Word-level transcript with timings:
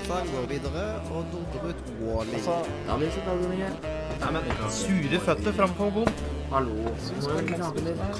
Tarzan 0.00 0.28
går 0.32 0.46
videre, 0.48 0.84
og 1.12 1.24
Norderud 1.32 1.80
Wally. 2.00 2.34
Altså, 2.34 2.54
Sure 4.80 5.18
føtter 5.26 5.52
framfor 5.58 5.90
bom. 5.96 6.10
Hallo. 6.54 6.76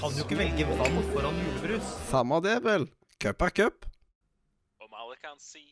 Kan 0.00 0.12
jo 0.16 0.24
ikke 0.24 0.38
velge 0.42 0.66
vann 0.68 0.98
foran 1.12 1.40
julebrus. 1.44 1.86
Samme 2.10 2.40
det, 2.46 2.56
vel. 2.68 2.84
Cup 3.22 3.42
er 3.46 3.52
cup. 3.60 3.86
Om 4.84 4.92
alle 5.00 5.16
kan 5.24 5.40
si 5.40 5.64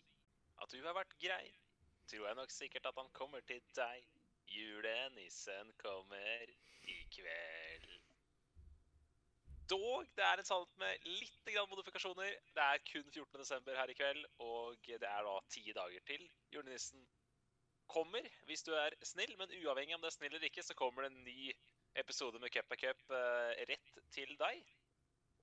at 0.63 0.73
du 0.73 0.81
har 0.87 0.97
vært 0.97 1.13
grei, 1.21 1.47
tror 2.09 2.25
jeg 2.31 2.41
nok 2.41 2.57
sikkert 2.57 2.89
at 2.89 2.97
han 2.97 3.11
kommer 3.21 3.45
til 3.51 3.61
deg. 3.77 4.01
Julenissen 4.49 5.67
kommer 5.85 6.49
i 6.89 6.99
kveld. 7.13 7.88
Dog, 9.69 10.07
det 10.17 10.25
er 10.25 10.41
en 10.41 10.47
salg 10.49 10.69
med 10.81 11.09
litt 11.21 11.51
modifikasjoner. 11.69 12.31
Det 12.57 12.65
er 12.65 12.85
kun 12.89 13.05
14. 13.11 13.41
desember 13.41 13.77
her 13.77 13.91
i 13.93 13.97
kveld, 13.97 14.25
og 14.41 14.77
det 14.87 15.09
er 15.09 15.27
da 15.27 15.35
ti 15.53 15.65
dager 15.77 16.05
til 16.09 16.23
julenissen 16.55 17.03
kommer, 17.89 18.25
hvis 18.49 18.65
du 18.65 18.73
er 18.77 18.97
snill. 19.05 19.35
Men 19.41 19.53
uavhengig 19.61 19.97
om 19.97 20.03
det 20.05 20.11
er 20.13 20.17
snill 20.17 20.35
eller 20.35 20.49
ikke, 20.49 20.65
så 20.65 20.77
kommer 20.79 21.05
det 21.05 21.11
en 21.13 21.25
ny 21.25 21.53
episode 22.01 22.39
med 22.41 22.53
Cup 22.55 22.73
er 22.73 22.81
cup 22.81 23.01
eh, 23.13 23.53
rett 23.71 23.89
til 24.15 24.31
deg. 24.41 24.57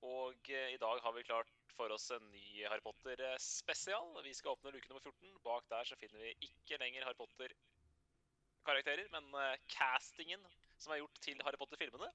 Og 0.06 0.50
eh, 0.50 0.74
i 0.74 0.80
dag 0.82 0.96
har 1.02 1.12
vi 1.14 1.26
klart 1.26 1.50
for 1.76 1.88
oss 1.94 2.10
en 2.14 2.30
ny 2.32 2.64
Harry 2.64 2.82
Potter-spesial. 2.84 4.08
Vi 4.24 4.34
skal 4.34 4.54
åpne 4.54 4.74
luke 4.74 4.88
nummer 4.90 5.04
14. 5.04 5.42
Bak 5.44 5.64
der 5.70 5.84
så 5.84 5.94
finner 6.00 6.18
vi 6.22 6.30
ikke 6.48 6.80
lenger 6.82 7.04
Harry 7.06 7.18
Potter-karakterer, 7.20 9.06
men 9.14 9.24
eh, 9.42 9.60
castingen 9.70 10.42
som 10.78 10.92
er 10.92 11.02
gjort 11.02 11.18
til 11.22 11.38
Harry 11.44 11.58
Potter-filmene. 11.60 12.10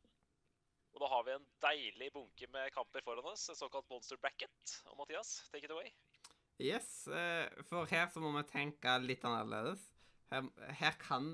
Og 0.91 1.03
da 1.03 1.09
har 1.11 1.23
vi 1.27 1.35
en 1.35 1.45
deilig 1.63 2.09
bunke 2.15 2.49
med 2.51 2.73
kamper 2.75 3.03
foran 3.05 3.29
oss, 3.31 3.47
en 3.49 3.59
såkalt 3.59 3.87
monster 3.91 4.19
bracket. 4.21 4.75
Og 4.91 4.97
Mathias, 4.99 5.37
take 5.53 5.67
it 5.67 5.73
away. 5.73 5.91
Yes, 6.61 7.07
eh, 7.07 7.47
for 7.69 7.89
her 7.89 8.09
så 8.13 8.21
må 8.21 8.33
vi 8.35 8.43
tenke 8.51 8.97
litt 9.01 9.23
annerledes. 9.25 9.87
Her, 10.31 10.49
her 10.81 10.97
kan 11.01 11.31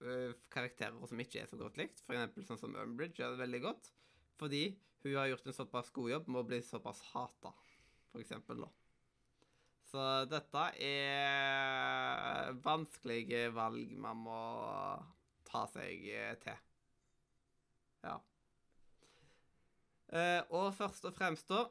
eh, 0.00 0.32
karakterer 0.52 1.10
som 1.10 1.20
ikke 1.20 1.42
er 1.42 1.50
så 1.50 1.58
godt 1.60 1.80
likt, 1.80 2.04
f.eks. 2.06 2.46
sånn 2.48 2.60
som 2.60 2.78
Umbridge, 2.80 3.18
gjøre 3.20 3.36
det 3.36 3.44
veldig 3.44 3.62
godt. 3.66 3.90
Fordi 4.40 4.62
hun 5.02 5.18
har 5.18 5.28
gjort 5.32 5.50
en 5.50 5.58
såpass 5.58 5.90
god 5.94 6.14
jobb 6.14 6.30
med 6.30 6.40
å 6.40 6.46
bli 6.48 6.62
såpass 6.64 7.02
hata, 7.12 7.52
eksempel, 8.18 8.64
da. 8.64 8.70
Så 9.92 10.02
dette 10.24 10.60
er 10.80 12.54
vanskelige 12.64 13.50
valg 13.52 13.90
man 14.00 14.22
må 14.24 14.42
ta 15.44 15.66
seg 15.68 16.06
eh, 16.08 16.36
til. 16.40 16.56
Ja. 18.06 18.16
Eh, 20.12 20.42
og 20.52 20.74
først 20.76 21.04
og 21.08 21.14
fremst 21.16 21.48
da, 21.48 21.62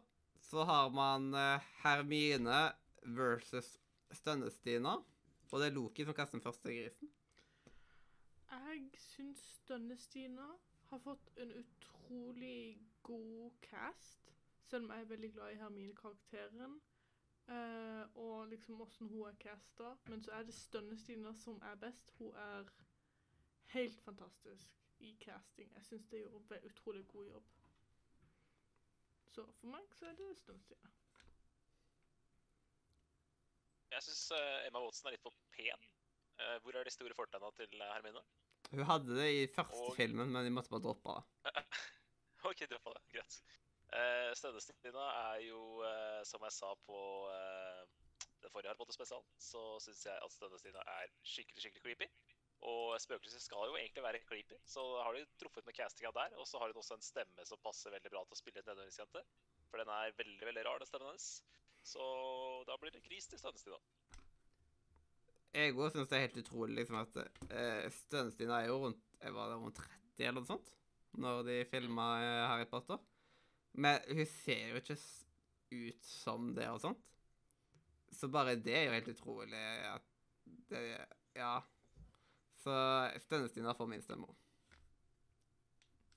så 0.41 0.63
har 0.65 0.89
man 0.89 1.33
eh, 1.37 1.61
Hermine 1.83 2.71
versus 3.03 3.79
Stønnestina. 4.11 4.95
Og 5.51 5.59
det 5.59 5.67
er 5.67 5.75
Loki 5.75 6.05
som 6.05 6.15
kaster 6.17 6.39
den 6.39 6.43
første 6.45 6.73
grisen. 6.73 7.11
Jeg 8.51 8.89
syns 8.97 9.43
Stønnestina 9.59 10.47
har 10.89 10.99
fått 11.03 11.29
en 11.37 11.53
utrolig 11.59 12.81
god 13.03 13.51
cast, 13.61 14.33
selv 14.67 14.85
om 14.85 14.91
jeg 14.95 15.05
er 15.05 15.11
veldig 15.13 15.31
glad 15.33 15.51
i 15.51 15.61
Hermine-karakteren. 15.61 16.81
eh, 17.47 18.03
og 18.15 18.47
liksom 18.47 18.81
åssen 18.81 19.07
hun 19.09 19.27
er 19.27 19.37
casta. 19.39 19.95
Men 20.09 20.23
så 20.23 20.31
er 20.31 20.43
det 20.43 20.53
Stønnestina 20.53 21.33
som 21.33 21.61
er 21.61 21.75
best. 21.75 22.11
Hun 22.17 22.33
er 22.33 22.69
helt 23.75 24.01
fantastisk 24.01 24.81
i 24.99 25.17
casting. 25.19 25.73
Jeg 25.75 25.83
syns 25.83 26.05
det 26.09 26.25
gjorde 26.25 26.65
utrolig 26.65 27.07
god 27.07 27.25
jobb. 27.25 27.43
Så 29.31 29.45
for 29.59 29.71
meg 29.71 29.95
så 29.95 30.09
er 30.09 30.17
det 30.19 30.29
Stønnestina. 30.41 30.91
Jeg 33.91 34.03
syns 34.05 34.25
Emma 34.67 34.81
Watson 34.83 35.09
er 35.09 35.15
litt 35.15 35.23
for 35.23 35.35
pen. 35.55 35.87
Eh, 36.41 36.57
hvor 36.63 36.75
er 36.75 36.87
de 36.87 36.93
store 36.93 37.15
fortegna 37.15 37.51
til 37.57 37.73
eh, 37.77 37.93
Hermine? 37.95 38.21
Hun 38.71 38.85
hadde 38.87 39.17
det 39.17 39.29
i 39.35 39.47
første 39.51 39.81
Og- 39.89 39.95
filmen, 39.97 40.31
men 40.31 40.47
de 40.47 40.53
måtte 40.53 40.71
bare 40.71 40.85
droppe 40.85 41.15
det. 41.17 41.63
OK, 42.49 42.63
droppa 42.71 42.93
det. 42.95 43.03
Greit. 43.15 43.41
Uh, 43.91 44.31
Stønnestina 44.39 45.03
er 45.33 45.41
jo, 45.43 45.61
eh, 45.83 46.21
som 46.25 46.43
jeg 46.47 46.55
sa 46.55 46.69
på 46.87 46.99
uh, 47.27 47.81
den 48.39 48.53
forrige 48.53 48.71
Harry 48.71 48.79
Potter-spesialen, 48.79 49.27
så 49.35 49.63
syns 49.83 50.05
jeg 50.07 50.15
at 50.23 50.31
Stønnestina 50.31 50.83
er 50.95 51.11
skikkelig 51.27 51.65
skikkelig 51.65 51.83
creepy. 51.83 52.07
Og 52.69 52.93
spøkelser 53.01 53.41
skal 53.41 53.71
jo 53.71 53.77
egentlig 53.79 54.03
være 54.05 54.21
creepy, 54.27 54.57
så 54.69 54.83
har 55.01 55.15
de 55.17 55.23
truffet 55.41 55.65
med 55.65 55.73
castinga 55.73 56.11
der. 56.13 56.35
Og 56.37 56.45
så 56.47 56.59
har 56.61 56.69
hun 56.69 56.77
også 56.77 56.97
en 56.99 57.05
stemme 57.05 57.45
som 57.49 57.61
passer 57.63 57.93
veldig 57.93 58.11
bra 58.13 58.21
til 58.25 58.37
å 58.37 58.41
spille 58.41 58.61
en 58.61 58.67
tenåringsjente. 58.67 59.23
For 59.71 59.81
den 59.81 59.89
er 59.95 60.13
veldig 60.19 60.49
veldig 60.49 60.65
rar, 60.67 60.81
den 60.81 60.89
stemmen 60.89 61.09
hennes. 61.09 61.29
Så 61.81 62.03
da 62.67 62.77
blir 62.77 62.93
det 62.93 63.01
gris 63.07 63.25
til 63.31 63.41
Stønnestina. 63.41 63.79
Jeg 65.51 65.73
òg 65.73 65.89
syns 65.91 66.11
det 66.11 66.17
er 66.17 66.27
helt 66.27 66.37
utrolig 66.43 66.77
liksom 66.77 66.99
at 67.01 67.17
uh, 67.17 67.87
Stønnestina 67.91 68.61
er 68.61 68.69
jo 68.69 68.77
rundt, 68.85 69.01
jeg 69.19 69.33
var 69.35 69.49
det 69.51 69.57
rundt 69.59 69.81
30 69.81 70.27
eller 70.27 70.39
noe 70.39 70.47
sånt 70.47 70.69
når 71.19 71.41
de 71.43 71.57
filma 71.67 72.05
Harry 72.47 72.67
Potter. 72.71 73.01
Men 73.73 73.99
hun 74.07 74.23
ser 74.29 74.69
jo 74.69 74.79
ikke 74.79 74.95
ut 75.71 76.05
som 76.07 76.53
det 76.55 76.69
og 76.71 76.79
sånt. 76.83 77.01
Så 78.11 78.29
bare 78.31 78.55
det 78.59 78.75
er 78.75 78.85
jo 78.87 78.95
helt 78.95 79.11
utrolig 79.15 79.65
at 79.89 80.07
det 80.71 80.85
Ja. 81.35 81.61
Så 82.61 82.73
Stønnestina 83.25 83.73
får 83.73 83.87
min 83.89 84.01
stemme. 84.01 84.27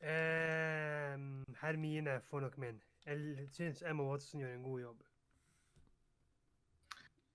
Ehm, 0.04 1.44
Hermine 1.60 2.20
får 2.28 2.40
nok 2.40 2.58
min. 2.60 2.82
Jeg 3.06 3.48
syns 3.52 3.82
Emma 3.82 4.04
Watson 4.04 4.40
gjør 4.40 4.54
en 4.54 4.62
god 4.62 4.80
jobb. 4.80 5.02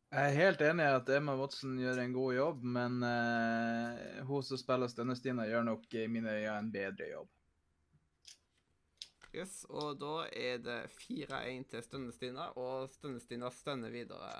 Jeg 0.09 0.25
er 0.25 0.38
helt 0.38 0.62
enig 0.66 0.86
i 0.86 0.94
at 0.97 1.09
Emma 1.14 1.36
Watson 1.38 1.75
gjør 1.78 2.00
en 2.02 2.14
god 2.14 2.34
jobb, 2.34 2.64
men 2.64 3.03
uh, 3.06 4.22
hun 4.25 4.46
som 4.46 4.58
spiller 4.58 4.90
Stønnestina, 4.90 5.46
gjør 5.46 5.68
nok 5.68 5.94
i 5.94 6.08
mine 6.08 6.34
øyne 6.34 6.56
en 6.59 6.72
bedre 6.74 7.09
jobb. 7.12 7.30
Yes, 9.36 9.66
og 9.70 10.00
da 10.02 10.24
er 10.34 10.58
det 10.66 10.80
4-1 10.97 11.68
til 11.70 11.84
Stønnestina, 11.86 12.50
og 12.58 12.90
Stønnestina 12.90 13.52
stønner 13.53 13.94
videre. 13.94 14.31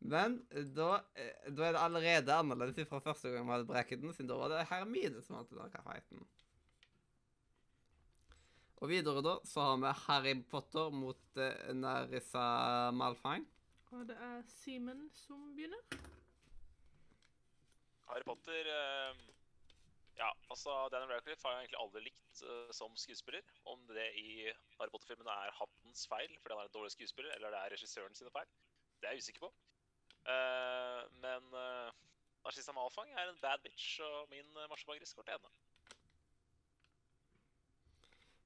Men 0.00 0.38
da, 0.74 0.94
eh, 1.14 1.48
da 1.52 1.66
er 1.66 1.74
det 1.76 1.80
allerede 1.80 2.34
annerledes 2.34 2.88
fra 2.88 3.02
første 3.04 3.30
gang 3.30 3.44
vi 3.44 3.52
hadde 3.52 3.68
bracketen, 3.68 4.12
siden 4.16 4.30
da 4.30 4.38
var 4.40 4.52
det 4.52 4.66
Hermine 4.70 5.20
som 5.22 5.36
vant 5.36 5.50
denne 5.52 5.82
fighten. 5.84 6.22
Og 8.80 8.88
videre 8.88 9.20
da, 9.20 9.34
så 9.44 9.60
har 9.60 9.80
vi 9.82 9.90
Harry 10.06 10.32
Potter 10.48 10.88
mot 10.94 11.36
uh, 11.36 11.74
Narissa 11.76 12.44
Malfang. 12.96 13.44
Og 13.92 14.06
det 14.08 14.16
er 14.16 14.40
Simen 14.48 15.02
som 15.12 15.50
begynner. 15.52 15.98
Harry 18.08 18.24
Potter 18.24 18.70
uh, 18.72 19.20
Ja, 20.16 20.30
altså 20.52 20.72
Daniel 20.92 21.12
Radcliffe 21.12 21.44
har 21.44 21.58
jeg 21.58 21.66
egentlig 21.66 21.82
aldri 21.82 22.02
likt 22.06 22.40
uh, 22.48 22.72
som 22.76 22.96
skuespiller. 22.96 23.44
Om 23.68 23.84
det 23.92 24.08
i 24.16 24.48
Harry 24.78 24.94
Potter-filmene 24.94 25.36
er 25.44 25.58
hattens 25.60 26.06
feil 26.08 26.32
fordi 26.40 26.56
han 26.56 26.64
er 26.64 26.72
en 26.72 26.78
dårlig 26.78 26.94
skuespiller, 26.96 27.36
eller 27.36 27.52
det 27.52 27.60
er 27.60 27.76
regissøren 27.76 28.16
sine 28.16 28.32
feil, 28.32 28.48
det 28.96 29.10
er 29.10 29.18
jeg 29.18 29.26
usikker 29.26 29.44
på. 29.44 29.52
Eh, 30.30 31.02
men 31.24 31.50
uh, 31.56 31.90
Narcissa 32.44 32.74
Malfang 32.76 33.12
er 33.14 33.28
en 33.30 33.42
bad 33.42 33.62
bitch, 33.66 33.98
og 34.06 34.30
min 34.32 34.48
uh, 34.56 34.68
marsjepangris 34.70 35.14
går 35.18 35.28
til 35.28 35.36
henne. 35.36 35.52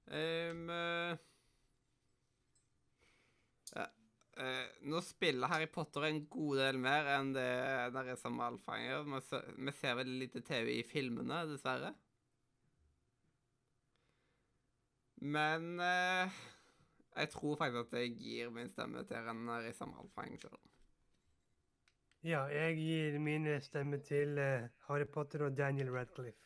Um, 0.04 0.68
uh, 0.68 1.16
ja, 3.74 3.86
eh, 4.36 4.66
nå 4.90 5.00
spiller 5.04 5.50
Harry 5.50 5.68
Potter 5.72 6.08
en 6.08 6.24
god 6.30 6.60
del 6.60 6.78
mer 6.82 7.08
enn 7.16 7.32
det 7.34 7.50
Narissa 7.94 8.30
Malfang 8.32 8.84
gjør. 8.84 9.06
Vi 9.56 9.74
ser 9.78 9.98
veldig 10.00 10.18
lite 10.20 10.42
TV 10.46 10.76
i 10.78 10.86
filmene, 10.86 11.44
dessverre. 11.50 11.94
Men 15.24 15.80
eh, 15.80 16.42
jeg 17.16 17.32
tror 17.32 17.56
faktisk 17.56 17.86
at 17.86 17.98
jeg 18.02 18.16
gir 18.20 18.52
min 18.52 18.70
stemme 18.70 19.06
til 19.08 19.34
Narissa 19.46 19.88
Malfang 19.88 20.36
sjøl. 20.40 20.60
Ja, 22.24 22.46
jeg 22.48 22.78
gir 22.78 23.16
mine 23.20 23.58
stemmer 23.60 24.00
til 24.00 24.38
eh, 24.40 24.70
Harry 24.86 25.04
Potter 25.12 25.42
og 25.44 25.56
Daniel 25.58 25.90
Radcliffe. 25.92 26.40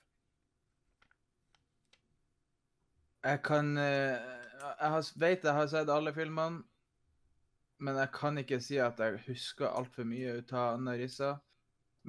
Jeg 3.22 3.38
kan 3.46 3.78
eh, 3.78 4.16
Jeg 4.58 4.90
har, 4.90 5.06
vet 5.22 5.46
jeg 5.46 5.54
har 5.54 5.70
sett 5.70 5.92
alle 5.94 6.14
filmene, 6.16 6.64
men 7.78 8.00
jeg 8.02 8.10
kan 8.16 8.42
ikke 8.42 8.58
si 8.58 8.80
at 8.82 8.98
jeg 8.98 9.22
husker 9.28 9.70
altfor 9.70 10.10
mye 10.10 10.40
ut 10.40 10.50
av 10.50 10.80
Anna 10.80 10.96
Rissa. 10.98 11.30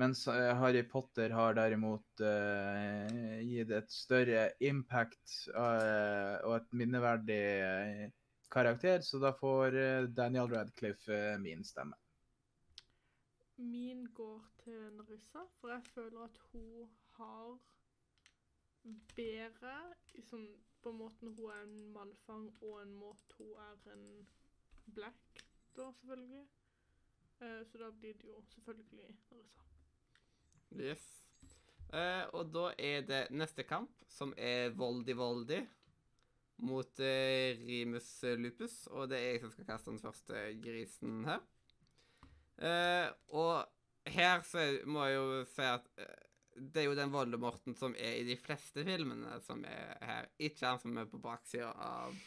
Mens 0.02 0.26
eh, 0.34 0.50
Harry 0.64 0.82
Potter 0.90 1.30
har 1.38 1.54
derimot 1.62 2.26
uh, 2.26 3.38
gitt 3.46 3.70
et 3.70 3.94
større 3.94 4.50
impact 4.66 5.44
uh, 5.54 6.42
og 6.42 6.58
et 6.58 6.70
minneverdig 6.74 7.42
uh, 7.62 8.06
karakter, 8.50 9.06
så 9.06 9.22
da 9.22 9.36
får 9.38 9.82
Daniel 10.18 10.50
Radcliffe 10.58 11.38
min 11.44 11.62
stemme. 11.62 12.00
Min 13.60 14.06
går 14.16 14.46
til 14.64 14.94
Narissa, 14.96 15.42
for 15.60 15.68
jeg 15.68 15.82
føler 15.84 16.20
at 16.24 16.38
hun 16.52 16.90
har 17.18 17.58
bedre 19.16 19.74
liksom, 20.16 20.46
på 20.82 20.92
måten 20.92 21.34
hun 21.36 21.52
er 21.52 21.64
en 21.66 21.92
malfang, 21.92 22.46
og 22.64 22.82
en 22.82 22.94
måte 22.96 23.36
hun 23.38 23.52
er 23.60 23.92
en 23.94 24.28
black, 24.96 25.44
da 25.76 25.90
selvfølgelig. 25.92 26.46
Eh, 27.42 27.66
så 27.68 27.78
da 27.78 27.92
blir 27.92 28.14
det 28.14 28.30
jo 28.30 28.42
selvfølgelig 28.54 29.10
Narissa. 29.32 29.66
Yes. 30.72 31.06
Eh, 31.94 32.26
og 32.34 32.54
da 32.54 32.70
er 32.78 33.02
det 33.02 33.22
neste 33.32 33.64
kamp, 33.68 33.92
som 34.08 34.34
er 34.38 34.70
Voldi 34.70 35.14
Voldi 35.18 35.60
mot 36.64 37.00
eh, 37.00 37.60
Rimus 37.68 38.24
Lupus. 38.38 38.88
Og 38.88 39.10
det 39.10 39.20
er 39.20 39.32
jeg 39.34 39.42
som 39.42 39.52
skal 39.52 39.66
kaste 39.66 39.92
den 39.92 40.00
første 40.00 40.44
grisen 40.64 41.26
her. 41.26 41.44
Eh, 42.60 43.08
og 43.40 44.10
her 44.10 44.42
så 44.48 44.66
må 44.90 45.06
jeg 45.08 45.16
jo 45.16 45.44
si 45.54 45.64
at 45.64 45.86
uh, 46.00 46.18
det 46.60 46.82
er 46.82 46.90
jo 46.90 46.98
den 46.98 47.14
Voldemorten 47.14 47.76
som 47.78 47.96
er 47.96 48.20
i 48.20 48.28
de 48.28 48.36
fleste 48.40 48.84
filmene 48.84 49.38
som 49.46 49.64
er 49.68 49.96
her, 50.04 50.30
ikke 50.50 50.66
han 50.68 50.82
som 50.82 50.98
er 51.00 51.08
på 51.08 51.22
baksida 51.24 51.72
av 51.72 52.18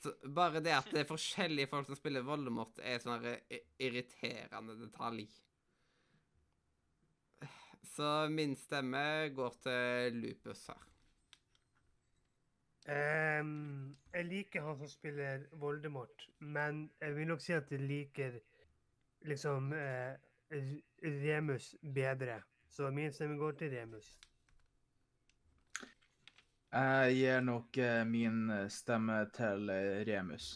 så 0.00 0.14
Bare 0.32 0.62
det 0.64 0.72
at 0.72 0.86
det 0.94 1.02
er 1.02 1.08
forskjellige 1.10 1.68
folk 1.68 1.90
som 1.90 1.98
spiller 1.98 2.24
Voldemort, 2.24 2.78
er 2.80 3.02
sånn 3.02 3.26
irriterende 3.76 4.78
detalj. 4.80 5.26
Så 7.84 8.06
min 8.32 8.54
stemme 8.56 9.02
går 9.36 9.58
til 9.66 10.16
Lupus 10.22 10.62
her. 10.70 10.86
Um, 12.88 13.92
jeg 14.14 14.24
liker 14.30 14.64
han 14.64 14.78
som 14.80 14.88
spiller 14.88 15.44
Voldemort, 15.60 16.24
men 16.40 16.86
jeg 17.02 17.18
vil 17.18 17.28
nok 17.28 17.44
si 17.44 17.52
at 17.52 17.68
jeg 17.70 17.84
liker 17.84 18.40
liksom 19.20 19.72
eh, 19.72 20.16
Remus 21.02 21.74
bedre. 21.80 22.42
Så 22.68 22.90
min 22.90 23.12
stemme 23.12 23.36
går 23.36 23.52
til 23.52 23.70
Remus. 23.70 24.18
Jeg 26.70 27.14
gir 27.14 27.40
nok 27.40 27.78
eh, 27.82 28.04
min 28.06 28.68
stemme 28.70 29.24
til 29.34 29.70
eh, 29.74 30.04
Remus. 30.06 30.52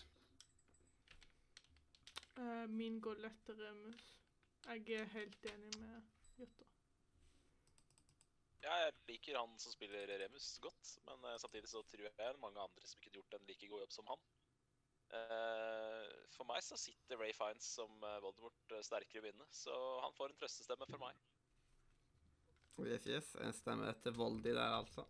Eh, 2.38 2.66
min 2.68 3.00
går 3.00 3.18
lett 3.24 3.40
til 3.46 3.58
Remus. 3.58 4.04
Jeg 4.64 5.00
er 5.00 5.10
helt 5.16 5.46
enig 5.50 5.80
med 5.80 6.00
Jutta. 6.38 6.64
Ja, 8.64 8.76
jeg 8.80 8.94
liker 9.10 9.36
han 9.36 9.58
som 9.60 9.74
spiller 9.74 10.08
Remus 10.22 10.46
godt, 10.64 10.94
men 11.04 11.26
eh, 11.28 11.38
samtidig 11.42 11.68
så 11.68 11.82
tror 11.82 12.06
jeg 12.06 12.38
mange 12.40 12.62
andre 12.62 12.86
som 12.88 13.00
ikke 13.00 13.10
har 13.10 13.18
gjort 13.20 13.36
en 13.38 13.46
like 13.50 13.68
god 13.68 13.84
jobb 13.84 13.92
som 13.92 14.06
han. 14.12 14.22
Eh, 15.12 16.06
for 16.34 16.48
meg 16.48 16.62
så 16.64 16.78
sitter 16.80 17.20
Ray 17.20 17.34
Fiends 17.36 17.66
som 17.76 17.90
eh, 18.02 18.20
Voldemort 18.24 18.72
eh, 18.74 18.82
sterkere 18.82 19.22
i 19.22 19.26
vinnet, 19.28 19.50
så 19.54 19.74
han 20.02 20.14
får 20.16 20.32
en 20.32 20.40
trøstestemme 20.40 20.88
for 20.90 21.02
meg. 21.02 21.18
Yes, 22.82 23.06
yes. 23.06 23.34
En 23.44 23.54
stemme 23.54 23.92
til 24.02 24.16
Voldi 24.16 24.50
der, 24.50 24.78
altså. 24.80 25.04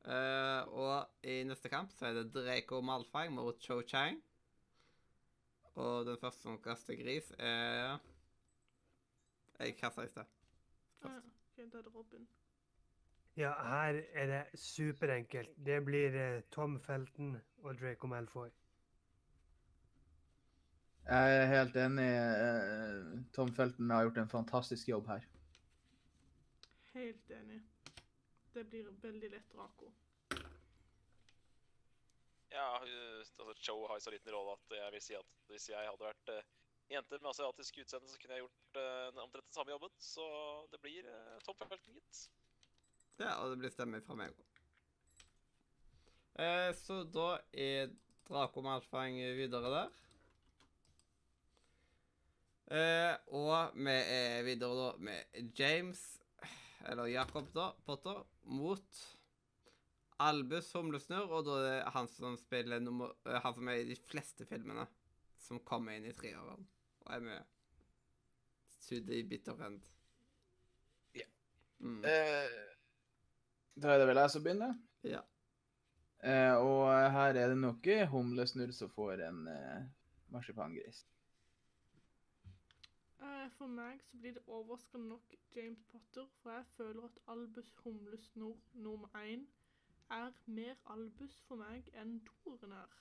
Uh, 0.00 0.64
og 0.80 1.26
i 1.28 1.42
neste 1.44 1.68
kamp 1.68 1.92
så 1.92 2.06
er 2.08 2.16
det 2.16 2.30
Draco 2.32 2.78
Malfang 2.80 3.34
mot 3.36 3.60
Cho 3.60 3.82
Chang. 3.86 4.16
Og 5.76 6.06
den 6.06 6.18
første 6.18 6.42
som 6.42 6.58
kaster 6.62 6.96
gris, 6.96 7.30
er 7.38 7.98
Jeg 9.60 9.76
kasta 9.76 10.02
i 10.02 10.08
sted. 10.08 10.24
Ah, 11.04 11.12
ja. 11.12 11.20
ok, 11.20 11.72
da 11.72 11.78
er 11.78 11.82
det 11.82 11.94
Robin. 11.94 12.28
Ja, 13.36 13.52
her 13.62 14.02
er 14.12 14.26
det 14.26 14.60
superenkelt. 14.60 15.54
Det 15.66 15.84
blir 15.84 16.16
eh, 16.16 16.42
Tom 16.50 16.80
Felton 16.80 17.36
og 17.62 17.78
Draco 17.80 18.06
Malfoy. 18.06 18.48
Jeg 21.06 21.36
er 21.36 21.46
helt 21.46 21.76
enig. 21.76 22.06
eh, 22.06 23.22
Tom 23.32 23.54
Felton 23.54 23.90
har 23.90 24.02
gjort 24.02 24.18
en 24.18 24.28
fantastisk 24.28 24.88
jobb 24.88 25.06
her. 25.06 25.24
Helt 26.92 27.30
enig. 27.30 27.62
Det 28.54 28.66
blir 28.68 28.90
veldig 29.02 29.30
lett 29.30 29.52
Draco. 29.54 29.92
Ja, 32.50 32.78
altså 32.82 33.54
Cho 33.62 33.86
har 33.86 33.94
jo 33.94 34.00
så 34.00 34.10
liten 34.10 34.34
rolle 34.34 34.52
at 34.52 34.76
jeg 34.76 34.92
vil 34.92 35.02
si 35.02 35.14
at 35.14 35.28
hvis 35.46 35.68
jeg 35.70 35.86
hadde 35.86 36.04
vært 36.04 36.32
uh, 36.34 36.42
jente 36.90 37.18
med 37.22 37.30
asiatisk 37.30 37.78
utseende, 37.78 38.10
så 38.10 38.18
kunne 38.18 38.34
jeg 38.34 38.42
gjort 38.42 38.80
uh, 38.82 39.22
omtrent 39.22 39.46
den 39.46 39.54
samme 39.54 39.70
jobben. 39.70 39.94
Så 40.02 40.26
det 40.72 40.80
blir 40.82 41.06
uh, 41.06 41.38
Tom 41.46 41.54
Felton, 41.62 41.94
gitt. 41.94 42.24
Ja, 43.20 43.36
og 43.42 43.52
det 43.52 43.60
blir 43.60 43.72
stemme 43.72 44.00
fra 44.04 44.16
meg 44.16 44.32
òg. 44.32 44.46
Eh, 46.40 46.70
så 46.78 47.02
da 47.04 47.34
er 47.52 47.90
Draco 48.28 48.62
Malfang 48.64 49.18
videre 49.36 49.72
der. 49.74 49.96
Eh, 52.70 53.14
og 53.34 53.74
vi 53.74 53.92
er 53.92 54.44
videre 54.46 54.76
da 54.78 54.90
med 55.02 55.52
James, 55.58 56.04
eller 56.88 57.10
Jacob 57.10 57.50
da, 57.52 57.72
Potter, 57.84 58.22
mot 58.46 59.02
Albus 60.22 60.70
Humlesnurr, 60.76 61.34
og 61.34 61.44
da 61.48 61.58
er 61.58 61.68
det 61.68 61.92
han 61.96 62.08
som 62.08 62.38
spiller 62.40 62.80
nummer, 62.80 63.12
eh, 63.26 63.40
han 63.42 63.56
som 63.56 63.68
er 63.68 63.82
i 63.82 63.88
de 63.90 63.98
fleste 64.08 64.46
filmene, 64.48 64.86
som 65.40 65.60
kommer 65.66 65.98
inn 65.98 66.08
i 66.08 66.16
treåren, 66.16 66.64
og 67.04 67.14
er 67.16 67.26
med 67.26 67.56
to 68.86 69.02
i 69.12 69.22
bitter 69.28 69.60
end. 69.66 69.82
Ja. 71.18 71.26
Mm. 71.80 72.04
Eh, 72.04 72.69
da 73.82 73.94
er 73.94 74.02
det 74.02 74.08
vel 74.10 74.20
jeg 74.20 74.30
som 74.30 74.44
begynner. 74.44 74.74
Ja. 75.06 75.20
Eh, 76.22 76.54
og 76.60 76.90
her 77.14 77.36
er 77.40 77.48
det 77.48 77.56
nok 77.58 77.86
Humlesnurr 78.12 78.72
som 78.76 78.90
får 78.92 79.22
en 79.28 79.46
eh, 79.48 79.86
marsipangris. 80.28 81.06
Eh, 83.20 83.46
for 83.56 83.66
meg 83.66 84.02
så 84.04 84.20
blir 84.20 84.36
det 84.36 84.42
overraskende 84.46 85.08
nok 85.08 85.34
James 85.56 85.82
Potter, 85.92 86.28
for 86.42 86.52
jeg 86.52 86.64
føler 86.76 87.04
at 87.08 87.18
Albus 87.28 87.72
Humlesnurr 87.84 88.58
nummer 88.72 89.08
én 89.16 89.46
er 90.10 90.32
mer 90.46 90.74
Albus 90.86 91.40
for 91.48 91.56
meg 91.56 91.88
enn 91.94 92.18
Doren 92.26 92.72
er. 92.72 92.96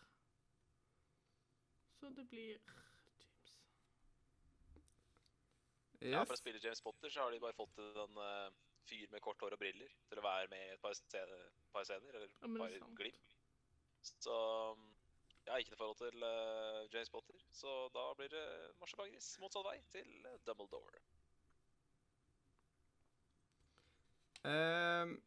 Så 1.99 2.09
det 2.15 2.29
blir 2.29 2.55
James. 5.99 6.13
Ja, 6.13 6.23
for 6.23 6.37
å 6.37 6.39
spille 6.39 6.61
James 6.63 6.81
Potter 6.81 7.11
så 7.11 7.25
har 7.25 7.33
de 7.35 7.41
bare 7.43 7.57
fått 7.57 7.75
den 7.75 8.19
uh, 8.19 8.51
fyr 8.87 9.09
med 9.11 9.21
kort 9.25 9.41
hår 9.41 9.55
og 9.57 9.61
briller 9.61 9.91
til 10.09 10.21
å 10.21 10.25
være 10.25 10.47
med 10.51 10.63
i 10.65 10.71
et 10.75 10.81
par 10.83 10.95
scener, 10.97 11.45
par 11.73 11.85
scener 11.87 12.15
eller 12.15 12.29
er 12.29 12.55
par 12.57 12.95
glim. 12.99 13.19
Så 14.01 14.35
um, 14.71 14.89
jeg 15.45 15.51
har 15.51 15.63
ikke 15.63 15.73
noe 15.75 15.81
forhold 15.83 16.01
til 16.01 16.23
uh, 16.23 16.93
James 16.93 17.09
Potter, 17.09 17.39
så 17.51 17.77
da 17.95 18.05
blir 18.17 18.31
det 18.33 18.45
marsjepangris 18.79 19.31
motsatt 19.43 19.67
vei 19.67 19.79
til 19.93 20.11
uh, 20.25 20.35
Dumbledore. 20.47 21.01
Um, 24.43 25.17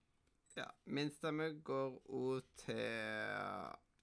ja, 0.56 0.68
min 0.84 1.10
stemme 1.12 1.50
går 1.64 1.98
òg 2.08 2.52
til 2.56 2.86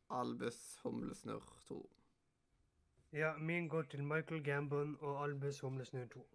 Albus 0.10 0.60
Humlesnurr 0.84 1.56
2. 1.68 1.79
Ja, 3.13 3.38
min 3.38 3.70
går 3.70 3.82
til 3.82 4.03
Michael 4.03 4.44
Gambon 4.44 4.98
og 5.01 5.24
Albus 5.24 5.60
Humlesnurr 5.60 6.08
2. 6.13 6.27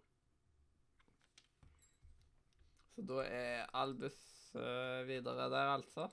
Så 2.95 3.03
da 3.03 3.23
er 3.27 3.65
Albus 3.75 4.17
eh, 4.55 5.01
videre 5.07 5.49
der, 5.51 5.73
altså. 5.73 6.07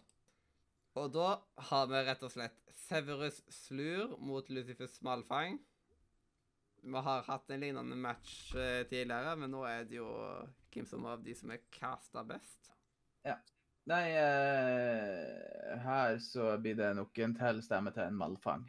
Og 0.99 1.13
da 1.15 1.29
har 1.71 1.87
vi 1.89 2.01
rett 2.05 2.25
og 2.27 2.33
slett 2.35 2.75
Severus 2.83 3.39
Slur 3.55 4.17
mot 4.21 4.51
Lucifus 4.51 4.99
Smalfang. 4.99 5.61
Vi 6.83 7.05
har 7.07 7.23
hatt 7.29 7.55
en 7.55 7.63
lignende 7.63 7.97
match 7.97 8.53
eh, 8.59 8.83
tidligere, 8.91 9.37
men 9.39 9.55
nå 9.55 9.63
er 9.69 9.87
det 9.87 10.01
jo 10.01 10.11
hvem 10.75 10.89
som 10.89 11.07
er 11.07 11.15
av 11.15 11.23
de 11.25 11.37
som 11.39 11.55
er 11.55 11.63
casta 11.73 12.27
best. 12.27 12.73
Nei, 13.91 14.13
eh, 14.15 15.79
her 15.83 16.19
så 16.23 16.53
blir 16.63 16.77
det 16.79 16.93
nok 16.95 17.19
en 17.25 17.33
til 17.35 17.63
stemme 17.67 17.91
til 17.95 18.05
en 18.07 18.19
malfang. 18.19 18.67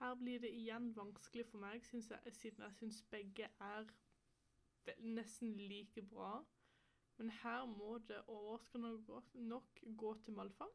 Her 0.00 0.14
blir 0.16 0.40
det 0.40 0.50
igjen 0.56 0.96
vanskelig 0.96 1.44
for 1.50 1.60
meg, 1.60 1.82
synes 1.84 2.10
jeg, 2.10 2.32
siden 2.32 2.62
jeg 2.64 2.72
syns 2.78 3.02
begge 3.12 3.48
er 3.60 3.90
nesten 4.98 5.52
like 5.56 6.02
bra. 6.02 6.38
Men 7.18 7.30
her 7.42 7.66
må 7.68 7.98
det 8.08 8.22
overraskende 8.26 8.94
nok 9.34 9.82
gå 9.98 10.14
til 10.24 10.32
Malfang. 10.32 10.72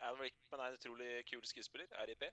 Alan 0.00 0.20
Rickman 0.20 0.60
er 0.60 0.72
en 0.72 0.78
utrolig 0.80 1.10
kul 1.30 1.44
skuespiller, 1.46 1.86
RIP. 2.08 2.24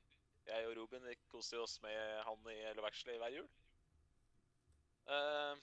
Jeg 0.48 0.68
og 0.68 0.78
Robin 0.78 1.06
koser 1.28 1.60
oss 1.60 1.82
med 1.82 2.24
han 2.24 2.50
i 2.50 2.60
Love 2.74 2.88
Actually 2.88 3.18
hver 3.18 3.36
jul. 3.36 3.50
Uh, 5.08 5.54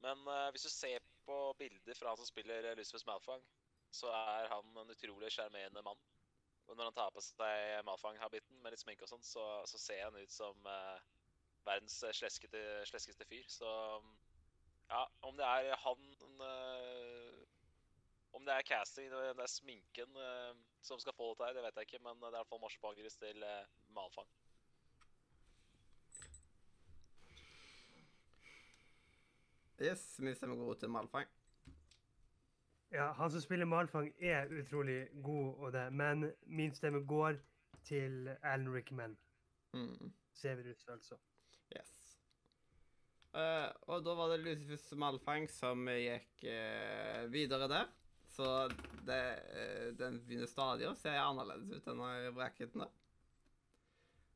men 0.00 0.18
uh, 0.28 0.50
hvis 0.50 0.62
du 0.62 0.70
ser 0.70 0.98
på 1.26 1.52
bilder 1.58 1.94
fra 1.94 2.08
han 2.08 2.16
som 2.16 2.26
spiller 2.26 2.74
Lucifer 2.74 3.06
Malfang, 3.06 3.44
så 3.90 4.06
er 4.06 4.48
han 4.54 4.78
en 4.78 4.90
utrolig 4.90 5.32
sjarmerende 5.32 5.82
mann. 5.82 6.00
Og 6.66 6.76
når 6.76 6.88
han 6.88 6.96
tar 6.96 7.12
på 7.14 7.22
seg 7.22 7.82
Malfang-habitten 7.86 8.62
med 8.62 8.74
litt 8.74 8.82
sminke 8.82 9.06
og 9.06 9.10
sånn, 9.12 9.26
så, 9.26 9.44
så 9.70 9.78
ser 9.78 10.02
han 10.06 10.16
ut 10.18 10.32
som 10.34 10.66
uh, 10.66 10.96
verdens 11.66 11.98
eh, 12.06 12.14
sleskete, 12.14 12.62
sleskeste 12.90 13.26
fyr. 13.30 13.44
Så 13.50 13.68
ja, 14.90 15.04
om 15.26 15.38
det 15.38 15.46
er 15.46 15.78
han 15.82 16.02
uh, 16.42 17.44
Om 18.36 18.44
det 18.46 18.54
er 18.54 18.66
casting 18.68 19.06
eller 19.08 19.30
om 19.32 19.38
det 19.38 19.46
er 19.46 19.54
sminken 19.54 20.18
uh, 20.18 20.52
som 20.84 21.00
skal 21.02 21.14
få 21.16 21.32
dette 21.32 21.48
her, 21.48 21.56
det 21.56 21.64
vet 21.64 21.80
jeg 21.80 21.88
ikke, 21.90 22.02
men 22.04 22.18
det 22.20 22.28
er 22.28 22.34
i 22.34 22.40
hvert 22.40 22.50
fall 22.50 22.62
marsipangris 22.62 23.16
til 23.22 23.46
Malfang. 23.94 24.28
Yes, 29.76 30.14
vi 30.18 30.34
stemmer 30.34 30.56
god 30.56 30.78
til 30.80 30.88
Malfang. 30.88 31.28
Ja, 32.94 33.10
han 33.18 33.30
som 33.30 33.42
spiller 33.42 33.66
Malfang, 33.66 34.12
er 34.18 34.50
utrolig 34.54 35.08
god, 35.24 35.54
og 35.54 35.72
det, 35.74 35.86
men 35.92 36.30
min 36.46 36.74
stemme 36.74 37.02
går 37.06 37.38
til 37.84 38.28
Alan 38.42 38.72
Rickman. 38.74 39.16
Mm. 39.74 40.12
Severus, 40.32 40.88
altså. 40.88 41.18
Yes. 41.76 41.92
Uh, 43.34 43.68
og 43.92 44.04
da 44.06 44.14
var 44.16 44.32
det 44.32 44.40
Lucifus 44.44 44.92
Malfang 44.96 45.48
som 45.50 45.88
gikk 45.90 46.46
uh, 46.46 47.26
videre 47.32 47.68
der. 47.68 47.90
Så 48.36 48.68
det, 49.06 49.22
uh, 49.50 49.90
den 49.98 50.20
begynner 50.24 50.48
stadig 50.50 50.88
å 50.88 50.94
se 50.96 51.10
annerledes 51.10 51.74
ut, 51.74 51.84
denne 51.84 52.32
bracketen. 52.36 52.86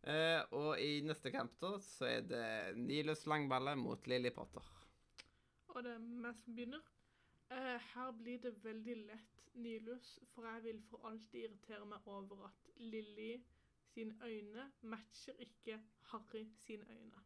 Eh, 0.00 0.40
og 0.56 0.80
i 0.80 1.00
neste 1.04 1.28
kamp 1.32 1.58
da, 1.60 1.74
så 1.84 2.06
er 2.08 2.22
det 2.24 2.44
Nilus 2.78 3.26
Langballe 3.28 3.74
mot 3.76 4.06
Lily 4.08 4.32
Potter. 4.32 4.64
Og 5.74 5.82
det 5.84 5.92
er 5.92 6.00
meg 6.00 6.38
som 6.40 6.56
begynner. 6.56 6.86
Eh, 7.50 7.80
her 7.94 8.10
blir 8.12 8.38
det 8.38 8.64
veldig 8.64 8.96
lett 8.96 9.40
Nilus, 9.54 10.18
for 10.34 10.46
jeg 10.46 10.62
vil 10.64 10.82
for 10.90 11.08
alltid 11.08 11.40
irritere 11.44 11.86
meg 11.86 12.06
over 12.06 12.44
at 12.46 12.68
Lilly 12.76 13.40
sine 13.90 14.14
øyne 14.24 14.72
matcher 14.82 15.32
ikke 15.38 15.80
Harry 16.12 16.44
sine 16.56 16.86
øyne. 16.90 17.24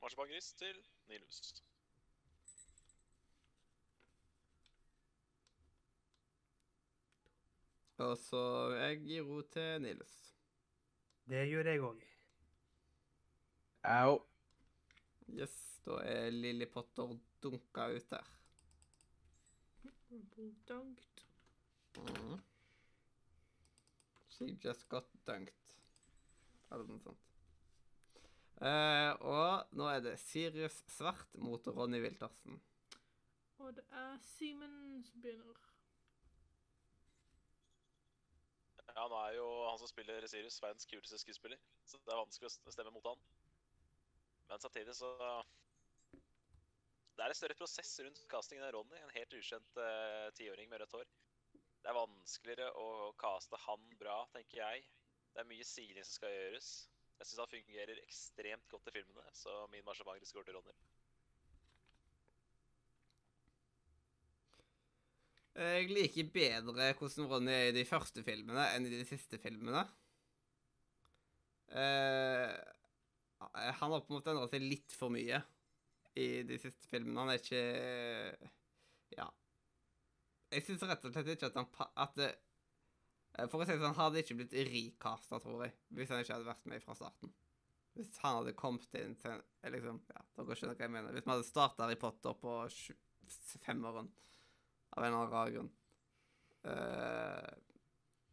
Marsipangris 0.00 0.52
til 0.52 0.82
Nilus. 1.08 1.64
Og 7.98 8.18
så 8.18 8.42
jeg 8.78 8.98
gir 8.98 9.22
ro 9.22 9.40
til 9.42 9.82
Nilus. 9.82 10.34
Det 11.28 11.48
gjør 11.48 11.70
jeg 11.70 11.80
òg. 11.80 12.02
Au. 13.84 14.18
Yes, 15.28 15.80
da 15.86 15.98
er 16.02 16.30
Lily 16.30 16.66
Potter 16.72 17.18
dunka 17.42 17.88
ut 17.94 18.10
der. 18.10 18.34
Dunked. 20.68 21.24
Mm. 21.96 22.40
She 24.28 24.58
just 24.64 24.88
got 24.88 25.08
dunked. 25.26 25.74
Eller 26.70 26.84
noe 26.88 27.00
sånt. 27.02 27.24
Uh, 28.58 29.14
og 29.22 29.76
nå 29.78 29.86
er 29.86 30.00
det 30.02 30.16
Sirius 30.18 30.80
Svart 30.90 31.36
mot 31.38 31.66
Ronny 31.70 32.00
Wiltersen. 32.02 32.58
Og 33.62 33.74
det 33.76 33.84
er 33.94 34.16
Simen 34.22 35.04
som 35.06 35.22
begynner. 35.22 35.60
Ja, 38.88 39.04
han 39.04 39.14
er 39.20 39.36
jo 39.36 39.46
han 39.68 39.78
som 39.78 39.90
spiller 39.90 40.26
Sirius, 40.26 40.62
verdens 40.62 40.86
kuleste 40.90 41.18
skuespiller. 41.22 41.60
Så 41.86 42.00
det 42.02 42.14
er 42.14 42.18
vanskelig 42.18 42.50
å 42.50 42.74
stemme 42.74 42.94
mot 42.94 43.06
han. 43.06 43.22
Men 44.48 44.62
samtidig 44.64 44.96
så 44.96 45.12
Det 47.18 47.24
er 47.26 47.32
en 47.34 47.34
større 47.34 47.54
prosess 47.58 47.96
rundt 48.06 48.20
castingen 48.30 48.62
av 48.62 48.76
Ronny. 48.76 48.94
En 49.02 49.10
helt 49.10 49.32
ukjent 49.34 49.78
tiåring 50.38 50.68
uh, 50.68 50.70
med 50.70 50.84
rødt 50.84 50.92
hår. 50.94 51.08
Det 51.82 51.90
er 51.90 51.96
vanskeligere 51.96 52.68
å 52.78 53.08
caste 53.18 53.58
han 53.64 53.88
bra, 53.98 54.20
tenker 54.30 54.60
jeg. 54.60 54.84
Det 55.34 55.42
er 55.42 55.48
mye 55.50 55.66
siling 55.66 56.06
som 56.06 56.14
skal 56.20 56.36
gjøres. 56.36 56.68
Jeg 57.18 57.26
syns 57.26 57.42
han 57.42 57.50
fungerer 57.50 58.04
ekstremt 58.04 58.70
godt 58.70 58.92
i 58.92 58.94
filmene, 59.00 59.34
så 59.34 59.56
min 59.74 59.82
marsjement 59.82 60.30
går 60.38 60.46
til 60.46 60.58
Ronny. 60.60 60.76
Jeg 65.58 65.90
liker 65.90 66.32
bedre 66.38 66.92
hvordan 67.02 67.30
Ronny 67.34 67.54
er 67.56 67.72
i 67.72 67.76
de 67.80 67.86
første 67.88 68.22
filmene 68.22 68.70
enn 68.76 68.86
i 68.86 68.94
de 68.94 69.02
siste 69.10 69.42
filmene. 69.42 69.82
Uh, 71.74 72.54
han 73.42 73.90
har 73.90 74.06
på 74.06 74.12
en 74.12 74.20
måte 74.20 74.30
endret 74.30 74.54
seg 74.54 74.70
litt 74.70 74.94
for 74.94 75.10
mye 75.10 75.42
i 76.18 76.28
de 76.48 76.58
siste 76.60 76.90
filmene. 76.90 77.20
Han 77.22 77.32
er 77.32 77.40
ikke 77.42 78.52
Ja. 79.16 79.28
Jeg 80.52 80.64
syns 80.64 80.84
rett 80.88 81.04
og 81.04 81.12
slett 81.12 81.32
ikke 81.34 81.50
at 81.50 81.58
han 81.58 81.68
at 81.96 82.14
det, 82.16 82.28
eh, 83.38 83.46
For 83.46 83.60
å 83.60 83.66
si 83.66 83.72
det 83.72 83.80
sånn, 83.80 83.94
han 83.94 84.04
hadde 84.08 84.22
ikke 84.22 84.38
blitt 84.40 84.56
recasta, 84.68 85.40
tror 85.40 85.64
jeg, 85.66 85.74
hvis 85.90 86.08
han 86.08 86.22
ikke 86.22 86.34
hadde 86.34 86.48
vært 86.48 86.66
med 86.66 86.82
fra 86.82 86.94
starten. 86.94 87.32
Hvis 87.94 88.16
han 88.22 88.38
hadde 88.38 88.56
kommet 88.56 88.94
inn 88.94 89.16
til 89.16 89.36
eh, 89.36 89.70
liksom, 89.70 90.00
ja, 90.08 90.22
Dere 90.36 90.56
skjønner 90.56 90.78
hva 90.78 90.86
jeg 90.86 90.94
mener. 90.94 91.12
Hvis 91.12 91.26
vi 91.26 91.32
hadde 91.34 91.48
starta 91.48 91.84
Harry 91.84 91.98
Potter 92.00 92.34
på 92.38 92.56
femåren 93.64 94.10
av 94.96 95.04
en 95.04 95.12
eller 95.12 95.18
annen 95.18 95.32
rar 95.32 95.50
grunn. 95.52 95.72
Uh, 96.64 97.52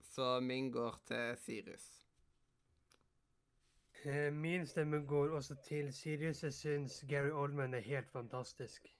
så 0.01 0.39
min 0.42 0.72
går 0.72 0.96
til 1.06 1.36
Sirius. 1.38 2.05
Eh, 4.06 4.34
Min 4.34 4.68
stemme 4.68 4.98
går 4.98 5.30
også 5.30 5.56
til 5.56 5.94
Sirius. 5.94 6.44
Jeg 6.44 6.54
syns 6.54 7.04
Gary 7.10 7.30
Oldman 7.30 7.74
er 7.74 7.80
helt 7.80 8.12
fantastisk. 8.12 8.96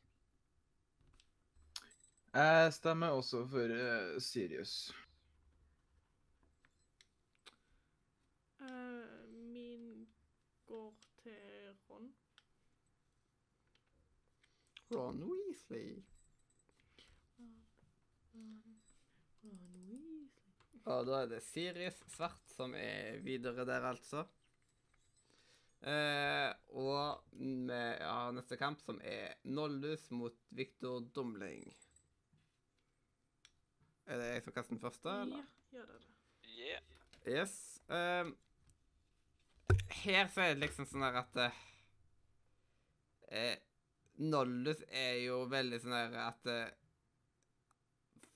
Jeg 2.34 2.74
stemmer 2.74 3.08
også 3.08 3.48
for 3.48 3.64
uh, 3.64 4.22
Sirius. 4.22 4.94
Uh, 8.60 9.30
min 9.30 10.08
går 10.66 10.96
til 11.24 11.76
Ron. 11.90 12.16
Ron 14.92 15.24
Weasley. 15.24 16.04
Ron, 17.40 17.62
Ron 18.34 18.64
Weasley. 18.66 20.30
Og 20.86 21.06
da 21.06 21.22
er 21.22 21.26
det 21.26 21.44
Sirius 21.44 22.02
Svart 22.08 22.42
som 22.58 22.74
er 22.76 23.18
videre 23.18 23.66
der, 23.66 23.82
altså. 23.82 24.26
Eh, 25.82 26.52
og 26.78 27.26
vi 27.36 27.82
har 28.02 28.32
neste 28.34 28.58
kamp, 28.58 28.82
som 28.82 29.02
er 29.04 29.36
Nollus 29.44 30.08
mot 30.16 30.38
Viktor 30.56 31.04
Dumling. 31.14 31.68
Er 34.06 34.22
det 34.22 34.32
jeg 34.32 34.46
som 34.46 34.56
kaster 34.56 34.76
den 34.76 34.82
første, 34.82 35.20
eller? 35.26 35.44
Ja, 35.44 35.78
gjør 35.78 35.92
det 35.92 36.02
det. 36.02 36.12
Yeah. 36.56 36.82
Yes. 37.26 37.54
Eh, 37.90 38.34
her 40.06 40.28
så 40.34 40.44
er 40.46 40.54
det 40.54 40.66
liksom 40.66 40.88
sånn 40.90 41.06
der 41.06 41.20
at 41.22 41.40
eh, 41.42 41.62
eh, 43.34 43.56
Nollus 44.22 44.84
er 44.94 45.20
jo 45.26 45.44
veldig 45.52 45.80
sånn 45.84 45.96
der 45.96 46.20
at 46.24 46.52
eh, 46.52 46.68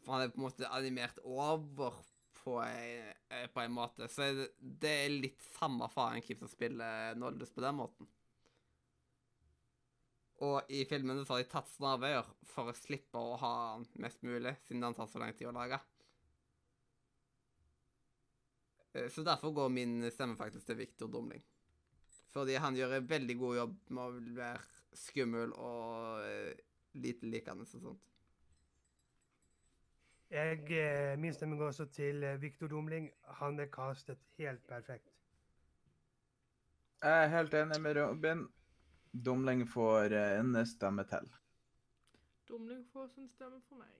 Han 0.09 0.23
er 0.23 0.31
på 0.33 0.41
en 0.41 0.47
måte 0.47 0.71
animert 0.73 1.19
over 1.21 1.99
på 2.43 2.55
eh, 2.63 3.45
på 3.53 3.61
en 3.61 3.75
måte. 3.75 4.07
Så 4.11 4.27
det, 4.59 4.89
er 4.89 5.13
litt 5.13 5.43
samme 5.55 5.89
faen 5.93 6.23
hvem 6.25 6.39
som 6.39 6.51
spiller 6.51 7.15
Noldes 7.19 7.53
på 7.53 7.63
den 7.65 7.77
måten. 7.77 8.09
Og 10.47 10.71
i 10.71 10.85
filmene 10.87 11.25
så 11.25 11.35
har 11.35 11.43
de 11.43 11.51
tatt 11.51 11.71
snarveier 11.73 12.27
for 12.47 12.71
å 12.71 12.75
slippe 12.77 13.19
å 13.19 13.37
ha 13.41 13.53
han 13.73 13.85
mest 13.99 14.21
mulig, 14.23 14.55
siden 14.67 14.85
han 14.87 14.95
tar 14.95 15.09
så 15.11 15.19
lang 15.19 15.33
tid 15.35 15.49
å 15.51 15.55
lage. 15.55 15.79
Eh, 18.93 19.09
Så 19.11 19.23
derfor 19.23 19.51
går 19.51 19.69
min 19.69 20.11
stemme 20.11 20.39
faktisk 20.39 20.65
til 20.65 20.79
Victor 20.79 21.11
Dumling. 21.11 21.43
Fordi 22.29 22.55
han 22.61 22.77
gjør 22.77 22.99
en 22.99 23.09
veldig 23.09 23.35
god 23.37 23.55
jobb 23.57 23.77
med 23.89 24.03
å 24.03 24.35
være 24.37 24.97
skummel 24.97 25.53
og 25.57 26.23
eh, 26.25 26.53
lite 27.01 27.29
likende 27.29 27.65
og 27.65 27.71
sånt. 27.71 28.05
Jeg, 30.29 30.71
eh, 30.71 31.17
min 31.17 31.33
stemme 31.33 31.57
går 31.57 31.71
også 31.71 31.85
til 31.85 32.21
Viktor 32.41 32.67
Domling. 32.67 33.09
Dumling. 33.09 33.13
Han 33.39 33.59
er 33.59 33.65
castet 33.65 34.19
helt 34.37 34.67
perfekt. 34.67 35.09
Jeg 37.01 37.23
er 37.23 37.27
helt 37.27 37.53
enig 37.53 37.81
med 37.81 37.97
Robin. 37.97 38.43
Dumling 39.25 39.63
får 39.69 40.13
eh, 40.13 40.39
en 40.39 40.65
stemme 40.65 41.03
til. 41.03 41.31
Dumling 42.47 42.85
får 42.93 43.07
sin 43.07 43.29
stemme 43.29 43.61
for 43.69 43.81
meg. 43.81 43.95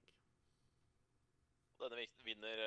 Denne 1.79 2.05
vinner 2.27 2.61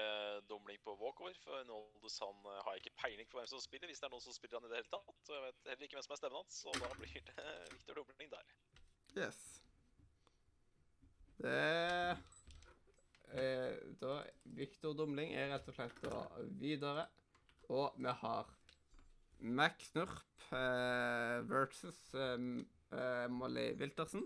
Domling 0.49 0.49
Dumling 0.49 0.79
på 0.83 0.97
walkover, 0.97 1.35
for 1.45 1.65
Noldus 1.69 2.19
han 2.19 2.47
jeg 2.49 2.63
har 2.67 2.79
ikke 2.81 2.95
peiling 3.03 3.29
på 3.29 3.39
hvem 3.39 3.47
som 3.47 3.61
spiller, 3.61 3.87
hvis 3.87 4.01
det 4.01 4.09
er 4.09 4.15
noen 4.15 4.25
som 4.25 4.33
spiller 4.33 4.59
han 4.59 4.67
i 4.67 4.73
det 4.73 4.81
hele 4.81 4.93
tatt. 4.95 5.19
Så 5.27 5.37
jeg 5.37 5.43
vet 5.47 5.69
heller 5.69 5.87
ikke 5.87 5.99
hvem 5.99 6.07
som 6.07 6.15
er 6.17 6.23
stemmen 6.23 6.41
hans, 6.41 6.63
og 6.65 6.81
da 6.81 6.93
blir 6.99 7.27
det 7.29 7.49
Viktor 7.75 8.01
Dumling 8.01 8.33
der. 8.33 8.55
Yes. 9.21 9.43
Det 11.43 12.32
eh, 13.33 13.79
Da 14.01 14.23
Victor 14.45 14.95
Dumling 14.97 15.35
er 15.35 15.51
rett 15.53 15.69
og 15.69 15.77
slett 15.77 16.03
da 16.05 16.23
videre. 16.61 17.07
Og 17.73 17.97
vi 17.97 18.13
har 18.23 18.51
Mac 19.43 19.83
Snurp 19.89 20.53
eh, 20.53 21.39
versus 21.49 21.99
eh, 22.15 22.39
eh, 22.93 23.27
Molly 23.31 23.73
Wiltersen. 23.81 24.25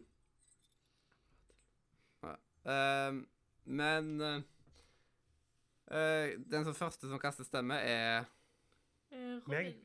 Ja. 2.22 2.36
Eh, 2.66 3.20
men 3.64 4.20
eh, 4.20 4.40
eh, 5.90 6.36
den 6.38 6.64
som 6.64 6.74
første 6.74 7.08
som 7.08 7.22
kaster 7.22 7.46
stemme, 7.46 7.78
er 7.80 8.24
Robin. 9.12 9.48
Meg? 9.48 9.76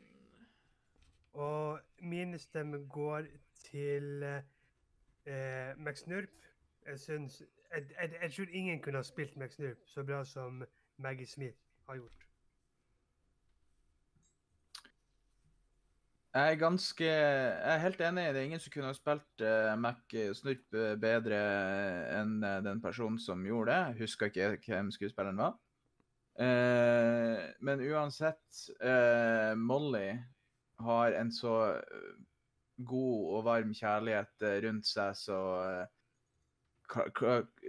Og 1.34 1.80
min 2.04 2.36
stemme 2.40 2.82
går 2.92 3.30
til 3.70 4.24
eh, 4.24 5.78
Max 5.78 6.08
Nurp. 6.08 6.34
Jeg 6.86 7.00
syns 7.00 7.42
jeg, 7.72 7.86
jeg, 8.02 8.18
jeg 8.22 8.34
tror 8.36 8.56
ingen 8.62 8.82
kunne 8.84 8.98
ha 9.02 9.04
spilt 9.08 9.38
Max 9.38 9.56
Snurp 9.58 9.88
så 9.88 10.04
bra 10.04 10.24
som 10.26 10.64
Maggie 10.98 11.28
Smith 11.28 11.58
har 11.90 11.96
gjort. 12.02 12.28
Jeg 16.32 16.54
er 16.54 16.60
ganske 16.60 17.04
Jeg 17.04 17.74
er 17.74 17.82
helt 17.84 18.02
enig. 18.02 18.24
Det 18.32 18.40
er 18.40 18.46
ingen 18.48 18.60
som 18.64 18.72
kunne 18.72 18.88
ha 18.88 18.96
spilt 18.96 19.44
uh, 19.44 19.74
Mac 19.80 20.16
Snurp 20.38 20.78
eh, 20.80 20.94
bedre 21.00 21.40
enn 22.22 22.38
eh, 22.48 22.62
den 22.64 22.80
personen 22.84 23.20
som 23.20 23.44
gjorde 23.44 23.74
det. 23.74 23.82
Jeg 23.90 24.06
husker 24.06 24.32
ikke 24.32 24.78
hvem 24.78 24.92
skuespilleren 24.96 25.42
var. 25.44 25.58
Uh, 26.40 27.52
men 27.60 27.84
uansett, 27.84 28.62
uh, 28.80 29.52
Molly 29.60 30.14
har 30.80 31.18
en 31.20 31.34
så 31.36 31.58
god 32.80 33.34
og 33.36 33.44
varm 33.46 33.76
kjærlighet 33.76 34.48
rundt 34.64 34.88
seg, 34.88 35.12
så 35.20 35.42
ka- 35.84 36.01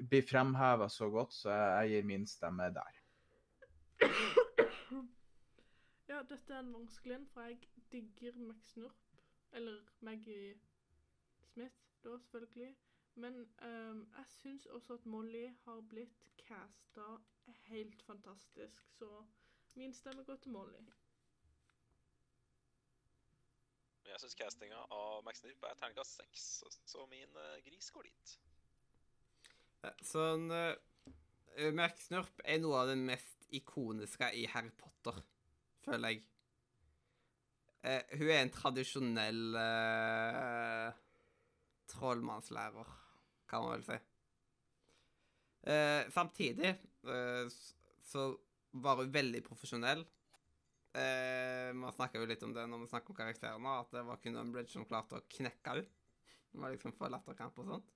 blir 0.09 0.23
fremheva 0.27 0.89
så 0.89 1.09
godt, 1.11 1.33
så 1.35 1.51
jeg, 1.51 1.91
jeg 1.91 1.91
gir 2.03 2.07
min 2.09 2.27
stemme 2.27 2.69
der. 2.75 2.99
Ja, 6.09 6.23
dette 6.29 6.55
er 6.55 6.59
en 6.61 6.73
vanskelig 6.75 7.15
en, 7.17 7.27
for 7.33 7.47
jeg 7.47 7.59
digger 7.93 8.33
Max 8.37 8.77
Nurp. 8.77 8.99
Eller 9.53 9.79
Maggie 10.01 10.55
Smith, 11.53 11.77
da 12.05 12.17
selvfølgelig. 12.19 12.77
Men 13.15 13.35
um, 13.63 14.03
jeg 14.17 14.25
syns 14.29 14.67
også 14.67 14.95
at 14.95 15.07
Molly 15.07 15.47
har 15.65 15.81
blitt 15.91 16.27
casta 16.49 17.07
helt 17.69 18.03
fantastisk, 18.03 18.87
så 18.99 19.25
min 19.75 19.93
stemme 19.95 20.25
går 20.25 20.37
til 20.37 20.53
Molly. 20.53 20.81
Jeg 24.09 24.21
syns 24.21 24.37
castinga 24.37 24.81
av 24.93 25.23
Max 25.25 25.45
Nurp 25.45 25.63
er 25.69 25.75
terningkast 25.81 26.17
seks, 26.21 26.41
så- 26.61 26.79
så 26.87 27.07
min 27.07 27.37
eh, 27.37 27.61
gris 27.65 27.91
går 27.91 28.03
dit. 28.09 28.39
Eh, 29.83 29.97
Sånn 30.07 30.49
uh, 30.53 30.75
Max 31.77 32.09
Snurp 32.09 32.43
er 32.45 32.61
noe 32.63 32.83
av 32.83 32.93
det 32.93 32.99
mest 33.01 33.49
ikoniske 33.53 34.31
i 34.39 34.47
Harry 34.55 34.73
Potter, 34.79 35.19
føler 35.85 36.15
jeg. 36.15 36.23
Uh, 37.83 38.03
hun 38.19 38.29
er 38.31 38.41
en 38.41 38.55
tradisjonell 38.55 39.43
uh, 39.59 40.89
trollmannslærer, 41.93 42.97
kan 43.51 43.67
man 43.67 43.77
vel 43.77 43.87
si. 43.91 44.01
Uh, 45.63 46.09
samtidig 46.11 46.73
eh, 47.07 47.47
så 48.03 48.23
var 48.83 48.99
hun 48.99 49.13
veldig 49.15 49.43
profesjonell. 49.47 50.01
Eh, 50.93 51.71
man 51.77 51.95
snakker 51.95 52.21
jo 52.21 52.29
litt 52.29 52.43
om 52.45 52.53
det 52.53 52.65
når 52.69 52.83
vi 52.83 52.89
snakker 52.91 53.15
om 53.15 53.17
karakterene, 53.17 53.75
at 53.81 53.93
det 53.95 54.03
var 54.09 54.21
kun 54.21 54.41
Umbridge 54.43 54.75
som 54.75 54.87
klarte 54.89 55.21
å 55.21 55.27
knekke 55.37 55.77
henne. 55.77 55.87
Det 56.53 56.61
var 56.61 56.75
liksom 56.75 56.93
for 56.97 57.13
latterkamp 57.13 57.61
og 57.63 57.71
sånt. 57.71 57.93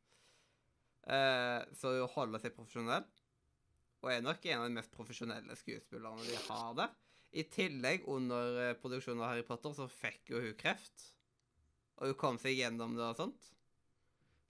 Eh, 1.06 1.62
så 1.78 1.92
hun 2.00 2.08
holder 2.16 2.42
seg 2.42 2.54
profesjonell, 2.56 3.04
og 4.02 4.12
er 4.12 4.22
nok 4.24 4.44
en 4.46 4.60
av 4.62 4.68
de 4.68 4.76
mest 4.76 4.92
profesjonelle 4.94 5.56
skuespillerne 5.58 6.26
de 6.26 6.38
har 6.48 6.72
der. 6.78 6.94
I 7.36 7.44
tillegg, 7.52 8.06
under 8.10 8.58
eh, 8.68 8.72
produksjonen 8.80 9.22
av 9.22 9.32
Harry 9.32 9.44
Potter, 9.46 9.74
så 9.76 9.86
fikk 9.90 10.32
jo 10.34 10.40
hun 10.42 10.56
kreft. 10.58 11.10
Og 11.96 12.10
hun 12.10 12.18
kom 12.20 12.38
seg 12.40 12.56
gjennom 12.58 12.94
det 12.96 13.04
og 13.06 13.18
sånt. 13.18 13.50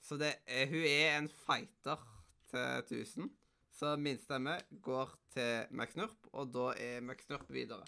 Så 0.03 0.19
det, 0.21 0.33
er- 0.47 0.69
hun 0.71 0.85
er 0.87 1.17
en 1.19 1.29
fighter 1.29 2.03
til 2.51 3.01
1000. 3.03 3.31
Så 3.77 3.93
min 4.01 4.17
stemme 4.19 4.55
går 4.85 5.11
til 5.35 5.67
McNurp, 5.77 6.31
og 6.33 6.49
da 6.55 6.71
er 6.81 7.03
McNurp 7.05 7.51
videre. 7.53 7.85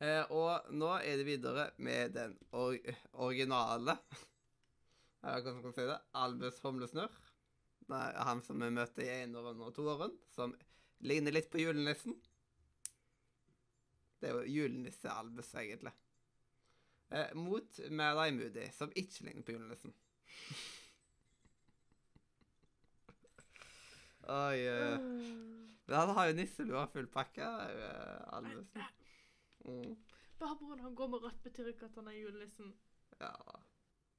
Eh, 0.00 0.22
og 0.32 0.68
nå 0.76 0.90
er 1.00 1.16
det 1.20 1.26
videre 1.28 1.70
med 1.80 2.12
den 2.16 2.34
or 2.52 2.74
originale 3.24 3.94
Jeg 5.24 5.30
vet 5.32 5.38
ikke 5.40 5.52
hvordan 5.52 5.54
man 5.56 5.64
kan 5.64 5.76
si 5.78 5.86
det. 5.88 5.96
Albus 6.20 6.58
Humlesnurr. 6.62 7.14
Han 7.88 8.42
som 8.42 8.60
vi 8.62 8.70
møter 8.74 9.02
i 9.04 9.12
eneren 9.22 9.60
og 9.62 9.74
toeren, 9.76 10.14
som 10.34 10.54
ligner 11.06 11.32
litt 11.34 11.50
på 11.52 11.60
julenissen. 11.62 12.16
Det 14.20 14.28
er 14.30 14.34
jo 14.38 14.42
julenisse-Albus, 14.56 15.54
egentlig. 15.60 15.92
Eh, 17.14 17.34
mot 17.38 17.78
Mad 17.90 18.18
Eye 18.24 18.34
Moody, 18.34 18.70
som 18.74 18.92
ikke 18.96 19.24
ligner 19.28 19.42
på 19.46 19.52
julenissen. 19.54 19.94
Oi 24.26 24.58
eh. 24.66 24.98
Men 25.86 25.96
han 26.00 26.10
har 26.16 26.26
jo 26.26 26.34
nisselua 26.34 26.86
full 26.90 27.06
pakke, 27.06 27.46
uh, 27.46 28.34
Albusen. 28.34 28.82
Mm, 29.62 29.94
Bare 30.40 30.56
pga. 30.58 30.82
han 30.82 30.94
går 30.98 31.08
med 31.12 31.22
rødt, 31.22 31.42
betyr 31.44 31.70
ikke 31.70 31.86
at 31.86 31.94
han 31.94 32.08
er 32.10 32.18
julenissen. 32.18 32.74
ja. 33.20 33.34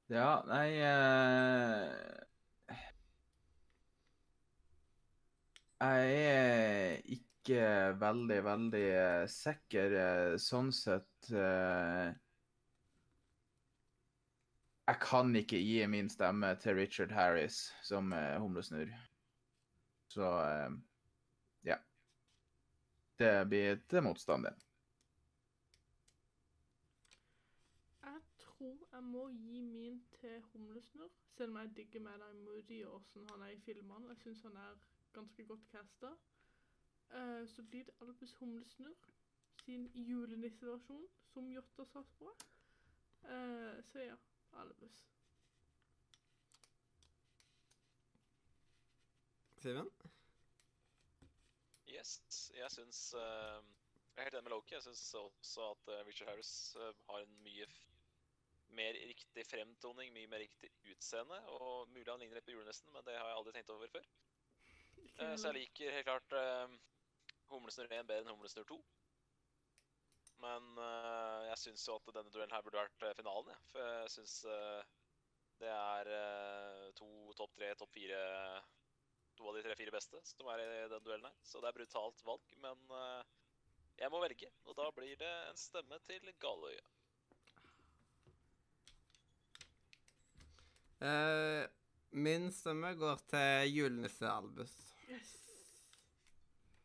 Ja, 0.08 0.40
nei 0.48 0.70
eh, 0.80 1.90
Jeg 5.78 6.14
er 6.28 6.96
ikke 7.14 7.58
veldig, 8.00 8.38
veldig 8.44 8.86
eh, 8.90 9.26
sikker 9.30 9.92
eh, 9.94 10.32
sånn 10.42 10.72
sett. 10.74 11.28
eh, 11.30 12.08
Jeg 14.88 14.98
kan 15.04 15.30
ikke 15.38 15.60
gi 15.60 15.84
min 15.86 16.08
stemme 16.10 16.50
til 16.58 16.74
Richard 16.80 17.12
Harris 17.14 17.60
som 17.84 18.10
humlesnurr. 18.40 18.90
Så 20.10 20.30
ja. 21.68 21.76
Det 23.20 23.32
blir 23.50 23.82
til 23.92 24.02
motstand, 24.06 24.48
det. 24.48 24.54
Jeg 28.06 28.22
tror 28.40 28.78
jeg 28.94 29.02
må 29.12 29.28
gi 29.28 29.60
min 29.60 30.00
til 30.16 30.40
Humlesnurr, 30.54 31.12
selv 31.36 31.52
om 31.52 31.60
jeg 31.60 31.74
digger 31.76 32.00
Mad 32.08 32.24
Eye 32.24 32.40
Moody 32.40 32.80
og 32.86 32.94
åssen 33.02 33.28
han 33.28 33.44
er 33.44 33.52
i 33.54 33.60
filmene. 33.68 34.08
Jeg 34.16 34.22
syns 34.24 34.42
han 34.48 34.56
er 34.56 34.72
ganske 35.18 35.46
godt 35.50 35.68
casta. 35.74 36.14
Uh, 37.08 37.44
så 37.48 37.62
blir 37.62 37.84
det 37.88 37.94
Albus 38.04 38.34
Humlesnurr 38.40 39.08
sin 39.64 39.90
julenisseversjon, 39.94 41.08
som 41.32 41.52
Jotta 41.52 41.84
sa 41.84 42.02
på. 42.18 42.32
Uh, 43.22 43.84
så 43.84 43.98
ja, 44.00 44.16
Albus. 44.52 45.06
Simen? 49.58 49.90
Yes, 51.90 52.20
jeg 52.54 52.70
syns 52.70 53.00
uh, 53.18 53.58
Jeg 54.14 54.22
er 54.22 54.28
helt 54.28 54.36
enig 54.38 54.46
med 54.46 54.54
Loki. 54.54 54.74
Jeg 54.76 54.84
syns 54.86 55.02
også 55.18 55.64
at 55.72 55.90
eh, 55.94 56.06
Richard 56.06 56.28
Harris 56.30 56.52
eh, 56.76 56.94
har 57.08 57.22
en 57.22 57.36
mye 57.44 57.66
f 57.66 57.76
mer 58.78 58.96
riktig 59.10 59.44
fremtoning, 59.46 60.10
mye 60.12 60.30
mer 60.30 60.42
riktig 60.42 60.70
utseende. 60.92 61.38
Og 61.54 61.88
mulig 61.94 62.10
han 62.10 62.20
ligner 62.20 62.38
litt 62.38 62.48
på 62.48 62.54
julenissen, 62.54 62.90
men 62.92 63.06
det 63.06 63.14
har 63.16 63.30
jeg 63.30 63.38
aldri 63.38 63.54
tenkt 63.54 63.70
over 63.74 63.92
før. 63.94 64.08
Eh, 65.18 65.34
så 65.34 65.50
jeg 65.50 65.64
liker 65.64 65.96
helt 65.96 66.06
klart 66.06 66.34
uh, 66.38 66.70
Humlesnurr 67.50 67.90
1 67.90 68.06
bedre 68.06 68.22
enn 68.22 68.30
Humlesnurr 68.30 68.68
2. 68.70 68.78
Men 70.44 70.66
uh, 70.78 71.42
jeg 71.48 71.58
syns 71.64 71.86
jo 71.88 71.96
at 71.98 72.10
denne 72.14 72.30
duellen 72.30 72.54
her 72.54 72.62
burde 72.62 72.84
vært 72.84 73.18
finalen, 73.18 73.50
jeg. 73.50 73.64
For 73.72 73.88
jeg 73.88 74.12
syns 74.14 74.36
det 75.58 75.70
er 75.74 76.08
to 76.94 77.08
topp 77.34 77.56
tre, 77.58 77.72
topp 77.74 77.90
fire 77.96 78.18
To 79.38 79.48
av 79.50 79.54
de 79.54 79.62
tre-fire 79.62 79.92
beste 79.94 80.18
som 80.26 80.48
er 80.50 80.60
i 80.62 80.68
den 80.90 81.02
duellen 81.02 81.26
her. 81.26 81.34
Så 81.46 81.60
det 81.62 81.68
er 81.70 81.76
brutalt 81.76 82.22
valg, 82.26 82.54
men 82.58 82.80
jeg 83.98 84.10
må 84.10 84.18
velge. 84.22 84.50
Og 84.66 84.74
da 84.78 84.88
blir 84.94 85.14
det 85.18 85.30
en 85.46 85.58
stemme 85.58 85.98
til 86.10 86.26
Galøya. 86.42 86.86
Min 92.10 92.50
stemme 92.54 92.96
går 92.98 93.22
til 93.30 93.76
julenisse-Albus. 93.76 94.74
Yes. 95.08 95.34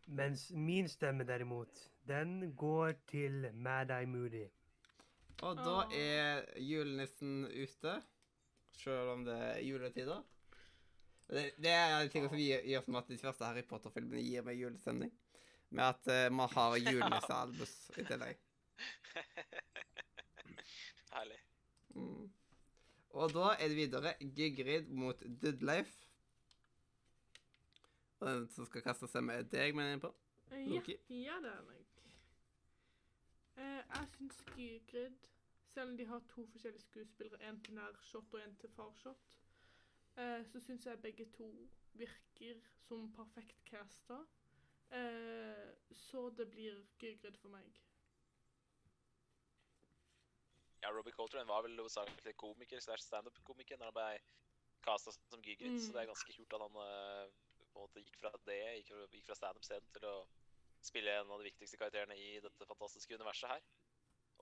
Mens 0.05 0.51
min 0.51 0.89
stemme 0.89 1.23
derimot, 1.27 1.79
den 2.07 2.53
går 2.55 2.93
til 3.07 3.49
Mad 3.53 3.91
Eye 3.91 4.07
Moody. 4.07 4.45
Og 5.43 5.57
da 5.57 5.79
er 5.97 6.43
julenissen 6.62 7.45
ute, 7.47 7.95
selv 8.77 9.15
om 9.15 9.25
det 9.25 9.36
er 9.36 9.59
juletider. 9.63 10.21
Det, 11.29 11.45
det 11.57 11.71
er 11.71 11.95
en 11.97 12.12
ting 12.12 12.27
som 12.27 12.38
gir, 12.38 12.62
gir 12.67 12.83
som 12.86 12.99
at 12.99 13.09
de 13.09 13.17
første 13.17 13.47
Harry 13.47 13.63
Potter-filmene 13.67 14.21
gir 14.23 14.45
meg 14.45 14.59
julestemning. 14.59 15.12
Med 15.73 15.83
at 15.88 16.12
uh, 16.12 16.36
man 16.36 16.51
har 16.53 16.77
julenisse-Albus 16.91 17.73
i 17.97 18.05
tillegg. 18.07 18.39
Herlig. 21.13 21.39
Mm. 21.95 22.29
Og 23.13 23.33
da 23.33 23.53
er 23.55 23.69
det 23.69 23.77
videre 23.77 24.15
Gygrid 24.19 24.89
mot 24.89 25.19
Dudleif. 25.41 25.91
Og 28.23 28.29
den 28.29 28.45
som 28.55 28.65
skal 28.69 28.81
kaste 28.86 29.07
seg 29.12 29.23
med 29.27 29.49
deg, 29.51 29.73
mener 29.75 29.95
jeg 29.97 30.01
på. 30.05 30.13
Loki? 30.69 30.95
Ja, 31.09 31.15
ja, 31.33 31.39
det 31.43 31.51
er 31.51 31.63
meg. 31.67 31.79
Eh, 33.57 33.81
jeg 33.83 34.07
syns 34.15 34.39
Gygrid, 34.55 35.17
selv 35.73 35.91
om 35.91 35.97
de 35.97 36.05
har 36.09 36.21
to 36.31 36.45
forskjellige 36.53 36.81
skuespillere, 36.88 37.41
en 37.49 37.59
til 37.65 37.75
nærshot 37.77 38.33
og 38.33 38.39
en 38.41 38.55
til 38.62 38.69
farshot, 38.73 39.27
eh, 40.17 40.41
så 40.49 40.62
syns 40.63 40.86
jeg 40.88 41.01
begge 41.03 41.25
to 41.36 41.49
virker 41.99 42.62
som 42.88 43.12
perfekt 43.13 43.59
casta. 43.69 44.21
Eh, 44.93 45.73
så 45.91 46.29
det 46.38 46.47
blir 46.53 46.79
Gygrid 47.01 47.38
for 47.41 47.49
meg. 47.49 47.81
Ja, 50.83 50.89
Robbie 50.91 51.12
Coltrane 51.15 51.47
var 51.47 51.62
vel 51.63 51.77
hovedsakelig 51.79 52.36
komiker 52.38 52.79
slash 52.83 53.05
standup-komiker 53.05 53.77
når 53.79 53.91
han 53.91 53.97
ble 53.99 54.07
casta 54.83 55.12
som 55.12 55.41
Gygrid, 55.41 55.79
så 55.79 55.88
Mm. 55.89 55.93
det 55.93 56.01
er 56.01 56.12
ganske 56.12 56.33
kult 56.36 56.53
at 56.53 56.62
han 56.62 56.75
eh, 56.88 57.31
på 57.73 57.81
en 57.81 57.88
måte 57.88 58.03
gikk 58.03 58.19
fra 58.21 58.31
det, 58.47 58.62
gikk, 58.79 58.93
gikk 59.15 59.29
fra 59.29 59.38
standup-scenen 59.39 59.93
til 59.97 60.09
å 60.09 60.17
spille 60.83 61.15
en 61.19 61.31
av 61.31 61.41
de 61.41 61.47
viktigste 61.47 61.79
karakterene 61.79 62.17
i 62.19 62.38
dette 62.43 62.67
fantastiske 62.69 63.17
universet 63.17 63.55
her. 63.55 63.65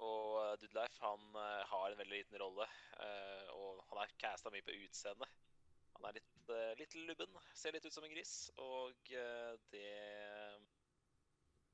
Og 0.01 0.37
uh, 0.41 0.53
Dudleif 0.57 0.95
han 1.03 1.35
eh, 1.37 1.63
har 1.69 1.91
en 1.91 1.99
veldig 1.99 2.15
liten 2.23 2.39
rolle, 2.41 2.65
eh, 3.05 3.49
og 3.53 3.83
han 3.91 3.99
er 4.01 4.13
casta 4.23 4.49
mye 4.53 4.65
på 4.65 4.73
utseendet. 4.87 5.35
Han 5.97 6.07
er 6.09 6.17
litt, 6.17 6.37
eh, 6.49 6.71
litt 6.79 6.95
lubben, 6.97 7.35
ser 7.53 7.75
litt 7.75 7.85
ut 7.85 7.93
som 7.93 8.07
en 8.07 8.13
gris, 8.13 8.35
og 8.57 9.11
eh, 9.13 9.51
det 9.73 9.89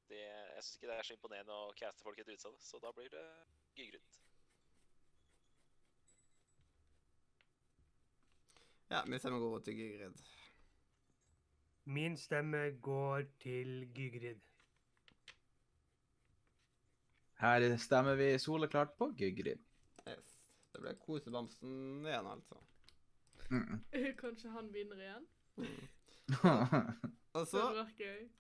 det, 0.08 0.24
Jeg 0.24 0.64
syns 0.64 0.76
ikke 0.78 0.88
det 0.88 0.96
er 0.98 1.08
så 1.08 1.16
imponerende 1.16 1.56
å 1.56 1.74
caste 1.76 2.04
folk 2.04 2.20
etter 2.20 2.34
et 2.34 2.40
utseende, 2.40 2.64
så 2.64 2.80
da 2.84 2.92
blir 2.96 3.10
det 3.12 3.24
Gygrud. 3.76 4.20
Ja, 8.88 9.02
min 9.06 9.20
stemme 9.20 9.40
går 9.44 9.66
til 9.68 9.80
Gygrid. 9.82 10.22
Min 11.88 12.18
stemme 12.20 12.66
går 12.84 13.24
til 13.40 13.86
Gygrid. 13.96 14.42
Her 17.40 17.78
stemmer 17.80 18.16
vi 18.20 18.32
soleklart 18.42 18.96
på 18.98 19.12
Gygrid. 19.18 19.62
Yes. 20.08 20.34
Det 20.74 20.82
ble 20.84 20.94
kosebamsen 21.00 22.04
igjen, 22.06 22.28
altså. 22.28 22.58
Mm. 23.52 23.78
Kanskje 24.22 24.52
han 24.52 24.68
vinner 24.74 25.00
igjen? 25.06 25.28
Og 27.38 27.46
så 27.48 27.62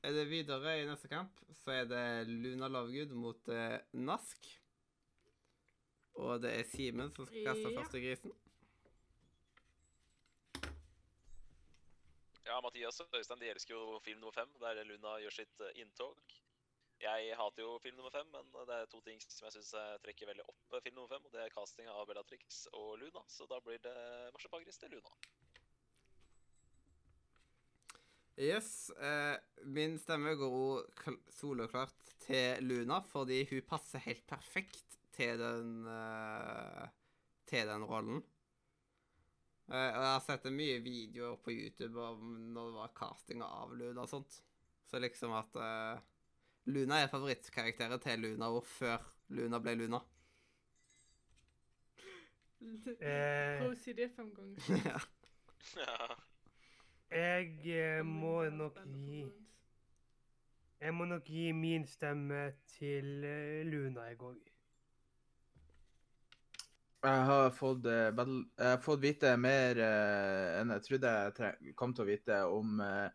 er 0.03 0.11
det 0.15 0.25
videre 0.31 0.73
i 0.81 0.85
neste 0.89 1.07
kamp, 1.11 1.39
så 1.61 1.71
er 1.71 1.85
det 1.87 2.03
Luna 2.27 2.67
Lovegood 2.73 3.13
mot 3.15 3.49
eh, 3.53 3.77
Nask. 3.93 4.47
Og 6.17 6.41
det 6.41 6.51
er 6.57 6.65
Simen 6.71 7.11
som 7.13 7.27
skal 7.29 7.45
kaste 7.45 7.69
Ja. 7.69 7.75
første 7.79 8.01
grisen. 8.01 8.33
Ja, 12.47 12.59
Mathias 12.63 13.01
og 13.03 13.15
Øystein 13.17 13.41
de 13.41 13.49
elsker 13.51 13.73
jo 13.75 13.97
film 14.03 14.19
nummer 14.21 14.35
fem, 14.35 14.51
der 14.61 14.83
Luna 14.87 15.17
gjør 15.19 15.33
sitt 15.41 15.63
eh, 15.65 15.81
inntog. 15.81 16.19
Jeg 17.01 17.35
hater 17.37 17.61
jo 17.61 17.73
film 17.83 17.97
nummer 17.99 18.13
fem, 18.13 18.29
men 18.33 18.53
det 18.69 18.77
er 18.77 18.87
to 18.89 19.01
ting 19.05 19.19
som 19.21 19.45
jeg 19.45 19.57
syns 19.57 19.73
trekker 20.05 20.29
veldig 20.31 20.45
opp 20.47 20.77
eh, 20.77 20.81
film 20.85 20.95
nummer 20.97 21.11
fem. 21.11 21.25
og 21.27 21.33
Det 21.35 21.43
er 21.43 21.53
casting 21.53 21.89
av 21.91 22.07
Bellatrix 22.09 22.63
og 22.71 22.95
Luna, 23.01 23.25
så 23.29 23.45
da 23.51 23.59
blir 23.65 23.81
det 23.83 23.97
marsipangris 24.33 24.79
til 24.81 24.95
Luna. 24.95 25.11
Yes. 28.37 28.89
Eh, 28.89 29.35
min 29.65 29.97
stemme 29.99 30.35
går 30.37 30.83
kl- 31.01 31.21
til 32.27 32.63
Luna, 32.63 32.99
fordi 33.01 33.43
hun 33.49 33.61
passer 33.65 33.99
helt 34.05 34.25
perfekt 34.29 34.97
til 35.17 35.39
den 35.41 35.87
eh, 35.89 36.87
til 37.49 37.67
den 37.67 37.83
rollen. 37.89 38.23
Eh, 39.67 39.89
og 39.91 39.99
jeg 39.99 40.11
har 40.13 40.21
sett 40.23 40.45
mye 40.55 40.79
videoer 40.79 41.39
på 41.43 41.51
YouTube 41.51 41.99
om 41.99 42.35
når 42.55 42.69
det 42.69 42.75
var 42.77 42.93
casting 42.95 43.41
av 43.43 43.73
Luna 43.75 44.05
og 44.05 44.11
sånt. 44.11 44.37
Så 44.87 44.99
liksom 45.03 45.33
at 45.35 45.57
uh, 45.59 45.99
Luna 46.71 47.01
er 47.03 47.09
favorittkarakteren 47.11 47.99
til 47.99 48.23
Luna 48.23 48.47
og 48.55 48.63
før 48.63 49.03
Luna 49.35 49.59
ble 49.59 49.75
Luna. 49.75 49.99
Eh, 52.63 53.59
Prøv 53.59 53.73
å 53.73 53.75
si 53.77 53.93
det 53.93 54.07
fem 54.15 54.31
ganger. 54.33 54.69
ja. 54.87 55.01
Ja. 55.77 56.15
jeg 57.11 57.75
eh, 57.75 58.05
må 58.07 58.47
nok 58.55 58.79
gi 58.87 59.25
Jeg 60.79 60.93
må 60.95 61.05
nok 61.09 61.27
gi 61.27 61.51
min 61.51 61.85
stemme 61.89 62.53
til 62.77 63.25
Luna 63.67 64.07
i 64.13 64.15
går. 64.15 64.39
Jeg 67.05 67.25
har 67.29 67.51
fått, 67.53 67.85
eh, 67.85 68.09
jeg 68.09 68.65
har 68.65 68.79
fått 68.81 68.99
vite 69.03 69.29
mer 69.37 69.77
eh, 69.77 70.59
enn 70.61 70.71
jeg 70.73 70.83
trodde 70.87 71.11
jeg 71.13 71.33
tre- 71.37 71.73
kom 71.77 71.93
til 71.93 72.03
å 72.03 72.07
vite 72.09 72.37
om 72.49 72.79
eh, 72.81 73.09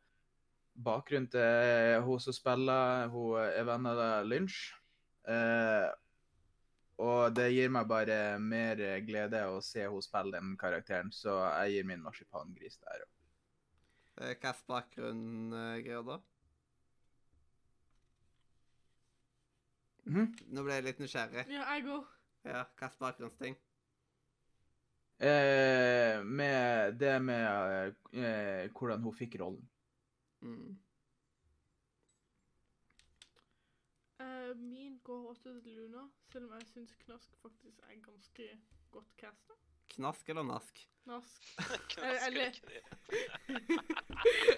bakgrunnen 0.79 1.27
til 1.33 1.99
hun 2.07 2.21
som 2.23 2.33
spiller 2.37 3.09
hun 3.13 3.41
er 3.43 3.67
venn 3.69 3.89
av 3.91 4.25
Lynch. 4.31 4.61
Eh, 5.29 5.89
og 7.03 7.35
det 7.35 7.49
gir 7.53 7.73
meg 7.75 7.89
bare 7.91 8.39
mer 8.39 8.79
glede 9.03 9.43
å 9.51 9.59
se 9.65 9.83
hun 9.91 10.03
spille 10.05 10.37
den 10.39 10.55
karakteren, 10.61 11.11
så 11.11 11.35
jeg 11.65 11.75
gir 11.81 11.89
min 11.91 12.03
marsipangris 12.05 12.79
der. 12.79 13.03
òg. 13.03 13.11
Slags 14.39 14.63
bakgrunn 14.69 15.51
greier 15.83 16.07
da? 16.07 16.21
Mhm. 20.07 20.33
Nå 20.55 20.63
ble 20.67 20.79
jeg 20.79 20.85
litt 20.87 20.99
nysgjerrig. 21.03 21.45
Ja, 21.51 21.67
jeg 21.75 21.87
òg. 21.91 22.07
Ja, 22.47 22.65
slags 22.79 22.99
bakgrunnsting? 23.03 23.59
Eh, 25.23 26.25
med 26.25 26.93
det 26.99 27.23
med 27.23 27.95
eh, 28.13 28.71
hvordan 28.75 29.03
hun 29.03 29.15
fikk 29.15 29.37
rollen. 29.41 29.69
Mm. 30.43 30.73
Uh, 34.23 34.57
min 34.57 34.99
går 35.07 35.29
også 35.31 35.53
til 35.63 35.77
Luna, 35.77 36.03
selv 36.33 36.49
om 36.49 36.57
jeg 36.59 36.67
syns 36.73 36.97
Knask 37.05 37.37
faktisk 37.43 37.79
er 37.87 38.01
ganske 38.03 38.49
godt 38.91 39.15
casta. 39.21 39.55
Knask 39.95 40.29
eller 40.29 40.43
nask? 40.43 40.83
Knask. 41.05 41.47
Knasker 41.95 42.27
eller- 42.27 42.59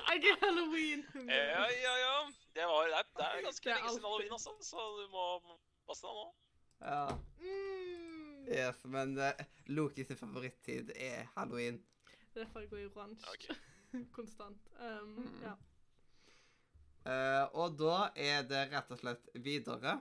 jeg 0.09 0.25
er 0.33 0.47
halloween. 0.47 1.05
Ja, 1.29 1.69
ja, 1.85 1.95
ja. 2.07 2.17
Det, 2.57 2.65
var, 2.65 2.89
det, 2.89 2.97
er, 3.03 3.07
det 3.21 3.29
er 3.29 3.45
ganske 3.51 3.69
Det 3.69 3.77
er 3.77 3.77
lenge 3.77 3.91
siden 3.91 4.05
halloween, 4.05 4.33
altså, 4.33 4.51
så 4.63 4.89
du 4.97 5.07
må 5.13 5.25
passe 5.87 6.07
deg 6.09 6.15
nå. 6.23 6.27
Ja. 6.81 7.07
Mm. 7.45 8.14
Yes, 8.49 8.85
men 8.85 9.17
uh, 9.19 9.31
Loki 9.67 10.05
sin 10.05 10.17
favorittid 10.21 10.91
er 10.97 11.29
halloween. 11.37 11.79
Det 12.35 12.41
er 12.41 12.45
derfor 12.45 12.61
jeg 12.61 12.71
går 12.71 12.83
i 12.83 12.87
oransje. 12.87 13.31
okay. 13.35 13.55
Konstant. 14.17 14.59
Um, 14.81 15.15
Mm. 15.19 15.39
ja. 15.43 15.55
Uh, 17.05 17.55
og 17.61 17.75
da 17.79 17.97
er 18.17 18.43
det 18.49 18.63
rett 18.73 18.91
og 18.91 18.99
slett 18.99 19.27
videre 19.45 19.99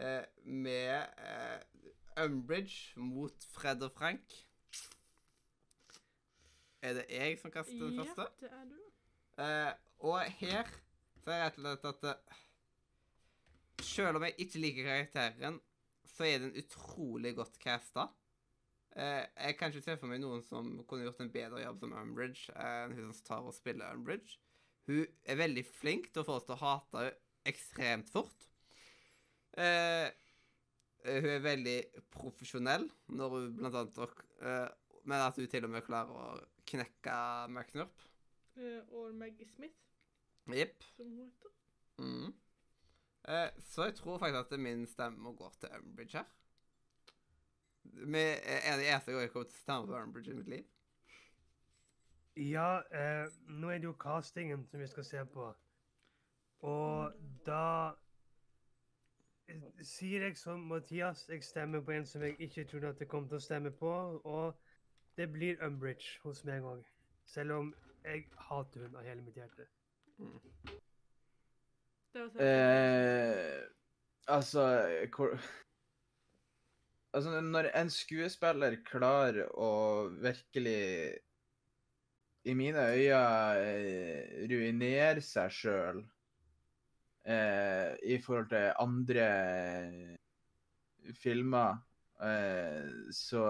uh, 0.00 0.24
med 0.44 1.04
uh, 1.20 2.24
Umbridge 2.24 2.96
mot 3.00 3.44
Fred 3.52 3.82
og 3.84 3.92
Frank. 3.92 4.32
Er 6.82 6.94
det 6.94 7.04
jeg 7.10 7.38
som 7.40 7.50
kaster 7.50 7.74
den 7.78 7.98
første? 8.00 8.26
Ja, 8.42 8.46
det 8.46 8.52
er 8.52 8.64
du. 8.64 8.76
Eh, 9.42 9.72
og 9.98 10.20
her 10.40 10.66
så 11.24 11.30
er 11.30 11.48
det 11.50 11.58
rett 11.58 11.58
og 11.58 11.80
slett 11.80 12.04
at 12.10 12.36
Selv 13.86 14.16
om 14.18 14.24
jeg 14.26 14.34
ikke 14.42 14.58
liker 14.58 14.84
karakteren, 14.88 15.60
så 16.18 16.26
er 16.26 16.42
den 16.42 16.56
utrolig 16.58 17.36
godt 17.38 17.58
casta. 17.62 18.08
Eh, 18.98 19.22
jeg 19.22 19.56
kan 19.58 19.70
ikke 19.70 19.84
se 19.84 19.96
for 20.00 20.10
meg 20.10 20.20
noen 20.22 20.42
som 20.46 20.72
kunne 20.88 21.06
gjort 21.06 21.22
en 21.22 21.32
bedre 21.32 21.62
jobb 21.62 21.84
som 21.84 21.94
Umbridge 22.00 22.54
enn 22.58 22.96
hun 22.96 23.12
som 23.12 23.26
tar 23.28 23.46
og 23.46 23.54
spiller 23.54 23.94
Umbridge. 23.94 24.40
Hun 24.88 25.04
er 25.28 25.38
veldig 25.38 25.64
flink 25.68 26.08
til 26.10 26.24
å 26.24 26.26
få 26.26 26.38
oss 26.40 26.48
til 26.48 26.56
å 26.56 26.62
hate 26.62 27.04
henne 27.04 27.16
ekstremt 27.48 28.10
fort. 28.12 28.48
Eh, 29.56 30.08
hun 31.06 31.30
er 31.30 31.44
veldig 31.44 31.76
profesjonell 32.12 32.88
når 33.16 33.34
hun 33.34 33.54
blant 33.56 33.78
annet 33.78 34.24
eh, 34.42 34.66
Men 35.08 35.22
at 35.24 35.38
hun 35.38 35.48
til 35.48 35.64
og 35.64 35.72
med 35.72 35.86
klarer 35.86 36.12
å 36.12 36.26
knekke 36.68 37.14
McNurp. 37.48 38.02
Eh, 38.58 38.82
og 38.90 39.14
Maggie 39.16 39.48
Smith, 39.48 39.78
Jepp. 40.52 40.84
som 40.96 41.08
hun 41.08 41.22
heter. 41.22 41.54
Mm. 42.02 42.34
Eh, 43.28 43.48
så 43.60 43.84
jeg 43.84 43.94
tror 43.94 44.18
faktisk 44.18 44.52
at 44.52 44.60
min 44.60 44.86
stemme 44.86 45.32
går 45.36 45.54
til 45.60 45.68
Umbridge 45.82 46.18
her. 46.18 46.24
Med, 47.82 48.36
er 48.44 48.76
det 48.76 48.88
eneste 48.88 49.10
gang 49.12 49.20
jeg 49.20 49.30
kommer 49.30 49.48
til 49.48 49.56
å 49.56 49.62
stemme 49.62 49.86
på 49.86 49.98
Umbridge 50.02 50.30
i 50.32 50.36
mitt 50.38 50.48
liv? 50.48 50.64
Ja, 52.36 52.80
eh, 53.00 53.26
nå 53.48 53.68
er 53.68 53.82
det 53.82 53.84
jo 53.84 53.92
castingen 53.92 54.64
som 54.66 54.80
vi 54.80 54.86
skal 54.86 55.04
se 55.04 55.24
på. 55.34 55.48
Og 56.60 57.12
da 57.46 57.92
eh, 59.48 59.68
sier 59.82 60.24
jeg 60.24 60.38
som 60.40 60.64
Mathias, 60.72 61.28
jeg 61.28 61.44
stemmer 61.44 61.84
på 61.84 61.98
en 61.98 62.06
som 62.06 62.24
jeg 62.24 62.40
ikke 62.40 62.64
trodde 62.64 62.94
at 62.94 63.00
jeg 63.00 63.12
kom 63.12 63.28
til 63.28 63.36
å 63.36 63.44
stemme 63.44 63.70
på, 63.70 63.92
og 64.24 64.56
det 65.16 65.28
blir 65.32 65.60
Umbridge 65.66 66.16
hos 66.24 66.44
meg 66.48 66.64
òg. 66.64 66.84
Selv 67.26 67.60
om 67.60 67.74
jeg 68.04 68.24
hater 68.48 68.86
hun 68.86 68.96
av 68.96 69.04
hele 69.04 69.22
mitt 69.22 69.36
hjerte. 69.36 69.68
Var 70.16 70.87
Eh, 72.16 73.62
altså 74.26 74.64
hvor, 75.14 75.34
Altså, 77.12 77.40
når 77.40 77.70
en 77.72 77.88
skuespiller 77.90 78.76
klarer 78.84 79.46
å 79.56 80.08
virkelig 80.20 81.16
i 82.44 82.54
mine 82.54 82.84
øyne 82.92 83.22
eh, 83.64 84.44
ruinere 84.50 85.22
seg 85.24 85.54
sjøl 85.56 86.02
eh, 87.24 87.96
i 88.04 88.18
forhold 88.24 88.50
til 88.52 88.68
andre 88.84 89.28
filmer, 91.16 91.80
eh, 92.22 92.92
så 93.12 93.48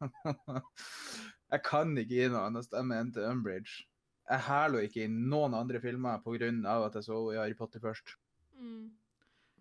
Jeg 1.50 1.62
kan 1.66 1.96
ikke 1.98 2.14
gi 2.14 2.30
noe 2.30 2.46
annet 2.46 2.70
stemme 2.70 3.02
enn 3.02 3.10
til 3.12 3.26
Umbridge. 3.26 3.89
Jeg 4.30 4.42
hæler 4.46 4.84
ikke 4.86 5.04
i 5.04 5.10
noen 5.10 5.54
andre 5.58 5.80
filmer 5.82 6.20
pga. 6.22 6.48
at 6.86 6.94
jeg 6.94 7.04
så 7.04 7.16
henne 7.18 7.32
i 7.34 7.38
Harry 7.40 7.56
Potter 7.58 7.80
først. 7.80 8.12
Mm. 8.52 8.92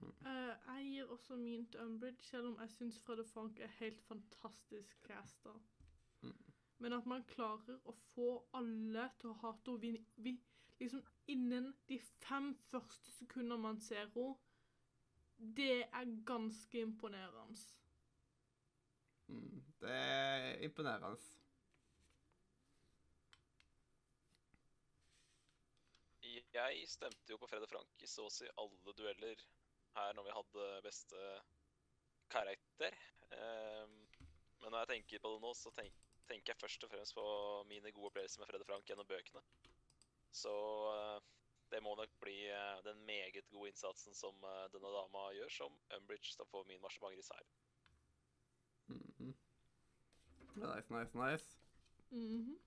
Uh, 0.02 0.54
jeg 0.68 0.84
gir 0.86 1.06
også 1.06 1.36
min 1.36 1.66
til 1.66 1.82
Umbridge, 1.82 2.24
selv 2.24 2.48
om 2.48 2.58
jeg 2.62 2.70
syns 2.70 3.00
Fred 3.00 3.20
og 3.24 3.26
Frank 3.26 3.60
er 3.60 3.72
helt 3.80 4.02
fantastisk 4.02 5.08
casta. 5.08 5.56
Mm. 6.22 6.36
Men 6.78 6.94
at 6.94 7.06
man 7.06 7.26
klarer 7.28 7.80
å 7.86 7.96
få 8.14 8.30
alle 8.54 9.10
til 9.20 9.34
å 9.34 9.40
hate 9.42 9.72
henne 9.72 9.82
vi, 9.82 10.06
vi, 10.16 10.36
liksom 10.80 11.02
innen 11.28 11.74
de 11.90 11.98
fem 12.22 12.54
første 12.70 13.12
sekunder 13.18 13.58
man 13.58 13.82
ser 13.82 14.06
henne, 14.14 14.38
Det 15.58 15.86
er 15.88 16.16
ganske 16.26 16.82
imponerende. 16.82 17.58
Mm, 19.28 19.62
det 19.82 19.92
er 19.92 20.64
imponerende. 20.68 21.39
Jeg 26.54 26.86
stemte 26.90 27.32
jo 27.34 27.38
på 27.38 27.48
Fred 27.50 27.64
og 27.66 27.70
Frank 27.70 28.04
i 28.04 28.10
så 28.10 28.26
å 28.26 28.34
si 28.34 28.48
alle 28.58 28.94
dueller 28.98 29.42
her 29.98 30.16
når 30.18 30.26
vi 30.28 30.36
hadde 30.36 30.68
beste 30.86 31.26
karakter. 32.34 32.96
Ehm, 33.38 33.98
men 34.62 34.72
når 34.72 34.80
jeg 34.84 34.92
tenker 34.94 35.24
på 35.24 35.34
det 35.34 35.42
nå, 35.44 35.52
så 35.58 35.72
tenk, 35.78 35.98
tenker 36.30 36.54
jeg 36.54 36.62
først 36.62 36.86
og 36.86 36.94
fremst 36.94 37.18
på 37.18 37.26
mine 37.70 37.94
gode 37.96 38.12
opplevelser 38.12 38.42
med 38.42 38.62
og 38.62 38.70
Frank 38.70 38.90
gjennom 38.90 39.10
bøkene. 39.10 39.44
Så 40.32 40.54
eh, 40.94 41.20
det 41.72 41.82
må 41.86 41.96
nok 41.98 42.14
bli 42.22 42.38
eh, 42.50 42.82
den 42.86 43.06
meget 43.06 43.50
gode 43.54 43.70
innsatsen 43.70 44.18
som 44.18 44.36
eh, 44.46 44.66
denne 44.74 44.94
dama 44.94 45.30
gjør, 45.38 45.54
som 45.54 45.78
Umbridge 45.98 46.34
står 46.34 46.50
for 46.50 46.70
min 46.70 46.82
marsjemangris 46.82 47.32
her. 47.34 47.46
Mhm. 48.90 49.36
Nice, 50.60 50.90
nice, 50.94 51.14
nice. 51.18 51.58
Mhm. 52.10 52.58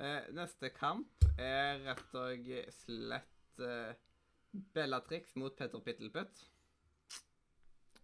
Eh, 0.00 0.28
neste 0.32 0.70
kamp 0.72 1.24
er 1.38 1.82
rett 1.84 2.14
og 2.16 2.46
slett 2.72 3.60
eh, 3.60 3.92
Bellatrix 4.74 5.34
mot 5.36 5.56
Petter 5.56 5.80
Pittelputt. 5.84 6.46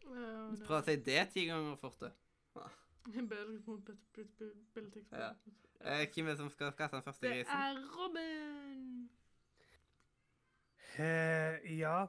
Ja, 0.09 0.51
det- 0.51 0.66
Prøv 0.66 0.79
å 0.79 0.85
si 0.85 0.96
det 0.96 1.22
ti 1.33 1.46
ganger 1.48 1.77
fortere. 1.81 2.12
Bellatrix 3.09 3.66
mot 3.66 3.85
Petter 4.14 4.53
Bellatrix. 4.74 5.11
Ja. 5.12 5.33
Eh, 5.81 6.05
hvem 6.12 6.27
er 6.27 6.31
det 6.35 6.38
som 6.42 6.51
skal 6.51 6.72
kaste 6.77 6.96
den 6.96 7.05
første 7.07 7.27
Det 7.27 7.35
grisen? 7.37 7.57
er 7.57 7.74
Robin! 7.96 9.11
Eh, 10.98 11.79
ja, 11.79 12.07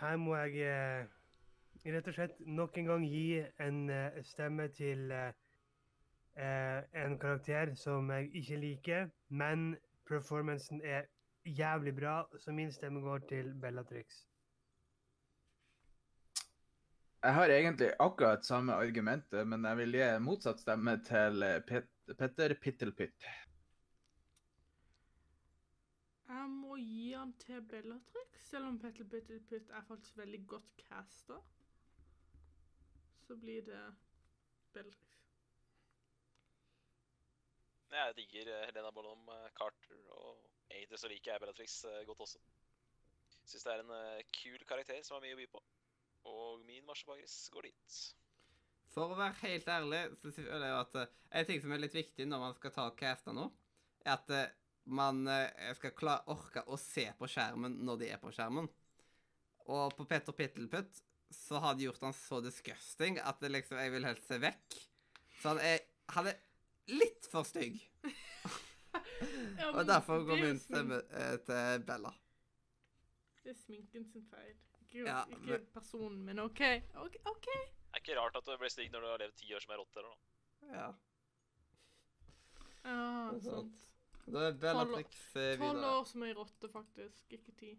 her 0.00 0.16
må 0.16 0.36
jeg 0.36 0.62
eh, 0.64 1.06
rett 1.92 2.08
og 2.08 2.14
slett 2.16 2.38
nok 2.46 2.78
en 2.80 2.86
gang 2.88 3.02
gi 3.04 3.42
en 3.60 3.82
eh, 3.92 4.22
stemme 4.24 4.68
til 4.72 5.10
eh, 5.12 5.32
eh, 6.36 7.04
en 7.04 7.18
karakter 7.18 7.74
som 7.74 8.10
jeg 8.10 8.30
ikke 8.42 8.56
liker, 8.56 9.08
men 9.28 9.76
performancen 10.08 10.80
er 10.84 11.08
jævlig 11.44 11.96
bra, 11.96 12.26
så 12.38 12.52
min 12.52 12.72
stemme 12.72 13.00
går 13.00 13.18
til 13.28 13.54
Bellatrix. 13.60 14.26
Jeg 17.22 17.34
har 17.34 17.44
egentlig 17.44 17.92
akkurat 18.00 18.44
samme 18.46 18.74
argumentet, 18.74 19.46
men 19.46 19.64
jeg 19.64 19.76
vil 19.76 19.94
gi 19.94 20.06
motsatt 20.18 20.60
stemme 20.60 20.96
til 21.06 21.42
eh, 21.46 21.60
Pet 21.66 21.88
Petter 22.18 22.54
Pittelpytt. 22.62 23.28
Jeg 26.28 26.48
må 26.50 26.76
gi 26.76 27.12
han 27.12 27.30
til 27.38 27.62
Bellatrix, 27.70 28.42
selv 28.50 28.66
om 28.72 28.78
Petter 28.82 29.06
Pittelpytt 29.06 29.70
er 29.70 29.86
faktisk 29.88 30.18
veldig 30.18 30.42
godt 30.46 30.82
casta. 30.88 31.38
Så 33.22 33.36
blir 33.36 33.62
det 33.70 33.84
Bellatrix. 34.74 35.11
Jeg 37.92 38.16
digger 38.16 38.48
eh, 38.48 38.64
Helena 38.70 38.90
Bonham 38.94 39.28
eh, 39.34 39.48
Carter, 39.58 40.00
og 40.16 40.40
egentlig 40.72 41.00
så 41.00 41.10
liker 41.12 41.32
jeg 41.32 41.42
Bellatrix 41.42 41.76
eh, 41.90 42.02
godt 42.08 42.24
også. 42.24 42.40
Syns 43.44 43.66
det 43.66 43.72
er 43.74 43.82
en 43.82 44.26
kul 44.32 44.64
karakter 44.68 45.00
som 45.04 45.18
har 45.18 45.24
mye 45.24 45.36
å 45.36 45.40
by 45.40 45.46
på. 45.52 45.60
Og 46.30 46.62
min 46.64 46.84
marsjepagris 46.86 47.34
går 47.52 47.68
dit. 47.68 47.96
For 48.94 49.12
å 49.12 49.18
være 49.18 49.40
helt 49.42 49.68
ærlig, 49.68 50.02
så 50.22 50.32
føler 50.36 50.66
jeg 50.68 50.78
at 50.78 50.98
en 51.40 51.48
ting 51.48 51.62
som 51.64 51.74
er 51.74 51.82
litt 51.82 51.96
viktig 51.96 52.26
når 52.28 52.44
man 52.44 52.54
skal 52.56 52.74
ta 52.76 52.86
og 52.92 53.34
nå, 53.34 53.48
er 54.04 54.14
at 54.14 54.30
man 54.84 55.24
skal 55.78 55.94
klare 55.98 56.30
orke 56.32 56.62
å 56.70 56.78
se 56.78 57.08
på 57.18 57.28
skjermen 57.30 57.80
når 57.82 58.00
de 58.02 58.12
er 58.14 58.22
på 58.22 58.30
skjermen. 58.34 58.70
Og 59.66 59.96
på 59.98 60.06
Petter 60.06 60.36
Pittelputt 60.38 61.02
så 61.34 61.58
har 61.64 61.74
de 61.74 61.88
gjort 61.88 62.06
han 62.06 62.14
så 62.14 62.38
disgusting 62.44 63.18
at 63.18 63.42
liksom, 63.42 63.80
jeg 63.82 63.94
vil 63.96 64.06
helst 64.06 64.30
se 64.30 64.38
vekk. 64.42 64.78
Så 65.40 65.54
han 65.54 65.62
er, 65.66 65.82
han 66.14 66.30
litt 66.88 67.28
for 67.30 67.42
stygg. 67.48 67.80
Ja, 69.58 69.70
Og 69.78 69.86
derfor 69.88 70.24
går 70.26 70.36
min 70.42 70.58
stemme 70.60 70.98
eh, 71.16 71.36
til 71.46 71.84
Bella. 71.86 72.10
Det 73.42 73.52
er 73.52 73.56
sminken 73.56 74.04
sin 74.10 74.24
feil. 74.28 74.56
Ikke, 74.82 75.04
Ja, 75.06 75.22
ikke 75.30 75.46
men- 75.46 75.66
personen, 75.72 76.18
men 76.26 76.38
OK. 76.42 76.60
OK. 77.00 77.16
okay. 77.30 77.62
Det 77.62 77.94
er 77.94 78.02
ikke 78.02 78.16
rart 78.18 78.36
at 78.36 78.44
du 78.46 78.52
ble 78.60 78.68
stygg 78.70 78.90
når 78.92 79.00
du 79.00 79.06
har 79.12 79.22
levd 79.22 79.34
ti 79.40 79.54
år 79.54 79.60
som 79.64 79.72
ei 79.72 79.78
rotte. 79.80 80.02
eller 80.02 80.10
noe. 80.10 80.74
Ja. 80.74 80.90
Ja, 82.84 83.30
Det 83.32 83.38
er 83.38 83.46
sant. 83.46 83.86
Da 84.26 84.44
er 84.48 84.58
Bellatrix 84.62 85.16
videre. 85.34 85.56
Tolv 85.62 85.78
videre. 85.78 85.94
år 86.00 86.04
som 86.12 86.22
ei 86.26 86.32
rotte, 86.36 86.68
faktisk. 86.72 87.32
Ikke 87.38 87.52
ti. 87.58 87.72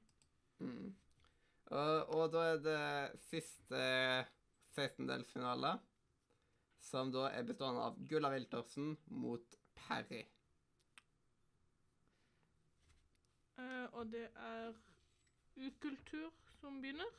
Mm. 0.59 0.95
Og, 1.65 2.09
og 2.17 2.31
da 2.33 2.43
er 2.53 2.57
det 2.65 2.81
siste 3.29 3.83
16-delsfinale, 4.75 5.75
som 6.83 7.11
da 7.13 7.29
er 7.31 7.45
bestående 7.47 7.87
av 7.87 7.99
Gulla 8.09 8.31
Wiltersen 8.33 8.93
mot 9.23 9.59
Parry. 9.79 10.23
Uh, 13.57 13.87
og 13.93 14.09
det 14.11 14.27
er 14.35 14.73
ukultur 15.63 16.31
som 16.59 16.81
begynner. 16.81 17.11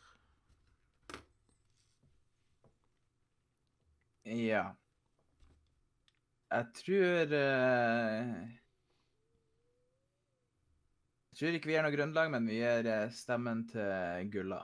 Ja. 4.24 4.66
Jeg 6.50 6.66
tror 6.80 7.34
uh... 7.34 8.44
Jeg 11.34 11.38
tror 11.38 11.56
ikke 11.58 11.66
vi 11.66 11.74
gir 11.74 11.82
noe 11.82 11.90
grunnlag, 11.90 12.28
men 12.30 12.44
vi 12.46 12.60
gir 12.60 12.86
eh, 12.86 13.08
stemmen 13.10 13.64
til 13.66 14.28
Gulla. 14.30 14.60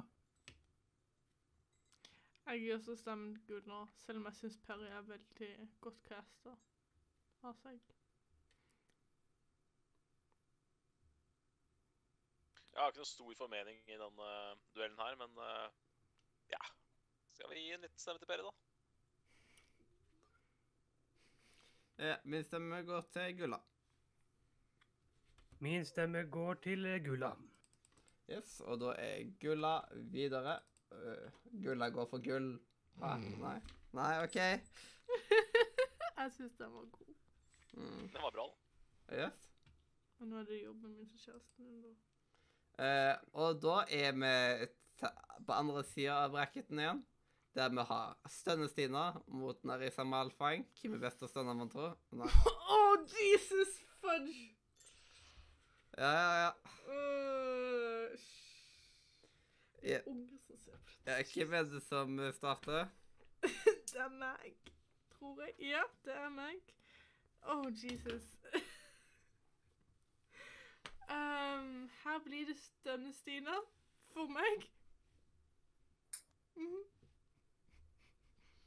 Jeg 2.50 2.60
gir 2.60 2.74
også 2.74 2.96
stemmen 2.96 3.34
til 3.34 3.60
Gunnar, 3.60 3.90
selv 3.96 4.18
om 4.18 4.24
jeg 4.26 4.34
syns 4.34 4.56
Perry 4.66 4.86
er 4.90 5.04
veldig 5.06 5.50
godt 5.80 5.98
casta 6.02 6.50
av 7.46 7.52
seg. 7.60 7.76
Jeg 12.72 12.80
har 12.82 12.90
ikke 12.90 13.04
noe 13.04 13.10
stor 13.10 13.36
formening 13.38 13.78
i 13.86 13.98
denne 14.00 14.30
duellen 14.74 14.98
her, 14.98 15.14
men 15.20 15.38
uh, 15.38 15.68
ja. 16.50 16.58
Skal 17.36 17.52
vi 17.52 17.62
gi 17.62 17.70
en 17.76 17.84
liten 17.86 18.02
stemme 18.02 18.18
til 18.24 18.30
Perry, 18.32 18.42
da? 18.42 18.50
Ja, 22.08 22.16
min 22.24 22.44
stemme 22.48 22.80
går 22.88 23.06
til 23.14 23.36
Gulla. 23.44 23.60
Min 25.62 25.86
stemme 25.86 26.24
går 26.26 26.58
til 26.66 26.86
eh, 26.86 26.98
Gulla. 27.06 27.30
Yes, 28.26 28.58
og 28.66 28.82
da 28.82 28.96
er 28.98 29.30
Gulla 29.38 29.76
videre. 30.16 30.58
Øh, 30.92 31.30
Gulla 31.64 31.88
går 31.88 32.06
for 32.10 32.22
gull. 32.24 32.50
Hæ? 33.02 33.14
Nei. 33.40 33.58
Nei, 33.92 34.12
OK. 34.24 34.34
jeg 36.18 36.32
syns 36.36 36.52
den 36.58 36.74
var 36.74 36.86
god. 36.96 37.14
Mm. 37.72 38.08
Den 38.12 38.22
var 38.22 38.30
bra, 38.30 38.46
da. 38.46 39.24
Yes. 39.24 39.46
Og 40.20 40.28
nå 40.28 40.40
er 40.40 40.48
det 40.50 40.62
jobben 40.64 40.96
min 40.96 41.08
som 41.08 41.18
kjæresten 41.18 41.64
min, 41.64 41.82
da. 41.82 41.94
Uh, 42.80 43.14
og 43.32 43.62
da 43.62 43.76
er 43.92 44.12
vi 44.16 45.06
på 45.46 45.52
andre 45.52 45.82
sida 45.84 46.18
av 46.24 46.34
bracketen 46.34 46.78
igjen. 46.80 47.02
Der 47.56 47.72
vi 47.74 47.82
har 47.88 48.14
Stønne-Stina 48.30 49.04
mot 49.26 49.64
Narisa 49.66 50.04
Malfang. 50.06 50.68
Hvem 50.80 50.94
er 50.94 51.02
best 51.02 51.18
til 51.18 51.26
å 51.26 51.32
stønne, 51.32 51.56
man 51.58 51.72
tror? 51.72 51.96
Nei. 52.14 52.30
Oh, 52.70 52.96
Jesus 53.06 53.74
fudge! 54.00 54.54
Ja, 55.98 56.10
ja, 56.10 56.36
ja. 56.44 56.52
Uh, 56.86 57.69
Ja, 59.82 60.00
Unger 60.06 60.38
som 60.46 60.56
ser 60.58 60.76
på 60.84 60.90
ja. 61.06 61.22
Hvem 61.34 61.52
er 61.52 61.62
det 61.62 61.82
som 61.82 62.18
eh, 62.18 62.32
starter? 62.36 62.88
Det 63.90 63.98
er 63.98 64.12
meg, 64.12 64.54
tror 65.14 65.40
jeg. 65.42 65.54
Ja, 65.72 65.82
det 66.04 66.12
er 66.14 66.28
meg. 66.30 66.60
Oh, 67.42 67.64
Jesus. 67.72 68.28
um, 71.16 71.90
her 72.04 72.18
blir 72.24 72.46
det 72.46 72.56
Stønne-Stina 72.60 73.56
for 74.12 74.30
meg. 74.30 74.68
Mm. 76.54 76.84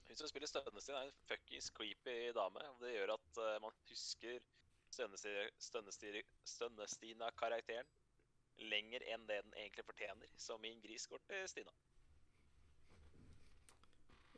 Hun 0.07 0.15
som 0.19 0.27
spiller 0.27 0.47
Stønnestin, 0.49 0.95
er 0.95 1.07
en 1.07 1.15
fuckings 1.29 1.69
creepy 1.73 2.17
dame. 2.35 2.67
og 2.69 2.81
Det 2.81 2.91
gjør 2.97 3.13
at 3.15 3.39
uh, 3.39 3.61
man 3.63 3.73
husker 3.89 4.39
Stønnesti- 4.93 5.49
Stønnesti- 5.59 6.25
Stønnestina-karakteren 6.45 7.87
lenger 8.57 9.03
enn 9.13 9.27
det 9.27 9.41
den 9.43 9.53
egentlig 9.57 9.85
fortjener. 9.85 10.27
Så 10.37 10.57
min 10.57 10.81
gris 10.81 11.07
går 11.07 11.21
til 11.27 11.47
Stina. 11.47 11.71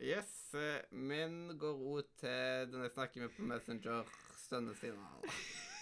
Yes, 0.01 0.54
eh, 0.54 0.82
min 0.91 1.58
går 1.58 1.80
ut 1.97 2.10
til 2.19 2.71
den 2.71 2.82
jeg 2.84 2.91
snakker 2.91 3.21
med 3.21 3.30
på 3.38 3.41
Messenger, 3.41 4.04
Stønne-Stina. 4.45 5.08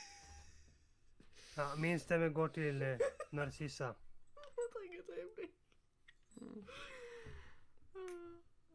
Ja, 1.55 1.75
min 1.77 1.99
stemme 1.99 2.29
går 2.33 2.47
til 2.47 2.81
uh, 2.81 2.97
Narcissa. 3.31 3.85
Jeg 3.85 4.69
trenger 4.73 4.99
et 4.99 5.09
øyeblikk. 5.17 5.51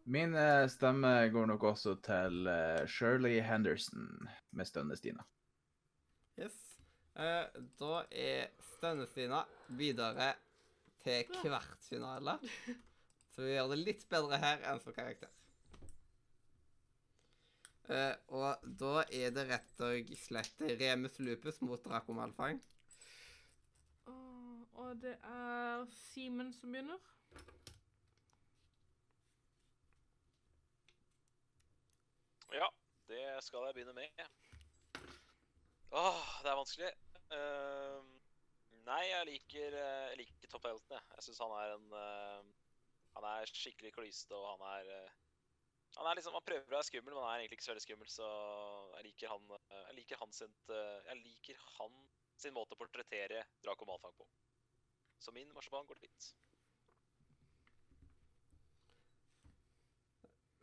Min 0.04 0.34
eh, 0.34 0.68
stemme 0.68 1.28
går 1.28 1.46
nok 1.46 1.62
også 1.62 1.96
til 2.04 2.46
eh, 2.46 2.86
Shirley 2.86 3.40
Henderson 3.42 4.28
med 4.50 4.64
Stønne-Stina. 4.64 5.22
Yes. 6.38 6.67
Eh, 7.18 7.62
da 7.80 7.94
er 8.14 8.52
Stønnestina 8.62 9.40
videre 9.74 10.30
til 11.02 11.26
kvartfinale. 11.40 12.36
Så 13.34 13.42
vi 13.42 13.56
gjør 13.56 13.72
det 13.72 13.78
litt 13.82 14.06
bedre 14.10 14.38
her 14.38 14.62
enn 14.70 14.78
som 14.82 14.94
karakter. 14.94 15.32
Eh, 17.88 18.14
og 18.36 18.64
da 18.82 19.02
er 19.08 19.32
det 19.34 19.48
rett 19.48 19.82
og 19.82 20.10
slett 20.20 20.62
Remus 20.80 21.18
Lupus 21.18 21.58
mot 21.64 21.82
Draco 21.82 22.14
Malfang. 22.14 22.60
Og 24.78 24.94
det 25.02 25.16
er 25.26 25.86
Simen 25.90 26.52
som 26.54 26.70
begynner. 26.70 27.00
Ja, 32.54 32.68
det 33.10 33.24
skal 33.44 33.66
jeg 33.66 33.74
begynne 33.74 33.96
med. 33.98 34.24
Åh, 35.90 36.24
det 36.42 36.50
er 36.50 36.56
vanskelig. 36.62 36.94
Ehm, 37.36 38.12
nei, 38.86 39.04
jeg 39.10 39.28
liker, 39.28 39.76
eh, 39.76 40.04
jeg 40.12 40.20
liker 40.22 40.52
Top 40.52 40.64
Helten, 40.68 40.96
jeg. 40.96 41.04
Jeg 41.16 41.26
syns 41.26 41.40
han 41.44 41.54
er 41.58 41.74
en 41.74 41.88
uh, 41.92 42.52
Han 43.18 43.26
er 43.28 43.50
skikkelig 43.52 43.92
klysete, 43.96 44.36
og 44.36 44.46
han 44.54 44.64
er 44.72 44.90
uh, 45.04 45.16
Han 45.98 46.08
er 46.08 46.18
liksom, 46.18 46.36
han 46.36 46.46
prøver 46.46 46.64
å 46.64 46.76
være 46.76 46.88
skummel, 46.88 47.14
men 47.14 47.24
han 47.24 47.34
er 47.34 47.42
egentlig 47.42 47.58
ikke 47.58 47.66
så 47.66 47.72
veldig 47.74 47.84
skummel, 47.84 48.10
så 48.12 48.28
jeg 48.96 49.08
liker 49.10 49.34
han 49.34 49.56
Jeg 49.74 49.96
liker 50.00 50.22
han 50.22 50.32
sin, 50.32 50.54
Jeg 50.70 51.20
liker 51.22 51.64
han 51.78 52.02
sin 52.38 52.54
måte 52.54 52.76
å 52.76 52.80
portrettere 52.80 53.42
Draco 53.64 53.88
Malfang 53.88 54.14
på. 54.16 54.28
Så 55.18 55.34
min 55.34 55.50
marsipan 55.52 55.88
går 55.88 55.98
dit. 56.04 56.28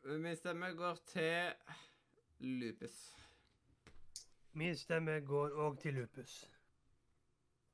Min 0.06 0.38
stemme 0.38 0.70
går 0.78 1.02
til 1.10 1.54
Lupus. 2.40 2.98
Min 4.54 4.78
stemme 4.78 5.20
går 5.26 5.58
òg 5.66 5.80
til 5.82 5.98
Lupus. 5.98 6.46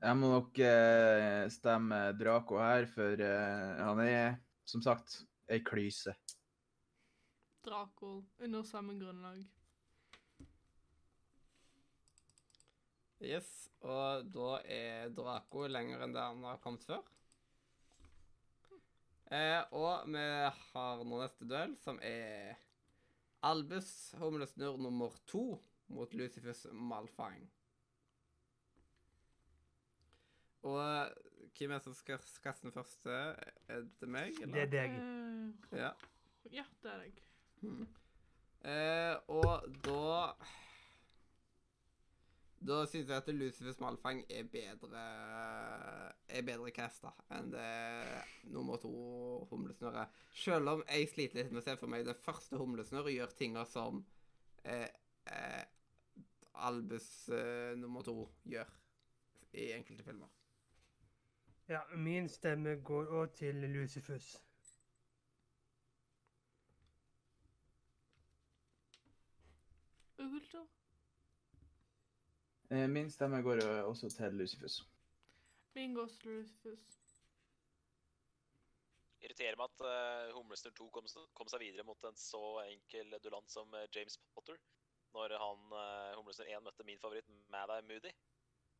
Jeg 0.01 0.17
må 0.17 0.31
nok 0.31 0.57
eh, 0.65 1.43
stemme 1.53 1.97
Draco 2.17 2.57
her, 2.57 2.87
for 2.89 3.21
eh, 3.21 3.81
han 3.85 3.99
er, 4.01 4.39
som 4.65 4.81
sagt, 4.81 5.19
ei 5.45 5.59
klyse. 5.61 6.15
Draco 7.61 8.15
under 8.41 8.65
samme 8.65 8.95
grunnlag. 8.97 9.43
Yes, 13.21 13.69
og 13.85 14.25
da 14.33 14.57
er 14.65 15.13
Draco 15.13 15.67
lenger 15.69 16.01
enn 16.01 16.17
det 16.17 16.25
han 16.25 16.49
har 16.49 16.57
kommet 16.65 16.89
før. 16.89 17.05
Eh, 19.29 19.61
og 19.77 20.09
vi 20.09 20.25
har 20.73 21.05
nå 21.05 21.21
neste 21.21 21.45
duell, 21.45 21.77
som 21.85 22.01
er 22.01 22.57
Albus 23.45 24.15
humlesnurr 24.17 24.81
nummer 24.81 25.13
to 25.29 25.45
mot 25.93 26.17
Lucifus 26.17 26.65
Malfang. 26.73 27.45
Og 30.61 31.11
hvem 31.57 31.71
er 31.71 31.77
det 31.79 31.83
som 31.83 31.93
skal 31.97 32.19
kaste 32.43 32.67
den 32.67 32.75
første? 32.75 33.09
Er 33.67 33.85
det 33.99 34.09
meg, 34.09 34.35
Det 34.37 34.61
er 34.65 34.71
deg. 34.71 34.97
Eh, 34.97 35.77
Ja. 35.77 35.91
ja, 36.51 36.63
det 36.83 36.91
er 36.91 36.97
deg. 37.05 37.21
Mhm. 37.61 37.87
Eh, 38.63 39.15
og 39.27 39.63
da 39.85 40.35
Da 42.61 42.83
syns 42.85 43.07
jeg 43.09 43.17
at 43.17 43.27
Lucifer 43.33 43.73
Smalfang 43.73 44.19
er 44.29 44.43
bedre 44.43 45.01
er 46.29 46.43
bedre 46.45 46.69
casta 46.71 47.09
enn 47.33 47.47
det 47.49 48.21
nummer 48.53 48.77
to 48.77 48.91
humlesnøret. 49.49 50.07
Selv 50.31 50.69
om 50.69 50.83
jeg 50.87 51.09
sliter 51.09 51.41
litt 51.41 51.51
med 51.51 51.63
å 51.63 51.65
se 51.65 51.75
for 51.81 51.89
meg 51.89 52.05
det 52.05 52.15
første 52.21 52.59
humlesnøret 52.61 53.15
gjør 53.15 53.33
tinga 53.39 53.65
som 53.65 54.03
eh, 54.63 54.87
eh, 55.25 55.63
Albus 56.53 57.09
eh, 57.33 57.73
nummer 57.81 58.05
to 58.05 58.29
gjør 58.45 58.69
i 59.57 59.71
enkelte 59.73 60.05
filmer. 60.05 60.29
Ja, 61.71 61.81
min 61.95 62.29
stemme 62.29 62.75
går 62.83 63.05
òg 63.15 63.29
til 63.31 63.55
Lucifus. 63.55 64.25
Eh, 72.71 72.89
min 72.89 73.11
stemme 73.11 73.41
går 73.41 73.63
eh, 73.63 73.83
også 73.87 74.09
til 74.09 74.33
Lucifus. 74.33 74.81
Min 75.75 75.93
går 75.93 76.07
til 76.07 76.31
Lucifus. 76.31 76.99
irriterer 79.21 79.55
meg 79.55 79.71
at 79.71 79.81
uh, 79.85 80.35
Humlesnurr 80.35 80.75
2 80.75 80.89
kom, 80.89 81.07
kom 81.37 81.47
seg 81.47 81.63
videre 81.63 81.87
mot 81.87 82.03
en 82.03 82.19
så 82.19 82.43
enkel 82.65 83.15
duellant 83.23 83.51
som 83.53 83.71
eh, 83.79 83.87
James 83.95 84.19
Potter, 84.35 84.59
når 85.15 85.37
han 85.39 85.71
uh, 85.71 86.17
Humlesnurr 86.19 86.51
1 86.51 86.67
møtte 86.67 86.83
min 86.83 86.99
favoritt 86.99 87.31
Mad 87.47 87.71
Eye 87.77 87.87
Moody. 87.87 88.11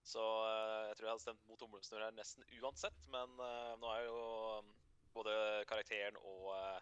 Så 0.04 0.22
eh, 0.22 0.88
jeg 0.90 0.98
tror 0.98 1.08
jeg 1.08 1.14
hadde 1.14 1.26
stemt 1.26 1.50
mot 1.50 1.62
Humlesnurr 1.62 2.08
her 2.08 2.16
nesten 2.18 2.48
uansett, 2.60 3.06
men 3.14 3.36
eh, 3.46 3.74
nå 3.82 3.92
er 3.94 4.08
jo 4.08 4.24
um, 4.62 4.72
både 5.14 5.36
karakteren 5.70 6.18
og 6.24 6.50
uh, 6.56 6.80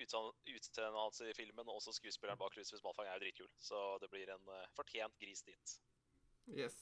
utseendet 0.00 1.00
hans 1.00 1.20
i 1.20 1.34
filmen, 1.36 1.68
og 1.68 1.80
også 1.80 1.92
skuespilleren 1.92 2.38
bak 2.40 2.56
Lucifus 2.56 2.82
Malfang 2.84 3.08
er 3.08 3.18
jo 3.18 3.24
dritkul, 3.24 3.50
så 3.60 3.98
det 4.00 4.08
blir 4.12 4.32
en 4.32 4.48
eh, 4.54 4.68
fortjent 4.76 5.18
gris 5.20 5.42
dit. 5.44 5.74
Yes. 6.56 6.78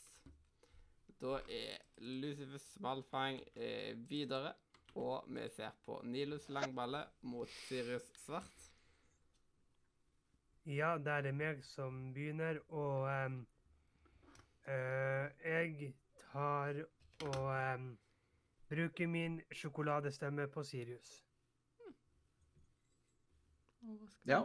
Da 1.19 1.41
er 1.51 1.83
Lucifus 1.99 2.69
Malfang 2.81 3.41
eh, 3.55 3.97
videre, 4.11 4.55
og 4.95 5.27
vi 5.35 5.49
ser 5.51 5.75
på 5.85 6.01
Nilus 6.05 6.49
Langballe 6.49 7.05
mot 7.23 7.51
Sirius 7.67 8.07
Svart. 8.23 8.65
Ja, 10.69 10.97
det 10.99 11.13
er 11.13 11.23
det 11.25 11.35
meg 11.35 11.63
som 11.65 12.11
begynner, 12.15 12.61
og 12.69 13.09
em, 13.09 13.39
eh, 14.69 15.27
jeg 15.45 15.93
tar 16.33 16.85
og 17.27 17.75
um, 17.75 17.91
bruker 18.69 19.11
min 19.11 19.41
sjokoladestemme 19.53 20.47
på 20.53 20.63
Sirius. 20.63 21.25
Og 23.83 24.09
Ja. 24.27 24.43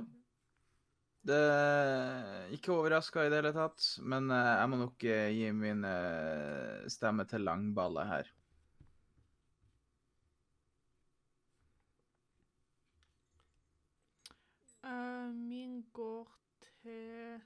Det 1.23 1.35
er 1.39 2.49
ikke 2.51 2.73
overraska 2.75 3.23
i 3.23 3.29
det 3.31 3.37
hele 3.39 3.53
tatt, 3.55 3.85
men 4.03 4.27
eh, 4.27 4.49
jeg 4.59 4.69
må 4.69 4.79
nok 4.81 5.03
eh, 5.07 5.29
gi 5.31 5.51
min 5.55 5.85
eh, 5.87 6.83
stemme 6.91 7.23
til 7.23 7.45
Langballe 7.47 8.03
her. 8.09 8.31
Uh, 14.83 15.31
min 15.31 15.79
går 15.95 16.27
til 16.81 17.39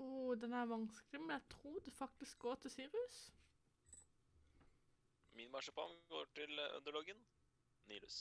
Å, 0.00 0.34
den 0.40 0.54
er 0.56 0.70
vanskelig, 0.70 1.20
men 1.20 1.36
jeg 1.36 1.46
tror 1.56 1.78
det 1.84 1.92
faktisk 1.96 2.38
går 2.46 2.62
til 2.62 2.72
Sirius. 2.76 3.20
Min 5.36 5.50
marsipan 5.52 5.92
går 6.08 6.32
til 6.34 6.58
eh, 6.58 6.76
underloggen. 6.78 7.20
Nilus. 7.90 8.18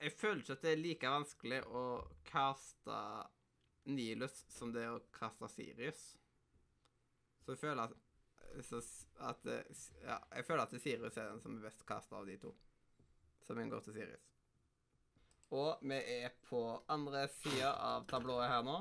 Jeg 0.00 0.12
føler 0.12 0.40
ikke 0.40 0.54
at 0.56 0.62
det 0.64 0.70
er 0.72 0.80
like 0.80 1.10
vanskelig 1.12 1.60
å 1.68 1.82
kaste 2.26 3.00
Nilus 3.90 4.40
som 4.50 4.72
det 4.74 4.86
er 4.86 4.96
å 4.96 5.02
kaste 5.14 5.48
Sirius. 5.52 6.00
Så 7.44 7.54
jeg 7.54 7.60
føler 7.60 7.84
at, 7.84 7.94
så, 8.66 8.80
at 9.28 9.46
Ja, 9.46 10.18
jeg 10.34 10.46
føler 10.48 10.64
at 10.64 10.74
Sirius 10.82 11.16
er 11.20 11.30
den 11.30 11.42
som 11.44 11.56
er 11.56 11.68
best 11.68 11.84
kasta 11.88 12.18
av 12.18 12.26
de 12.28 12.38
to. 12.42 12.54
Så 13.44 13.54
min 13.54 13.70
går 13.70 13.84
til 13.86 13.96
Sirius. 14.00 14.26
Og 15.50 15.82
vi 15.82 15.98
er 15.98 16.34
på 16.46 16.62
andre 16.88 17.26
sida 17.40 17.72
av 17.74 18.06
tablået 18.10 18.50
her 18.50 18.64
nå. 18.66 18.80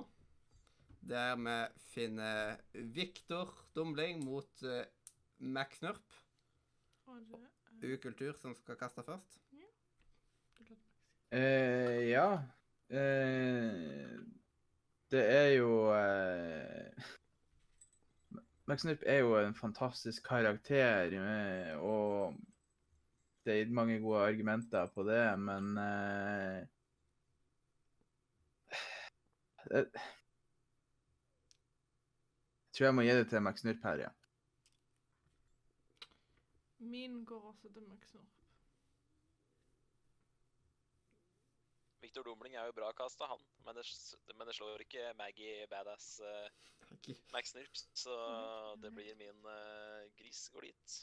Der 1.02 1.36
vi 1.40 1.56
finner 1.94 2.58
Viktor 2.74 3.54
Dumling 3.76 4.24
mot 4.26 4.64
uh. 5.40 6.18
Og 7.08 7.22
er 7.82 7.94
Ukultur 7.94 8.34
som 8.38 8.56
skal 8.56 8.76
kaste 8.78 9.04
først. 9.04 9.40
Uh, 11.30 12.10
ja. 12.10 12.34
uh, 12.90 14.20
det 15.12 15.24
er 15.26 15.48
jo 15.60 15.72
uh, 15.94 17.04
McSnurp 18.70 19.02
er 19.06 19.18
jo 19.24 19.38
en 19.40 19.56
fantastisk 19.56 20.28
karakter, 20.28 21.14
eh, 21.18 21.78
og 21.78 22.36
det 23.46 23.62
er 23.62 23.72
mange 23.74 24.00
gode 24.00 24.28
argumenter 24.28 24.86
på 24.94 25.04
det, 25.04 25.40
men 25.40 25.78
uh, 25.78 26.66
tror 32.80 32.88
jeg 32.88 32.96
må 32.96 33.04
gi 33.04 33.12
det 33.18 33.28
til 33.28 33.42
Max 33.44 33.66
Nurp 33.68 33.82
her, 33.84 34.06
ja. 34.06 34.10
Min 36.80 37.26
går 37.28 37.50
også 37.50 37.68
til 37.76 37.84
Max 37.84 38.14
Norp. 38.16 38.36
Victor 42.00 42.24
Dumling 42.24 42.56
er 42.56 42.70
jo 42.70 42.78
bra 42.78 42.94
kasta, 42.96 43.28
han. 43.28 43.44
Men 43.66 43.76
det, 43.76 43.84
men 44.32 44.48
det 44.48 44.56
slår 44.56 44.86
ikke 44.86 45.12
Maggie 45.20 45.68
Badass 45.68 46.22
uh, 46.24 46.48
Max 47.36 47.52
Nirps, 47.56 47.84
så 48.00 48.16
det 48.80 48.94
blir 48.96 49.12
min 49.20 49.44
uh, 49.44 50.08
gris 50.16 50.48
går 50.54 50.70
dit. 50.70 50.96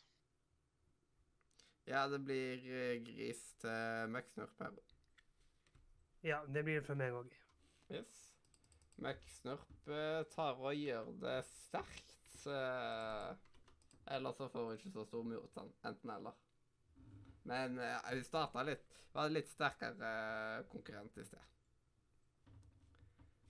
Ja, 1.86 2.08
det 2.08 2.24
blir 2.24 2.64
eh, 2.66 3.02
gris 3.04 3.42
til 3.60 4.08
Maxnurp 4.10 4.56
her. 4.58 4.80
Ja, 6.24 6.40
det 6.48 6.64
blir 6.64 6.80
det 6.80 6.88
for 6.88 6.98
meg 6.98 7.14
òg. 7.14 7.36
Yes. 7.92 8.25
Maxnurp 9.05 9.88
eh, 9.92 10.22
tar 10.32 10.61
og 10.61 10.74
gjør 10.76 11.11
det 11.22 11.38
sterkt. 11.49 12.14
Eh, 12.47 13.32
eller 14.16 14.36
så 14.36 14.49
får 14.49 14.68
hun 14.68 14.78
ikke 14.78 14.94
så 14.94 15.05
stor 15.09 15.26
motstand. 15.26 15.72
Enten 15.84 16.12
eller. 16.14 16.38
Men 17.47 17.78
hun 17.78 18.18
vi 18.18 18.24
starta 18.26 18.62
litt 18.66 18.94
Var 19.16 19.30
litt 19.32 19.49
sterkere 19.49 20.09
eh, 20.12 20.64
konkurrent 20.68 21.14
i 21.16 21.24
sted. 21.24 21.53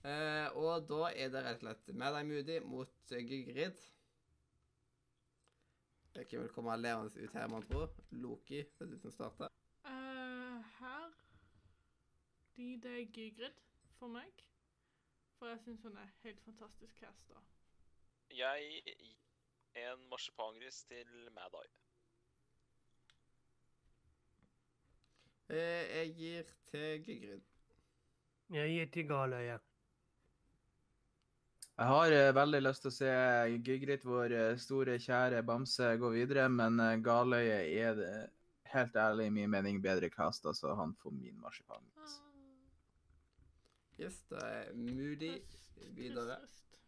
Eh, 0.07 0.55
og 0.55 0.85
da 0.87 1.09
er 1.11 1.31
det 1.33 1.41
rett 1.43 1.59
og 1.59 1.65
slett 1.65 1.89
med 1.91 2.13
deg, 2.15 2.27
Moody 2.29 2.59
mot 2.63 3.11
Gygrid. 3.11 3.81
Hvem 6.17 6.45
vil 6.45 6.53
komme 6.55 6.77
levende 6.79 7.19
ut 7.19 7.35
her, 7.35 7.49
man 7.51 7.65
tror? 7.67 7.91
Loki, 8.23 8.63
det 8.63 8.85
er 8.85 8.93
du 8.93 8.97
som 9.01 9.11
starter. 9.11 9.51
Uh, 9.85 10.63
her 10.79 11.11
blir 12.55 12.79
det 12.81 12.95
Gygrid 13.11 13.59
for 13.99 14.09
meg. 14.15 14.47
For 15.37 15.51
jeg 15.51 15.59
syns 15.63 15.83
hun 15.85 15.97
er 16.01 16.13
helt 16.23 16.41
fantastisk 16.45 16.99
casta. 17.01 17.41
Jeg 18.33 18.81
gir 18.99 19.83
en 19.87 20.07
marsipangris 20.09 20.83
til 20.89 21.11
Mad 21.35 21.59
Eye. 21.61 21.75
Eh, 25.49 25.97
jeg 25.97 26.13
gir 26.17 26.53
til 26.71 27.03
Gygrid. 27.05 27.41
Jeg 28.49 28.69
gir 28.69 28.91
til 28.91 29.07
Galøye. 29.07 29.59
Jeg 31.77 31.87
har 31.91 32.11
eh, 32.11 32.35
veldig 32.35 32.61
lyst 32.65 32.81
til 32.83 32.89
å 32.89 32.95
se 32.95 33.11
Gygrid, 33.65 34.05
vår 34.09 34.33
eh, 34.33 34.55
store, 34.57 34.97
kjære 35.03 35.43
bamse, 35.45 35.91
gå 36.01 36.09
videre, 36.15 36.47
men 36.49 36.81
eh, 36.81 36.95
Galøye 37.05 37.59
er 37.85 37.99
det 37.99 38.13
helt 38.73 38.97
ærlig 38.97 39.29
i 39.29 39.35
min 39.35 39.53
mening 39.53 39.77
bedre 39.83 40.09
casta, 40.09 40.55
så 40.57 40.73
han 40.79 40.97
får 41.03 41.13
min 41.19 41.37
marsipan. 41.43 41.85
Yes, 43.99 44.21
det 44.29 44.37
er 44.43 44.73
Moody 44.73 45.41
videre. 45.95 46.39
trist, 46.39 46.67
trist. 46.69 46.79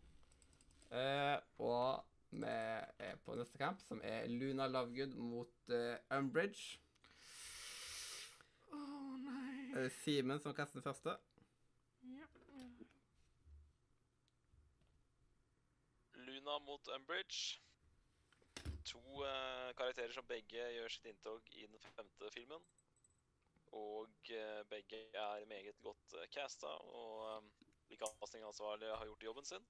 Eh, 0.91 1.38
og 1.57 2.05
vi 2.32 2.45
er 2.45 3.16
på 3.26 3.36
neste 3.36 3.57
kamp, 3.57 3.82
som 3.82 4.01
er 4.03 4.28
Luna 4.28 4.68
Lovegood 4.68 5.16
mot 5.18 5.74
eh, 5.74 5.97
Umbridge. 6.18 6.78
Å 8.70 8.82
nei. 9.24 9.72
Er 9.74 9.88
det 9.88 9.93
Simen 9.95 10.41
som 10.43 10.53
kaster 10.53 10.78
den 10.78 10.86
første? 10.86 11.16
Ja, 12.03 12.30
ja. 12.60 12.68
Luna 16.28 16.60
mot 16.68 16.93
Umbridge. 16.93 17.57
To 18.86 19.01
eh, 19.26 19.74
karakterer 19.82 20.14
som 20.14 20.30
begge 20.30 20.70
gjør 20.76 20.93
sitt 20.93 21.10
inntog 21.10 21.49
i 21.57 21.66
den 21.66 21.89
femte 21.97 22.30
filmen. 22.38 22.70
Og 23.72 24.32
eh, 24.34 24.61
begge 24.70 25.03
er 25.13 25.45
meget 25.45 25.82
godt 25.82 26.15
uh, 26.17 26.26
casta, 26.34 26.67
og 26.67 27.43
like 27.89 28.05
de 28.05 28.20
castingansvarlige 28.22 28.95
har 28.95 29.05
gjort 29.05 29.24
jobben 29.24 29.45
sin. 29.45 29.65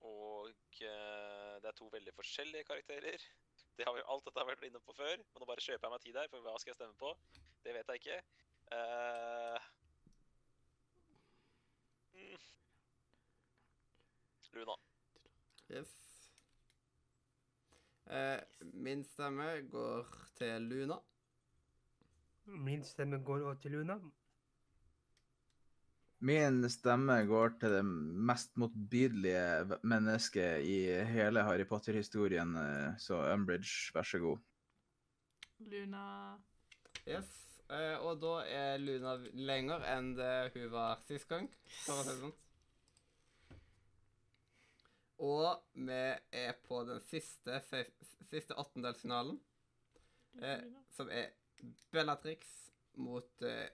Og 0.00 0.48
eh, 0.80 1.56
det 1.60 1.68
er 1.68 1.76
to 1.76 1.88
veldig 1.92 2.14
forskjellige 2.14 2.64
karakterer. 2.64 3.18
Det 3.76 3.86
har 3.86 3.94
vi, 3.94 4.02
alt 4.12 4.24
dette 4.24 4.40
har 4.40 4.44
vi 4.44 4.52
vært 4.52 4.64
inne 4.68 4.80
på 4.84 4.92
før, 4.92 5.16
men 5.16 5.40
nå 5.40 5.46
bare 5.48 5.62
kjøper 5.64 5.86
jeg 5.86 5.92
meg 5.92 6.02
tid 6.04 6.16
her, 6.20 6.26
for 6.28 6.44
hva 6.44 6.52
skal 6.60 6.70
jeg 6.70 6.76
stemme 6.76 6.96
på? 7.00 7.12
Det 7.64 7.72
vet 7.72 7.92
jeg 7.92 8.00
ikke. 8.00 8.18
Uh, 8.74 9.68
mm. 12.12 12.42
Luna. 14.58 14.76
Yes. 15.70 15.94
Uh, 18.10 18.42
min 18.74 19.04
stemme 19.04 19.48
går 19.72 20.12
til 20.36 20.68
Luna. 20.68 21.00
Min 22.50 22.84
stemme 22.84 23.20
går 23.24 23.46
også 23.50 23.62
til 23.62 23.78
Luna. 23.78 23.98
Min 26.20 26.64
stemme 26.68 27.16
går 27.24 27.54
til 27.60 27.72
det 27.78 27.84
mest 27.86 28.56
motbydelige 28.60 29.78
mennesket 29.88 30.66
i 30.68 30.78
hele 31.14 31.44
Harry 31.46 31.64
Potter-historien, 31.64 32.56
eh, 32.60 32.98
så 33.00 33.22
Umbridge, 33.32 33.94
vær 33.94 34.02
så 34.02 34.18
god. 34.18 34.38
Luna 35.60 36.04
Yes. 37.08 37.30
Eh, 37.70 37.96
og 38.02 38.18
da 38.20 38.34
er 38.50 38.80
Luna 38.82 39.14
lenger 39.32 39.84
enn 39.92 40.12
det 40.18 40.50
hun 40.54 40.70
var 40.72 41.00
sist 41.08 41.28
gang. 41.30 41.48
For 41.84 42.00
å 42.00 42.04
si 42.04 42.12
det 42.12 42.20
sånn. 42.20 42.36
Og 45.20 45.48
vi 45.76 46.00
er 46.42 46.56
på 46.64 46.80
den 46.88 47.00
siste, 47.10 47.60
siste 48.30 48.56
åttendelsfinalen, 48.58 49.36
eh, 50.40 50.64
som 50.96 51.12
er 51.12 51.30
Bellatrix 51.90 52.72
mot 52.94 53.42
uh, 53.42 53.66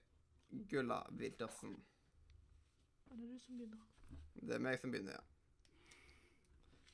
Gulla 0.70 1.07
Wildersen. 1.11 1.84
Er 3.11 3.16
Det 3.16 3.28
du 3.28 3.39
som 3.39 3.59
begynner. 3.59 3.82
Det 4.34 4.55
er 4.55 4.62
meg 4.62 4.78
som 4.80 4.93
begynner, 4.93 5.16
ja. 5.16 5.24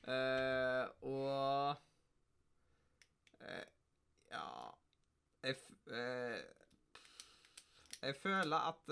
Uh, 0.03 0.85
og 1.07 1.75
uh, 3.39 3.67
Ja 4.33 4.41
Jeg, 5.43 5.55
f 5.55 5.91
eh, 5.95 6.41
jeg 8.01 8.15
føler 8.19 8.67
at 8.67 8.91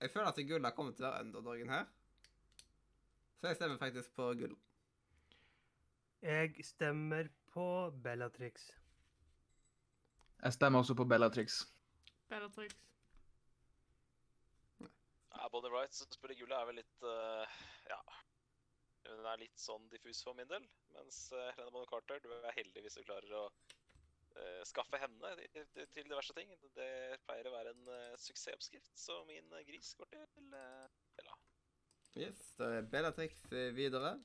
Jeg 0.00 0.10
føler 0.10 0.28
at 0.28 0.40
Gulla 0.48 0.70
kommer 0.70 0.92
til 0.94 1.04
å 1.06 1.10
være 1.10 1.24
underdogen 1.26 1.70
her. 1.70 1.84
Så 3.40 3.50
jeg 3.50 3.58
stemmer 3.58 3.78
faktisk 3.78 4.14
på 4.14 4.32
Gulla. 4.38 4.58
Jeg 6.22 6.64
stemmer 6.66 7.28
på 7.54 7.90
Bellatrix. 8.02 8.70
Jeg 10.42 10.54
stemmer 10.54 10.78
også 10.82 10.94
på 10.94 11.04
Bellatrix. 11.04 11.62
Bellatrix. 12.28 12.74
Ja, 15.38 15.48
Bonnie 15.52 15.70
Wright 15.70 15.94
som 15.94 16.10
spiller 16.12 16.38
gullet, 16.38 16.56
er 16.58 16.68
vel 16.68 16.80
litt 16.80 17.06
uh, 17.06 17.58
Ja. 17.90 17.98
Hun 19.08 19.26
er 19.32 19.40
litt 19.40 19.58
sånn 19.58 19.86
diffus 19.92 20.20
for 20.26 20.36
min 20.36 20.48
del. 20.50 20.64
Mens 20.96 21.28
uh, 21.32 21.48
Helena 21.56 21.72
Bonnie 21.74 21.90
Carter, 21.90 22.20
du 22.22 22.32
er 22.34 22.56
heldig 22.58 22.84
hvis 22.84 22.98
du 22.98 23.04
klarer 23.06 23.34
å 23.38 23.44
uh, 23.48 24.62
skaffe 24.68 25.00
henne 25.00 25.34
til 25.94 26.08
diverse 26.10 26.34
ting. 26.36 26.50
Det 26.76 26.90
pleier 27.26 27.48
å 27.48 27.54
være 27.54 27.74
en 27.74 27.90
uh, 27.90 28.16
suksessoppskrift, 28.20 28.92
så 28.98 29.22
min 29.30 29.46
eh, 29.54 29.66
gris 29.68 29.94
går 29.98 30.10
til 30.14 30.50
uh, 30.54 30.88
Bella. 31.18 31.38
Yes, 32.18 32.42
da 32.58 32.72
er 32.78 32.90
Bellatrix 32.90 33.44
eh, 33.52 33.70
videre. 33.76 34.16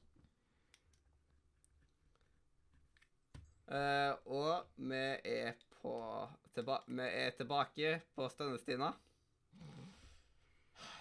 Uh, 3.63 4.13
og 4.27 4.73
vi 4.75 5.03
er 5.29 5.55
på 5.83 5.93
tilba 6.55 6.79
Vi 6.87 7.07
er 7.07 7.33
tilbake 7.37 7.97
på 8.15 8.29
Stønnestina. 8.31 8.93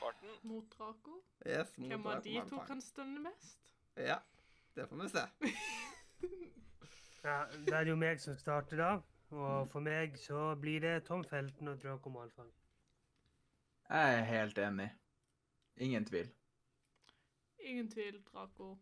Barten. 0.00 0.34
Mot 0.42 0.64
Draco. 0.74 1.20
Yes, 1.46 1.78
mot 1.78 1.88
Hvem 1.88 2.06
av 2.06 2.22
de 2.24 2.34
to 2.50 2.58
kan 2.66 2.82
stønne 2.82 3.22
mest? 3.22 3.70
Ja, 3.96 4.18
det 4.74 4.88
får 4.90 5.02
vi 5.02 5.08
se. 5.14 5.26
Ja, 7.22 7.44
det 7.54 7.74
er 7.78 7.86
jo 7.86 7.94
meg 7.94 8.18
som 8.18 8.34
starter 8.34 8.80
da. 8.80 8.86
Og 9.30 9.68
for 9.70 9.84
meg 9.84 10.16
så 10.18 10.56
blir 10.58 10.82
det 10.82 11.04
Tom 11.06 11.22
Felton 11.24 11.70
og 11.70 11.78
Draco 11.82 12.10
Malfang. 12.10 12.48
Jeg 13.86 14.16
er 14.18 14.24
helt 14.26 14.58
enig. 14.58 14.88
Ingen 15.76 16.04
tvil. 16.08 16.32
Ingen 17.62 17.90
tvil, 17.90 18.18
Draco. 18.32 18.74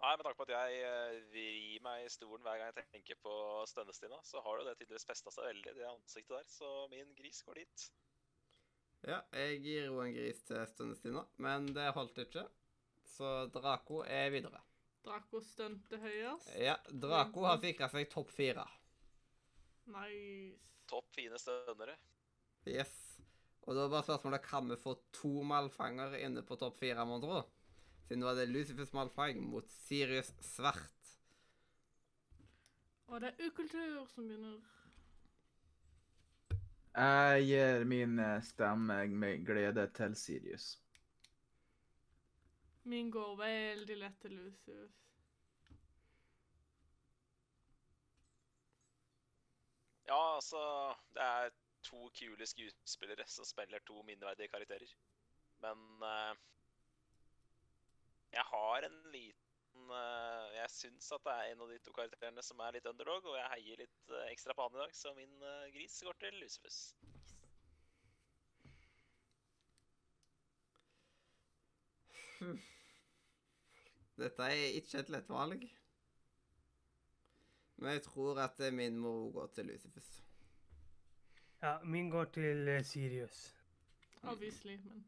Nei, 0.00 0.14
med 0.16 0.24
tanke 0.24 0.38
på 0.38 0.46
at 0.46 0.52
jeg 0.54 0.76
eh, 0.88 1.16
vrir 1.28 1.82
meg 1.84 2.06
i 2.06 2.12
stolen 2.12 2.44
hver 2.46 2.56
gang 2.56 2.70
jeg 2.72 2.86
tenker 2.94 3.18
på 3.20 3.34
Stønnestina, 3.68 4.16
så 4.24 4.40
har 4.44 4.60
jo 4.60 4.64
det 4.64 4.78
tydeligvis 4.78 5.04
festa 5.08 5.32
seg 5.34 5.50
veldig, 5.50 5.74
det 5.76 5.90
ansiktet 5.90 6.38
der. 6.38 6.46
Så 6.48 6.70
min 6.92 7.12
gris 7.18 7.42
går 7.44 7.60
dit. 7.60 7.84
Ja, 9.04 9.20
jeg 9.36 9.60
gir 9.64 9.90
jo 9.90 10.00
en 10.00 10.16
gris 10.16 10.40
til 10.48 10.64
Stønnestina, 10.72 11.26
men 11.44 11.68
det 11.76 11.90
holdt 11.96 12.22
ikke. 12.24 12.46
Så 13.12 13.34
Draco 13.52 14.00
er 14.08 14.32
videre. 14.32 14.62
Draco 15.04 15.40
stunte 15.44 16.00
høyest. 16.00 16.48
Ja, 16.60 16.78
Draco 16.88 17.44
har 17.48 17.60
sikra 17.60 17.88
seg 17.92 18.08
topp 18.12 18.32
fire. 18.32 18.64
Nice. 19.92 20.56
Topp 20.90 21.12
fine 21.14 21.38
stønnere. 21.38 21.94
Yes. 22.68 22.92
Og 23.68 23.76
da 23.76 23.84
er 23.84 23.92
bare 23.92 24.06
spørsmålet 24.08 24.42
kan 24.44 24.68
vi 24.72 24.80
få 24.80 24.96
to 25.14 25.42
malfanger 25.46 26.16
inne 26.24 26.42
på 26.46 26.56
topp 26.60 26.80
fire, 26.80 27.04
mon 27.08 27.20
tro? 27.22 27.42
Siden 28.10 28.24
nå 28.24 28.26
er 28.26 28.40
det 28.40 28.48
Lucifers 28.50 28.90
Malfang 28.90 29.36
mot 29.46 29.68
Sirius 29.70 30.32
Svart. 30.42 31.10
Og 33.06 33.20
det 33.22 33.28
er 33.28 33.46
ukultur 33.46 34.00
som 34.10 34.26
begynner. 34.26 34.56
Jeg 36.96 37.44
gir 37.46 37.86
min 37.86 38.18
eh, 38.18 38.42
stemme 38.42 38.96
med 39.14 39.46
glede 39.46 39.86
til 39.94 40.18
Sirius. 40.18 40.66
Min 42.82 43.14
går 43.14 43.38
veldig 43.44 44.00
lett 44.02 44.20
til 44.26 44.34
Lucius. 44.40 44.98
Ja, 50.10 50.20
altså 50.34 50.66
Det 51.14 51.22
er 51.22 51.50
to 51.86 52.10
kule 52.18 52.46
skuespillere 52.46 53.30
som 53.30 53.46
spiller 53.46 53.78
to 53.86 54.02
minneverdige 54.02 54.48
karakterer. 54.48 54.98
Men 55.62 56.08
eh, 56.14 56.34
jeg 58.32 58.44
har 58.52 58.86
en 58.86 58.98
liten 59.12 59.90
uh, 59.90 60.46
Jeg 60.54 60.70
syns 60.70 61.12
at 61.16 61.24
det 61.26 61.32
er 61.34 61.44
en 61.52 61.62
av 61.64 61.68
de 61.72 61.78
to 61.82 61.92
karakterene 61.96 62.42
som 62.46 62.60
er 62.62 62.76
litt 62.76 62.86
underdog, 62.90 63.22
og 63.26 63.38
jeg 63.38 63.52
heier 63.54 63.76
litt 63.82 64.00
uh, 64.12 64.26
ekstra 64.30 64.52
på 64.54 64.62
han 64.66 64.76
i 64.76 64.82
dag, 64.84 64.92
så 64.94 65.08
min 65.16 65.34
uh, 65.42 65.72
gris 65.74 65.96
går 66.06 66.16
til 66.22 66.34
Lucifus. 66.42 66.78
Dette 74.20 74.42
er 74.46 74.78
ikke 74.78 74.98
et 75.02 75.12
lett 75.12 75.28
valg. 75.32 75.62
Men 77.80 77.88
jeg 77.96 78.02
tror 78.04 78.32
at 78.42 78.56
min 78.76 78.98
må 79.00 79.12
gå 79.32 79.46
til 79.56 79.64
Lucifus. 79.72 80.10
Ja, 81.62 81.72
min 81.84 82.10
går 82.12 82.24
til 82.36 82.84
Sirius. 82.84 83.56
Obviously, 84.22 84.76
men. 84.84 85.04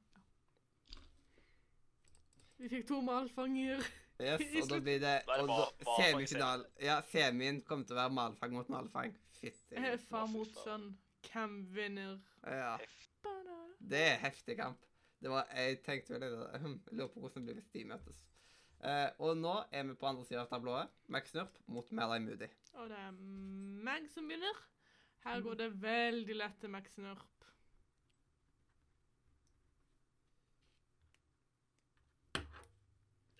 Vi 2.62 2.68
fikk 2.70 2.86
to 2.88 3.00
malfanger. 3.02 3.82
Yes, 4.22 4.42
og 4.62 4.68
da 4.70 4.78
blir 4.84 5.00
det 5.02 5.14
og 5.34 5.48
da- 5.50 5.94
semifinal. 5.98 6.62
Ja, 6.82 7.00
semien 7.10 7.58
kommer 7.66 7.88
til 7.88 7.96
å 7.96 8.02
være 8.04 8.14
malfang 8.14 8.54
mot 8.54 8.68
malfang. 8.70 9.14
Fytti. 9.40 9.82
Far 10.08 10.28
mot 10.30 10.52
sønn. 10.62 10.92
Hvem 11.26 11.56
vinner? 11.74 12.18
Ja, 12.46 12.76
det 13.78 14.00
er 14.12 14.16
heftig 14.24 14.56
kamp. 14.58 14.78
Det 15.22 15.30
var, 15.30 15.46
jeg 15.54 15.78
tenkte 15.86 16.16
vel 16.16 16.24
det. 16.24 16.60
hm, 16.62 16.76
Jeg 16.90 16.98
lurer 16.98 17.10
på 17.12 17.20
hvordan 17.22 17.42
det 17.42 17.46
blir 17.48 17.58
hvis 17.60 17.70
de 17.74 17.84
møtes. 17.92 18.22
Uh, 18.82 19.10
og 19.22 19.36
nå 19.38 19.52
er 19.70 19.84
vi 19.86 19.94
på 19.94 20.08
andre 20.10 20.24
siden 20.26 20.42
av 20.42 20.48
tablået. 20.50 20.90
Max 21.14 21.34
Nurp 21.36 21.58
mot 21.70 21.90
Melai 21.94 22.18
Moody. 22.24 22.48
Og 22.74 22.88
det 22.90 22.98
er 22.98 23.12
meg 23.86 24.08
som 24.10 24.26
vinner. 24.30 24.58
Her 25.22 25.42
går 25.44 25.60
det 25.60 25.68
veldig 25.82 26.36
lett 26.40 26.58
til 26.62 26.72
Max 26.74 26.96
Nurp. 26.98 27.22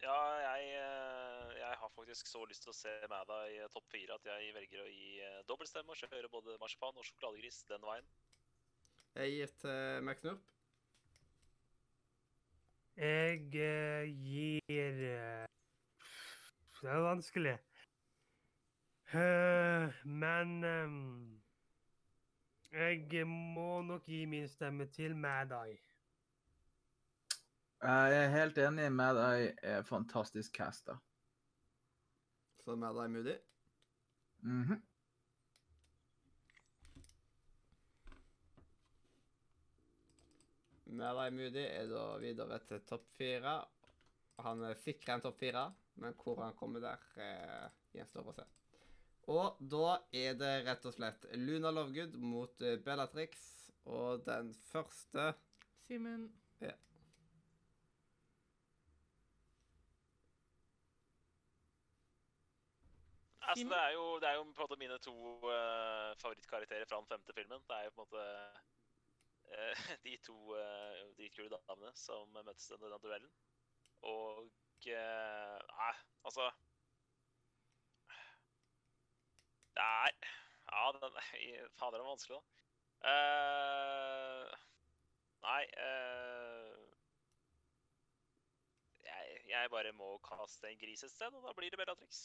Ja, 0.03 0.20
jeg, 0.34 0.62
eh, 0.82 1.59
jeg 1.59 1.74
har 1.78 1.90
faktisk 1.94 2.26
så 2.26 2.40
lyst 2.50 2.64
til 2.64 2.72
å 2.72 2.74
se 2.74 2.90
Mada 3.11 3.36
i 3.46 3.61
eh, 3.62 3.68
topp 3.70 3.84
fire 3.92 4.16
at 4.18 4.24
jeg 4.26 4.48
velger 4.57 4.80
å 4.82 4.86
gi 4.90 5.11
eh, 5.22 5.36
dobbeltstemme 5.46 5.94
og 5.94 6.00
kjøre 6.00 6.30
både 6.32 6.57
marsipan 6.59 6.98
og 6.98 7.07
sjokoladegris 7.07 7.61
den 7.68 7.86
veien. 7.86 8.09
Jeg 9.14 9.36
gir 9.36 9.53
til 9.62 10.03
McNurp. 10.03 10.48
Jeg 12.98 13.46
gir 13.46 14.66
Det 16.80 16.90
er 16.96 17.07
vanskelig. 17.07 17.55
Eh, 19.14 20.03
men 20.03 20.59
jeg 22.74 23.26
må 23.30 23.70
nok 23.86 24.11
gi 24.11 24.24
min 24.26 24.50
stemme 24.50 24.90
til 24.90 25.14
Mad 25.14 25.55
Eye. 25.62 25.91
Jeg 27.83 28.14
er 28.14 28.28
helt 28.30 28.59
enig 28.62 28.85
med 28.95 29.16
deg. 29.18 29.57
Er 29.66 29.83
fantastisk 29.83 30.53
casta. 30.55 30.95
Så 32.62 32.76
Melai 32.78 33.09
Moody. 33.11 33.33
Mhm. 34.43 34.76
deg, 40.93 41.33
Moody 41.35 41.64
er 41.64 41.89
da 41.91 42.05
videre 42.22 42.61
til 42.68 42.85
topp 42.87 43.09
fire. 43.18 43.57
Han 44.47 44.62
sikrer 44.85 45.16
en 45.16 45.24
topp 45.24 45.41
fire, 45.41 45.64
men 45.99 46.14
hvor 46.22 46.39
han 46.45 46.55
kommer 46.55 46.85
der, 46.85 47.03
eh, 47.16 47.66
gjenstår 47.97 48.30
å 48.30 48.37
se. 48.37 48.47
Og 49.33 49.59
da 49.59 49.99
er 50.12 50.39
det 50.39 50.53
rett 50.68 50.87
og 50.87 50.95
slett 50.95 51.26
Luna 51.35 51.74
Lovegood 51.74 52.14
mot 52.14 52.62
eh, 52.62 52.78
Bellatrix, 52.78 53.43
og 53.87 54.22
den 54.26 54.55
første 54.70 55.33
Simen. 55.83 56.30
Altså, 63.43 63.64
det, 63.68 63.78
er 63.78 63.95
jo, 63.97 64.05
det 64.22 64.28
er 64.28 64.36
jo 64.38 64.43
på 64.43 64.51
en 64.51 64.61
måte 64.64 64.78
mine 64.78 64.99
to 65.03 65.14
uh, 65.43 66.12
favorittkarakterer 66.22 66.86
fra 66.86 67.01
den 67.01 67.11
femte 67.11 67.34
filmen. 67.34 67.64
Det 67.68 67.78
er 67.78 67.88
jo 67.88 67.95
på 67.97 68.05
en 68.05 68.12
måte 68.12 68.26
uh, 69.53 69.88
de 70.07 70.18
to 70.26 70.36
uh, 70.55 71.01
dritkule 71.18 71.51
damene 71.55 71.90
som 71.99 72.30
møttes 72.38 72.70
i 72.70 72.78
denne 72.78 73.01
duellen. 73.03 73.32
Og 74.03 74.51
eh, 74.86 75.59
Nei, 75.78 75.95
altså 76.24 76.51
Det 79.74 79.82
er 79.82 80.11
Ja, 80.72 80.93
den 80.93 81.18
Fader, 81.78 81.99
den 81.99 82.05
var 82.05 82.09
vanskelig, 82.09 82.36
da. 82.36 82.43
Eh, 83.12 84.53
nei 85.43 85.62
eh, 85.84 86.76
jeg, 89.05 89.40
jeg 89.49 89.70
bare 89.70 89.93
må 89.93 90.14
kaste 90.24 90.70
en 90.70 90.78
gris 90.78 91.03
et 91.03 91.11
sted, 91.11 91.34
og 91.34 91.49
da 91.49 91.53
blir 91.59 91.70
det 91.70 91.80
Bellatrix. 91.82 92.22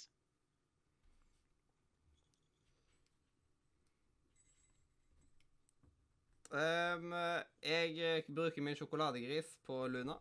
Ehm, 6.52 7.12
Jeg 7.64 8.00
eh, 8.00 8.24
bruker 8.36 8.62
min 8.62 8.76
sjokoladegris 8.76 9.58
på 9.66 9.88
Luna. 9.88 10.14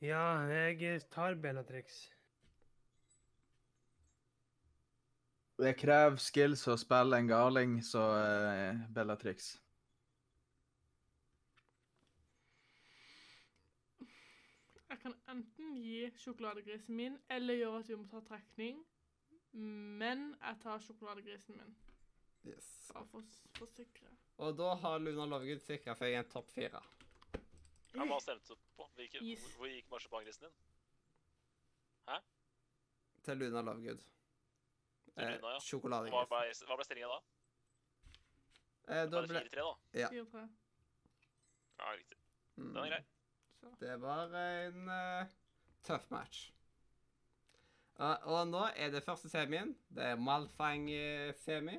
Ja, 0.00 0.40
jeg 0.48 1.02
tar 1.10 1.34
Bellatrix. 1.34 2.10
Det 5.60 5.74
krever 5.76 6.16
skills 6.16 6.62
å 6.72 6.76
spille 6.80 7.18
en 7.20 7.28
galing, 7.28 7.74
så 7.84 8.00
uh, 8.00 8.78
Bellatrix. 8.96 9.50
Jeg 14.88 15.02
kan 15.02 15.14
enten 15.28 15.76
gi 15.76 16.08
sjokoladegrisen 16.16 16.96
min, 16.96 17.18
eller 17.28 17.60
gjøre 17.60 17.82
at 17.84 17.92
vi 17.92 18.00
må 18.00 18.08
ta 18.08 18.22
trekning. 18.24 18.80
Men 19.52 20.30
jeg 20.40 20.56
tar 20.62 20.80
sjokoladegrisen 20.86 21.60
min, 21.60 21.76
Yes. 22.48 22.68
bare 22.92 23.06
for 23.10 23.20
å 23.20 23.58
forsikre. 23.58 24.10
Og 24.40 24.56
da 24.56 24.70
har 24.82 25.02
Luna 25.02 25.26
Lovegood 25.28 25.60
sikra 25.62 25.94
seg 25.98 26.16
en 26.16 26.28
topp 26.32 26.48
fire. 26.54 26.80
Ja, 27.92 28.06
hva 28.06 28.20
stemte 28.22 28.54
du 28.54 28.70
på? 28.76 28.86
Hvilke, 28.96 29.20
yes. 29.26 29.42
hvor, 29.42 29.58
hvor 29.58 29.72
gikk 29.72 29.90
marsipangrisen 29.92 30.46
din? 30.46 30.54
Hæ? 32.08 32.20
Til 33.26 33.42
Luna 33.42 33.64
Lovegood. 33.66 34.06
Til 35.10 35.26
Luna, 35.26 35.34
ja. 35.34 35.42
Hva 35.44 35.58
Sjokoladegris. 35.66 36.32
ble, 36.32 36.70
hva 36.70 36.78
ble 36.80 36.88
stillingen 36.88 37.12
da? 37.12 37.20
Eh, 38.90 39.04
da 39.10 39.20
ble... 39.20 39.26
det 39.26 39.34
ble 39.34 39.42
4-3, 39.50 39.66
da? 39.66 40.00
Ja. 40.00 40.12
4-3. 40.14 40.46
Ja, 41.80 41.92
riktig. 41.96 42.18
Mm. 42.56 42.72
Den 42.74 42.80
er 42.84 42.94
grei. 42.94 43.02
Så. 43.60 43.74
Det 43.80 43.96
var 44.00 44.34
en 44.40 44.88
uh, 44.88 45.36
tøff 45.84 46.08
match. 46.12 46.48
Uh, 48.00 48.16
og 48.32 48.46
nå 48.48 48.62
er 48.72 48.92
det 48.94 49.02
første 49.04 49.28
semien. 49.28 49.74
Det 49.92 50.14
er 50.14 50.20
Malfang-semi. 50.20 51.76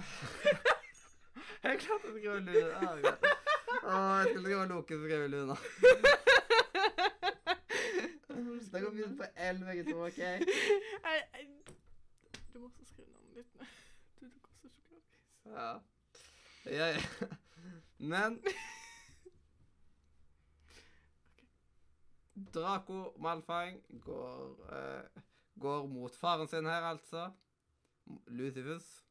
jeg 1.64 1.80
klarte 1.84 2.08
å 2.08 2.14
skrive. 2.14 2.38
Ah. 2.76 2.94
Å, 3.80 3.98
jeg 4.20 4.30
skulle 4.30 4.44
skrive 4.44 4.66
Loke, 4.70 4.92
så 4.94 5.02
skrev 5.04 5.20
jeg 5.26 5.30
Luna. 5.34 5.56
Det 8.72 8.80
går 8.82 8.92
fint 8.96 9.16
på 9.18 9.24
L, 9.36 9.64
begge 9.64 9.84
to, 9.84 9.96
OK? 10.06 10.18
Jeg, 10.18 10.40
jeg, 11.04 11.48
du 12.54 12.58
må 12.58 12.66
også 12.66 12.84
skrive 12.84 13.10
navnet 13.10 13.34
ditt 13.36 13.50
ned. 13.58 13.66
Du 14.22 14.28
tok 14.30 14.44
også 14.48 14.62
sjokoladegris. 14.64 15.50
Ja. 15.50 15.70
ja, 16.64 16.86
ja. 16.94 17.00
Men 17.98 18.42
Draco 22.54 23.12
Malfang 23.18 23.82
går, 24.04 24.40
uh, 24.72 25.22
går 25.60 25.86
mot 25.86 26.16
faren 26.16 26.48
sin 26.48 26.66
her, 26.66 26.82
altså. 26.82 27.30
Lucifus. 28.26 29.04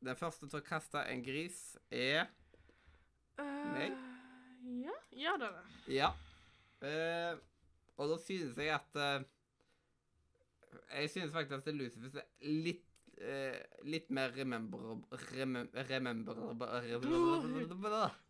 Den 0.00 0.16
første 0.16 0.48
til 0.48 0.60
å 0.60 0.64
kaste 0.64 1.02
en 1.12 1.22
gris 1.24 1.58
er 1.92 2.30
Meg? 3.38 3.92
Eh, 3.92 4.06
Ja, 4.80 4.94
ja 5.16 5.34
det 5.40 5.48
er 5.48 5.56
det. 5.56 5.64
Ja. 5.94 6.10
Uh, 6.80 7.36
og 8.00 8.14
da 8.14 8.16
synes 8.24 8.56
jeg 8.56 8.72
at 8.72 8.96
uh, 8.96 9.24
Jeg 10.94 11.10
synes 11.10 11.32
faktisk 11.32 11.58
at 11.58 11.74
Lucifus 11.74 12.14
er 12.14 12.30
litt 12.40 12.86
Uh, 13.20 13.52
litt 13.84 14.06
mer 14.08 14.30
remember... 14.32 14.78
Remem, 15.34 15.66
remember... 15.90 16.38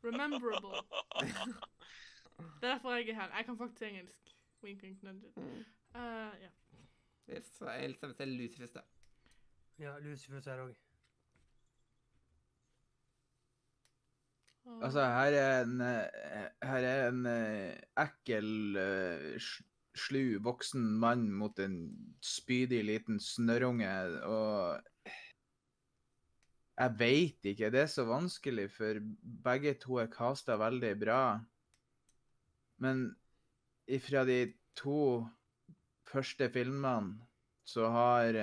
Rememberable. 0.02 0.80
Det 2.60 2.66
er 2.66 2.72
derfor 2.72 2.96
jeg 2.96 3.08
er 3.08 3.14
her. 3.14 3.36
Jeg 3.36 3.46
kan 3.46 3.58
faktisk 3.58 3.82
engelsk. 3.82 4.34
Wink, 4.64 4.82
wink, 4.82 5.02
nudge. 5.02 5.30
Mm. 5.36 5.62
Uh, 5.94 6.34
ja. 6.42 6.50
Yes, 7.30 7.52
jeg 7.60 7.94
stemmer 7.94 8.16
til 8.16 8.28
Lucifus, 8.28 8.70
da. 8.70 8.80
Ja, 9.78 9.98
Lucifus 9.98 10.44
det 10.44 10.58
òg. 10.58 10.74
Altså, 14.80 15.02
her 15.04 15.34
er 15.36 15.62
en, 15.64 15.80
eh, 15.80 16.48
her 16.62 16.86
er 16.88 17.08
en 17.11 17.26
eh, 17.28 17.80
ekkel, 18.00 18.76
eh, 18.80 19.48
slu 19.96 20.38
voksen 20.44 20.84
mann 21.02 21.26
mot 21.36 21.58
en 21.61 21.76
spydig 22.24 22.80
liten 22.86 23.18
snørrunge, 23.20 23.90
og 24.24 24.80
jeg 26.80 26.96
veit 27.00 27.50
ikke. 27.52 27.72
Det 27.72 27.82
er 27.82 27.90
så 27.92 28.06
vanskelig, 28.08 28.70
for 28.72 29.02
begge 29.44 29.74
to 29.82 29.98
er 30.00 30.12
casta 30.12 30.56
veldig 30.61 30.94
bra. 31.00 31.22
Men 32.80 33.11
ifra 33.84 34.24
de 34.24 34.54
to 34.78 35.26
første 36.08 36.48
filmene 36.48 37.20
så 37.68 37.90
har 37.92 38.38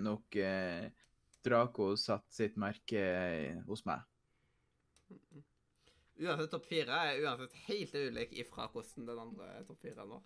nok 0.00 0.38
Draco 1.44 1.94
satt 1.98 2.30
sitt 2.32 2.54
merke 2.60 3.02
hos 3.66 3.82
meg. 3.88 4.06
Uansett, 6.14 6.50
topp 6.50 6.66
fire 6.68 7.00
er 7.08 7.20
uansett 7.24 7.56
helt 7.66 7.94
ulik 7.98 8.32
ifra 8.38 8.68
hvordan 8.70 9.08
den 9.08 9.18
andre 9.18 9.48
topp 9.66 9.80
fire 9.82 10.04
er 10.04 10.10
nå. 10.10 10.20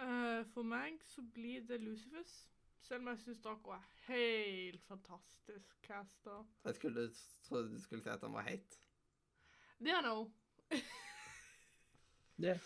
Eh, 0.00 0.42
for 0.54 0.64
meg 0.64 1.00
så 1.08 1.24
blir 1.34 1.64
det 1.68 1.80
Lucifus. 1.80 2.34
Selv 2.80 3.04
om 3.04 3.10
jeg 3.12 3.20
syns 3.22 3.40
dere 3.44 3.76
er 3.76 3.88
helt 4.06 4.84
fantastisk 4.88 5.82
casta. 5.84 6.42
Jeg 6.64 6.74
skulle 6.74 7.08
trodde 7.44 7.72
du 7.74 7.80
skulle 7.80 8.02
si 8.02 8.08
at 8.12 8.24
han 8.24 8.32
var 8.32 8.48
heit. 8.48 8.78
Det 9.78 9.92
er 9.92 10.00
han 10.00 10.10
òg. 10.12 10.30
Det. 12.40 12.56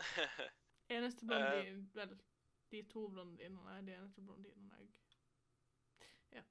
Eneste 0.90 1.26
blondin 1.26 1.90
Vel, 1.94 2.18
de 2.70 2.82
to 2.90 3.08
blondinene 3.08 3.76
er 3.76 3.82
de 3.86 3.94
eneste 3.94 4.22
blondinene 4.22 4.78
jeg 4.78 4.88
Ja. 6.32 6.42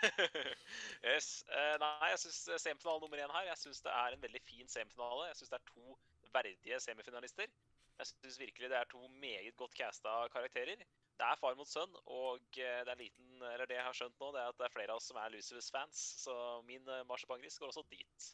yes. 1.10 1.28
Uh, 1.50 1.76
nei, 1.82 2.08
jeg 2.12 2.22
syns 2.24 2.62
semifinale 2.62 3.02
nummer 3.02 3.20
én 3.20 3.34
her 3.34 3.50
Jeg 3.50 3.58
synes 3.64 3.82
det 3.84 3.92
er 3.92 4.16
en 4.16 4.22
veldig 4.22 4.42
fin 4.46 4.68
semifinale. 4.68 5.28
Jeg 5.30 5.40
syns 5.40 5.52
det 5.52 5.60
er 5.60 5.68
to 5.74 5.98
verdige 6.34 6.80
semifinalister. 6.80 7.52
Jeg 8.00 8.08
syns 8.08 8.40
virkelig 8.40 8.70
det 8.72 8.78
er 8.78 8.90
to 8.90 9.08
meget 9.20 9.56
godt 9.60 9.76
casta 9.76 10.16
karakterer. 10.32 10.84
Det 11.20 11.26
er 11.28 11.40
far 11.40 11.56
mot 11.58 11.68
sønn, 11.68 11.96
og 12.08 12.40
eh, 12.56 12.78
det 12.86 12.92
er 12.94 12.96
liten, 12.96 13.42
eller 13.52 13.68
det 13.68 13.76
jeg 13.76 13.84
har 13.84 13.96
skjønt 13.96 14.22
nå, 14.22 14.30
det 14.32 14.40
er 14.40 14.52
at 14.54 14.56
det 14.56 14.64
er 14.64 14.72
flere 14.72 14.94
av 14.94 15.00
oss 15.02 15.08
som 15.10 15.18
er 15.20 15.34
Lucifus-fans, 15.34 16.04
så 16.22 16.36
min 16.64 16.86
uh, 16.88 17.02
marsipangris 17.10 17.58
går 17.60 17.68
også 17.68 17.84
dit. 17.92 18.30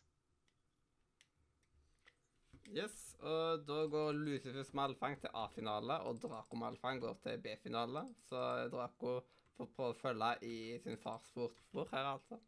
Yes, 2.70 2.94
og 3.18 3.66
da 3.66 3.80
går 3.90 4.14
Lucifus 4.20 4.70
Malfang 4.78 5.18
til 5.22 5.34
A-finale, 5.34 5.98
og 6.06 6.22
Draco 6.22 6.58
Malfang 6.62 7.02
går 7.02 7.18
til 7.26 7.42
B-finale. 7.42 8.04
Så 8.28 8.38
Draco 8.70 9.18
får 9.56 9.72
prøve 9.76 9.94
å 9.94 9.98
følge 10.00 10.30
i 10.44 10.56
sin 10.84 10.98
fars 11.00 11.26
fotspor 11.34 11.88
her, 11.92 12.12
altså. 12.12 12.38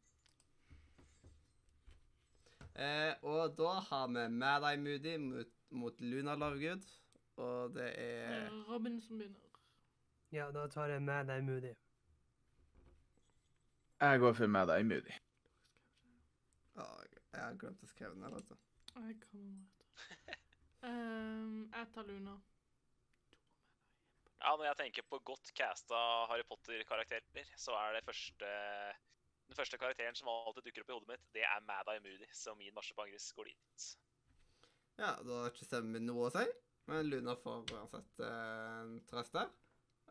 Eh, 2.79 3.15
og 3.27 3.57
da 3.59 3.73
har 3.89 4.07
vi 4.15 4.29
Mad 4.31 4.67
Eye 4.69 4.79
Moody 4.79 5.17
mot, 5.19 5.55
mot 5.71 6.01
Luna 6.01 6.37
Lovegood, 6.39 6.85
og 7.37 7.75
det 7.75 7.89
er 7.99 8.51
Robin 8.69 9.01
som 9.03 9.19
begynner. 9.19 9.49
Ja, 10.33 10.51
da 10.53 10.67
tar 10.71 10.93
jeg 10.93 11.03
Mad 11.03 11.31
Eye 11.33 11.43
Moody. 11.43 11.73
Jeg 14.01 14.21
går 14.21 14.33
for 14.33 14.47
Mad 14.47 14.71
Eye 14.71 14.85
Moody. 14.87 15.17
Å, 16.79 16.85
Jeg 17.33 17.43
har 17.43 17.57
glemt 17.59 17.83
å 17.83 17.89
skrive 17.91 18.15
den 18.15 18.23
her, 18.25 18.37
vet 18.37 18.53
du. 18.53 18.55
Jeg 18.95 19.19
kommer 19.25 19.65
etter. 19.65 20.45
Um, 20.79 21.65
jeg 21.75 21.87
tar 21.91 22.05
Luna. 22.07 22.37
Ja, 24.39 24.55
Når 24.55 24.69
jeg 24.69 24.79
tenker 24.79 25.07
på 25.11 25.19
godt 25.27 25.51
casta 25.57 25.99
Harry 26.31 26.45
Potter-karakterer, 26.47 27.49
så 27.59 27.75
er 27.75 27.99
det 27.99 28.05
første 28.07 28.51
den 29.49 29.57
første 29.57 29.79
karakteren 29.81 30.17
som 30.17 30.29
alltid 30.29 30.67
dukker 30.67 30.85
opp 30.85 30.91
i 30.91 30.97
hodet 30.97 31.09
mitt, 31.09 31.29
det 31.33 31.45
er 31.49 31.65
Mad 31.65 31.89
Eye 31.89 32.03
Moody, 32.05 32.27
så 32.37 32.53
min 32.59 32.75
marsipangris 32.77 33.31
går 33.33 33.49
dit. 33.49 33.87
Ja, 34.99 35.15
da 35.25 35.39
har 35.41 35.49
ikke 35.49 35.65
stemmen 35.65 36.05
noe 36.05 36.27
å 36.27 36.33
si, 36.35 36.45
men 36.91 37.09
Luna 37.09 37.33
får 37.41 37.73
uansett 37.73 38.23
eh, 38.27 38.93
trøst 39.09 39.39
der. 39.39 39.49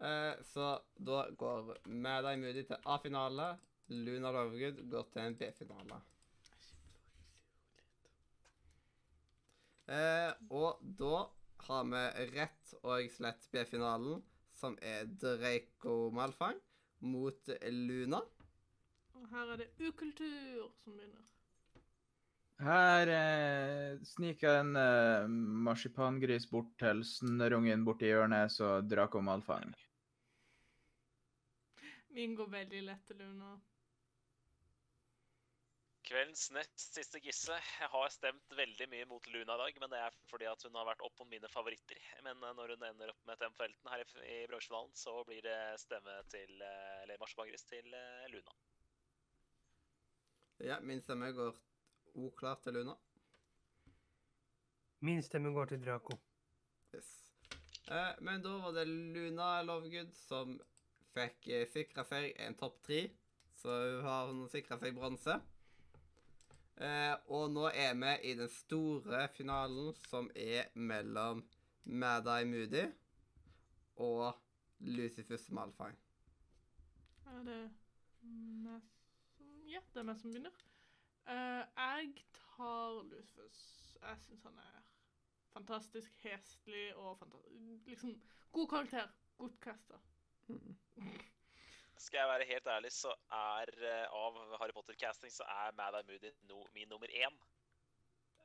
Eh, 0.01 0.41
så 0.49 0.71
da 0.97 1.27
går 1.37 1.75
Mad 1.85 2.25
Eye 2.31 2.41
Moody 2.41 2.65
til 2.65 2.81
A-finale, 2.89 3.51
Luna 3.93 4.33
Lovegood 4.33 4.81
går 4.89 5.05
til 5.13 5.23
en 5.23 5.37
B-finale. 5.37 6.01
Eh, 9.87 10.31
og 10.49 10.81
da 10.81 11.27
har 11.67 11.87
vi 11.91 12.03
rett 12.35 12.73
og 12.83 13.09
slett 13.11 13.47
B-finalen, 13.51 14.21
som 14.57 14.77
er 14.81 15.05
Draco 15.21 16.09
Malfang 16.15 16.59
mot 17.05 17.49
Luna. 17.71 18.21
Og 19.17 19.25
her 19.33 19.53
er 19.53 19.63
det 19.63 19.71
ukultur 19.81 20.69
som 20.83 20.97
begynner. 20.97 21.25
Her 22.57 23.09
eh, 23.13 23.99
sniker 24.01 24.63
en 24.63 24.77
eh, 24.81 25.27
marsipangris 25.67 26.47
bort 26.49 26.71
til 26.81 27.03
snørrungen 27.05 27.85
borti 27.85 28.09
hjørnet, 28.09 28.53
så 28.53 28.79
Draco 28.81 29.21
Malfang. 29.21 29.75
Min 32.17 32.33
går 32.37 32.49
veldig 32.49 32.81
lett 32.87 33.03
til 33.05 33.21
Luna. 33.21 33.59
Kveldens 36.07 36.45
nest 36.55 36.79
siste 36.79 37.19
gisse. 37.19 37.51
Jeg 37.51 37.87
har 37.91 38.11
stemt 38.13 38.53
veldig 38.55 38.85
mye 38.87 39.07
mot 39.09 39.25
Luna 39.27 39.57
i 39.57 39.59
dag, 39.59 39.79
men 39.81 39.91
det 39.91 39.97
er 39.99 40.13
fordi 40.31 40.45
at 40.47 40.61
hun 40.63 40.77
har 40.79 40.85
vært 40.87 41.01
opp 41.03 41.17
på 41.19 41.25
mine 41.27 41.49
favoritter. 41.51 41.99
Men 42.23 42.39
eh, 42.47 42.53
når 42.55 42.71
hun 42.75 42.85
ender 42.87 43.11
opp 43.11 43.25
med 43.27 43.41
Temfelten 43.41 43.89
her 43.91 44.03
i, 44.03 44.05
i 44.23 44.37
bransjefinalen, 44.47 44.93
så 44.95 45.17
blir 45.27 45.43
det 45.43 45.57
stemme 45.81 46.15
til 46.31 46.63
eh, 46.63 47.01
Eller 47.01 47.19
marsipangris 47.19 47.67
til 47.67 47.91
eh, 47.91 48.29
Luna. 48.31 48.55
Ja, 50.63 50.79
min 50.79 51.03
stemme 51.03 51.33
går 51.35 51.59
oklart 52.23 52.63
til 52.63 52.79
Luna. 52.79 52.95
Min 55.03 55.19
stemme 55.27 55.51
går 55.53 55.73
til 55.73 55.83
Draco. 55.83 56.15
Yes. 56.95 57.11
Eh, 57.91 58.13
men 58.23 58.47
da 58.47 58.55
var 58.63 58.79
det 58.79 58.87
Luna 58.87 59.51
Lovegood 59.67 60.15
som 60.23 60.55
fikk 61.17 61.51
sikra 61.75 62.07
seg 62.07 62.31
en 62.47 62.55
topp 62.55 62.79
tre. 62.87 63.03
Så 63.59 63.75
hun 63.75 64.07
har 64.07 64.31
hun 64.31 64.43
sikra 64.55 64.79
seg 64.79 64.95
bronse. 64.95 65.35
Eh, 66.77 67.13
og 67.33 67.49
nå 67.49 67.69
er 67.73 67.95
vi 67.97 68.11
i 68.29 68.33
den 68.37 68.49
store 68.53 69.27
finalen 69.33 69.95
som 70.05 70.29
er 70.35 70.69
mellom 70.75 71.41
Mad 71.83 72.27
Eye 72.29 72.45
Moody 72.45 72.83
og 73.95 74.33
Lucifus 74.79 75.49
Malfang. 75.49 75.97
Er 77.25 77.43
det 77.47 77.61
meg 78.21 78.81
som 78.83 79.55
Ja, 79.67 79.81
det 79.93 80.03
er 80.03 80.05
meg 80.05 80.19
som 80.21 80.31
begynner. 80.31 80.59
Uh, 81.27 81.63
jeg 81.65 82.13
tar 82.37 83.01
Lucifus. 83.09 83.63
Jeg 84.01 84.21
syns 84.27 84.45
han 84.45 84.61
er 84.61 84.83
fantastisk 85.55 86.13
heslig 86.23 86.95
og 86.95 87.17
fantastisk 87.17 87.87
liksom 87.87 88.21
god 88.51 88.67
karakter. 88.67 89.09
Godt 89.37 89.59
casta. 89.59 89.97
Skal 91.97 92.19
jeg 92.19 92.29
være 92.29 92.45
helt 92.45 92.67
ærlig, 92.67 92.91
så 92.93 93.11
er 93.33 93.71
eh, 93.81 94.13
av 94.13 94.35
Harry 94.61 94.73
Potter-casting 94.75 95.31
så 95.33 95.45
er 95.49 95.75
Mad 95.77 95.97
Eye 95.97 96.05
Moody 96.09 96.31
no, 96.49 96.63
min 96.75 96.87
nummer 96.87 97.07
én. 97.07 97.37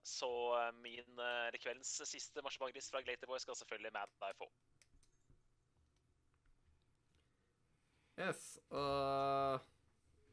Så 0.02 0.30
eh, 0.58 0.74
min, 0.82 1.18
eh, 1.18 1.46
eller 1.48 1.60
kveldens 1.62 2.00
siste 2.08 2.42
marsipangris 2.42 2.90
fra 2.90 3.02
Glaterboy 3.04 3.38
skal 3.38 3.56
selvfølgelig 3.56 3.92
Mad 3.92 4.16
Eye 4.28 4.38
få. 4.38 4.48
Yes, 8.20 8.58
og 8.70 9.60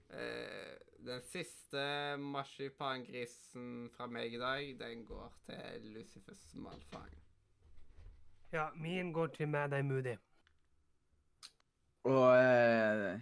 eh, 0.09 0.77
den 1.05 1.21
siste 1.21 1.83
marsipangrisen 2.17 3.89
fra 3.95 4.07
meg 4.07 4.33
i 4.33 4.39
dag, 4.39 4.73
den 4.79 5.05
går 5.05 5.35
til 5.45 5.91
Lucifers 5.95 6.49
Malfang. 6.53 7.13
Ja, 8.51 8.69
min 8.75 9.13
går 9.13 9.27
til 9.27 9.47
Mad 9.47 9.73
Eye 9.73 9.83
Moody. 9.83 10.17
Og 12.09 12.29
eh, 12.33 13.19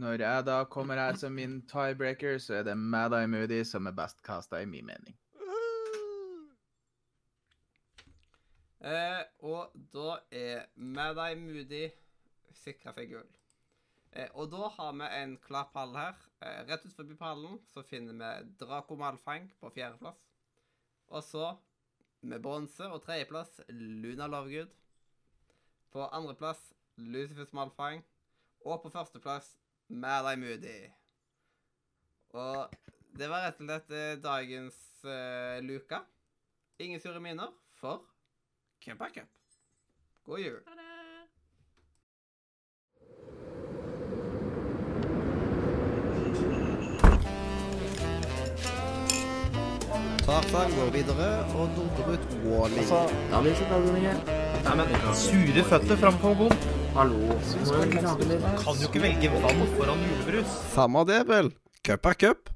når 0.00 0.22
jeg 0.24 0.46
da 0.46 0.62
kommer 0.70 0.96
her 0.98 1.18
som 1.20 1.34
min 1.36 1.58
tiebreaker, 1.68 2.38
så 2.40 2.60
er 2.60 2.70
det 2.70 2.76
Mad 2.78 3.12
Eye 3.12 3.28
Moody 3.28 3.60
som 3.68 3.86
er 3.86 3.96
best 3.96 4.22
casta, 4.24 4.62
i 4.62 4.68
min 4.68 4.86
mening. 4.88 5.16
Eh, 8.84 9.20
og 9.44 9.72
da 9.92 10.18
er 10.32 10.66
Mad 10.76 11.20
Eye 11.20 11.36
Moody 11.40 11.84
sikra 12.64 12.94
for 12.96 13.08
gull. 13.08 13.28
Eh, 14.14 14.30
og 14.32 14.48
da 14.52 14.70
har 14.76 14.96
vi 14.98 15.10
en 15.20 15.36
klar 15.44 15.68
pall 15.74 15.92
her. 15.96 16.16
Eh, 16.40 16.64
rett 16.68 16.84
ut 16.86 16.96
forbi 16.96 17.16
pallen 17.20 17.60
så 17.72 17.84
finner 17.84 18.16
vi 18.18 18.56
Draco 18.60 18.96
Malfang 19.00 19.50
på 19.60 19.72
fjerdeplass. 19.74 20.20
Og 21.12 21.24
så, 21.24 21.52
med 22.24 22.40
bronse 22.42 22.88
og 22.88 23.02
tredjeplass, 23.04 23.60
Luna 23.68 24.26
Lovegood. 24.32 24.72
På 25.92 26.08
andreplass 26.08 26.72
Lucifers 26.96 27.52
Malfang. 27.52 28.02
Og 28.64 28.80
på 28.82 28.90
førsteplass 28.90 29.50
Mad 29.88 30.24
Eye 30.30 30.40
Moody. 30.40 30.78
Og 32.34 32.72
det 33.18 33.28
var 33.30 33.44
rett 33.44 33.60
og 33.60 33.68
slett 33.68 33.92
eh, 33.94 34.16
dagens 34.18 34.78
uh, 35.04 35.60
luka. 35.62 36.00
Ingen 36.82 37.00
sure 37.00 37.20
miner, 37.20 37.52
for 37.78 38.02
cup 38.82 39.00
er 39.00 39.12
cup. 39.20 39.30
God 40.24 40.40
jul. 40.40 40.58
Ha 40.66 40.74
det! 40.74 40.94
Tarzan 50.24 50.70
går 50.72 50.90
videre 50.90 51.28
og 51.54 51.68
dunker 51.76 52.14
ut 52.14 52.30
Wally. 52.48 52.86
Nei, 54.64 54.76
men 54.80 55.14
Sure 55.14 55.64
føtter 55.68 56.00
framfor 56.00 56.34
bom. 56.40 56.73
Hallo. 56.94 57.18
Kan 58.62 58.78
jo 58.78 58.86
ikke 58.86 59.00
velge 59.02 59.30
vann 59.42 59.62
foran 59.74 60.02
julebrus. 60.06 60.52
Samme 60.76 61.02
det, 61.08 61.24
vel. 61.26 61.50
Cup 61.82 62.06
er 62.06 62.20
cup. 62.22 62.53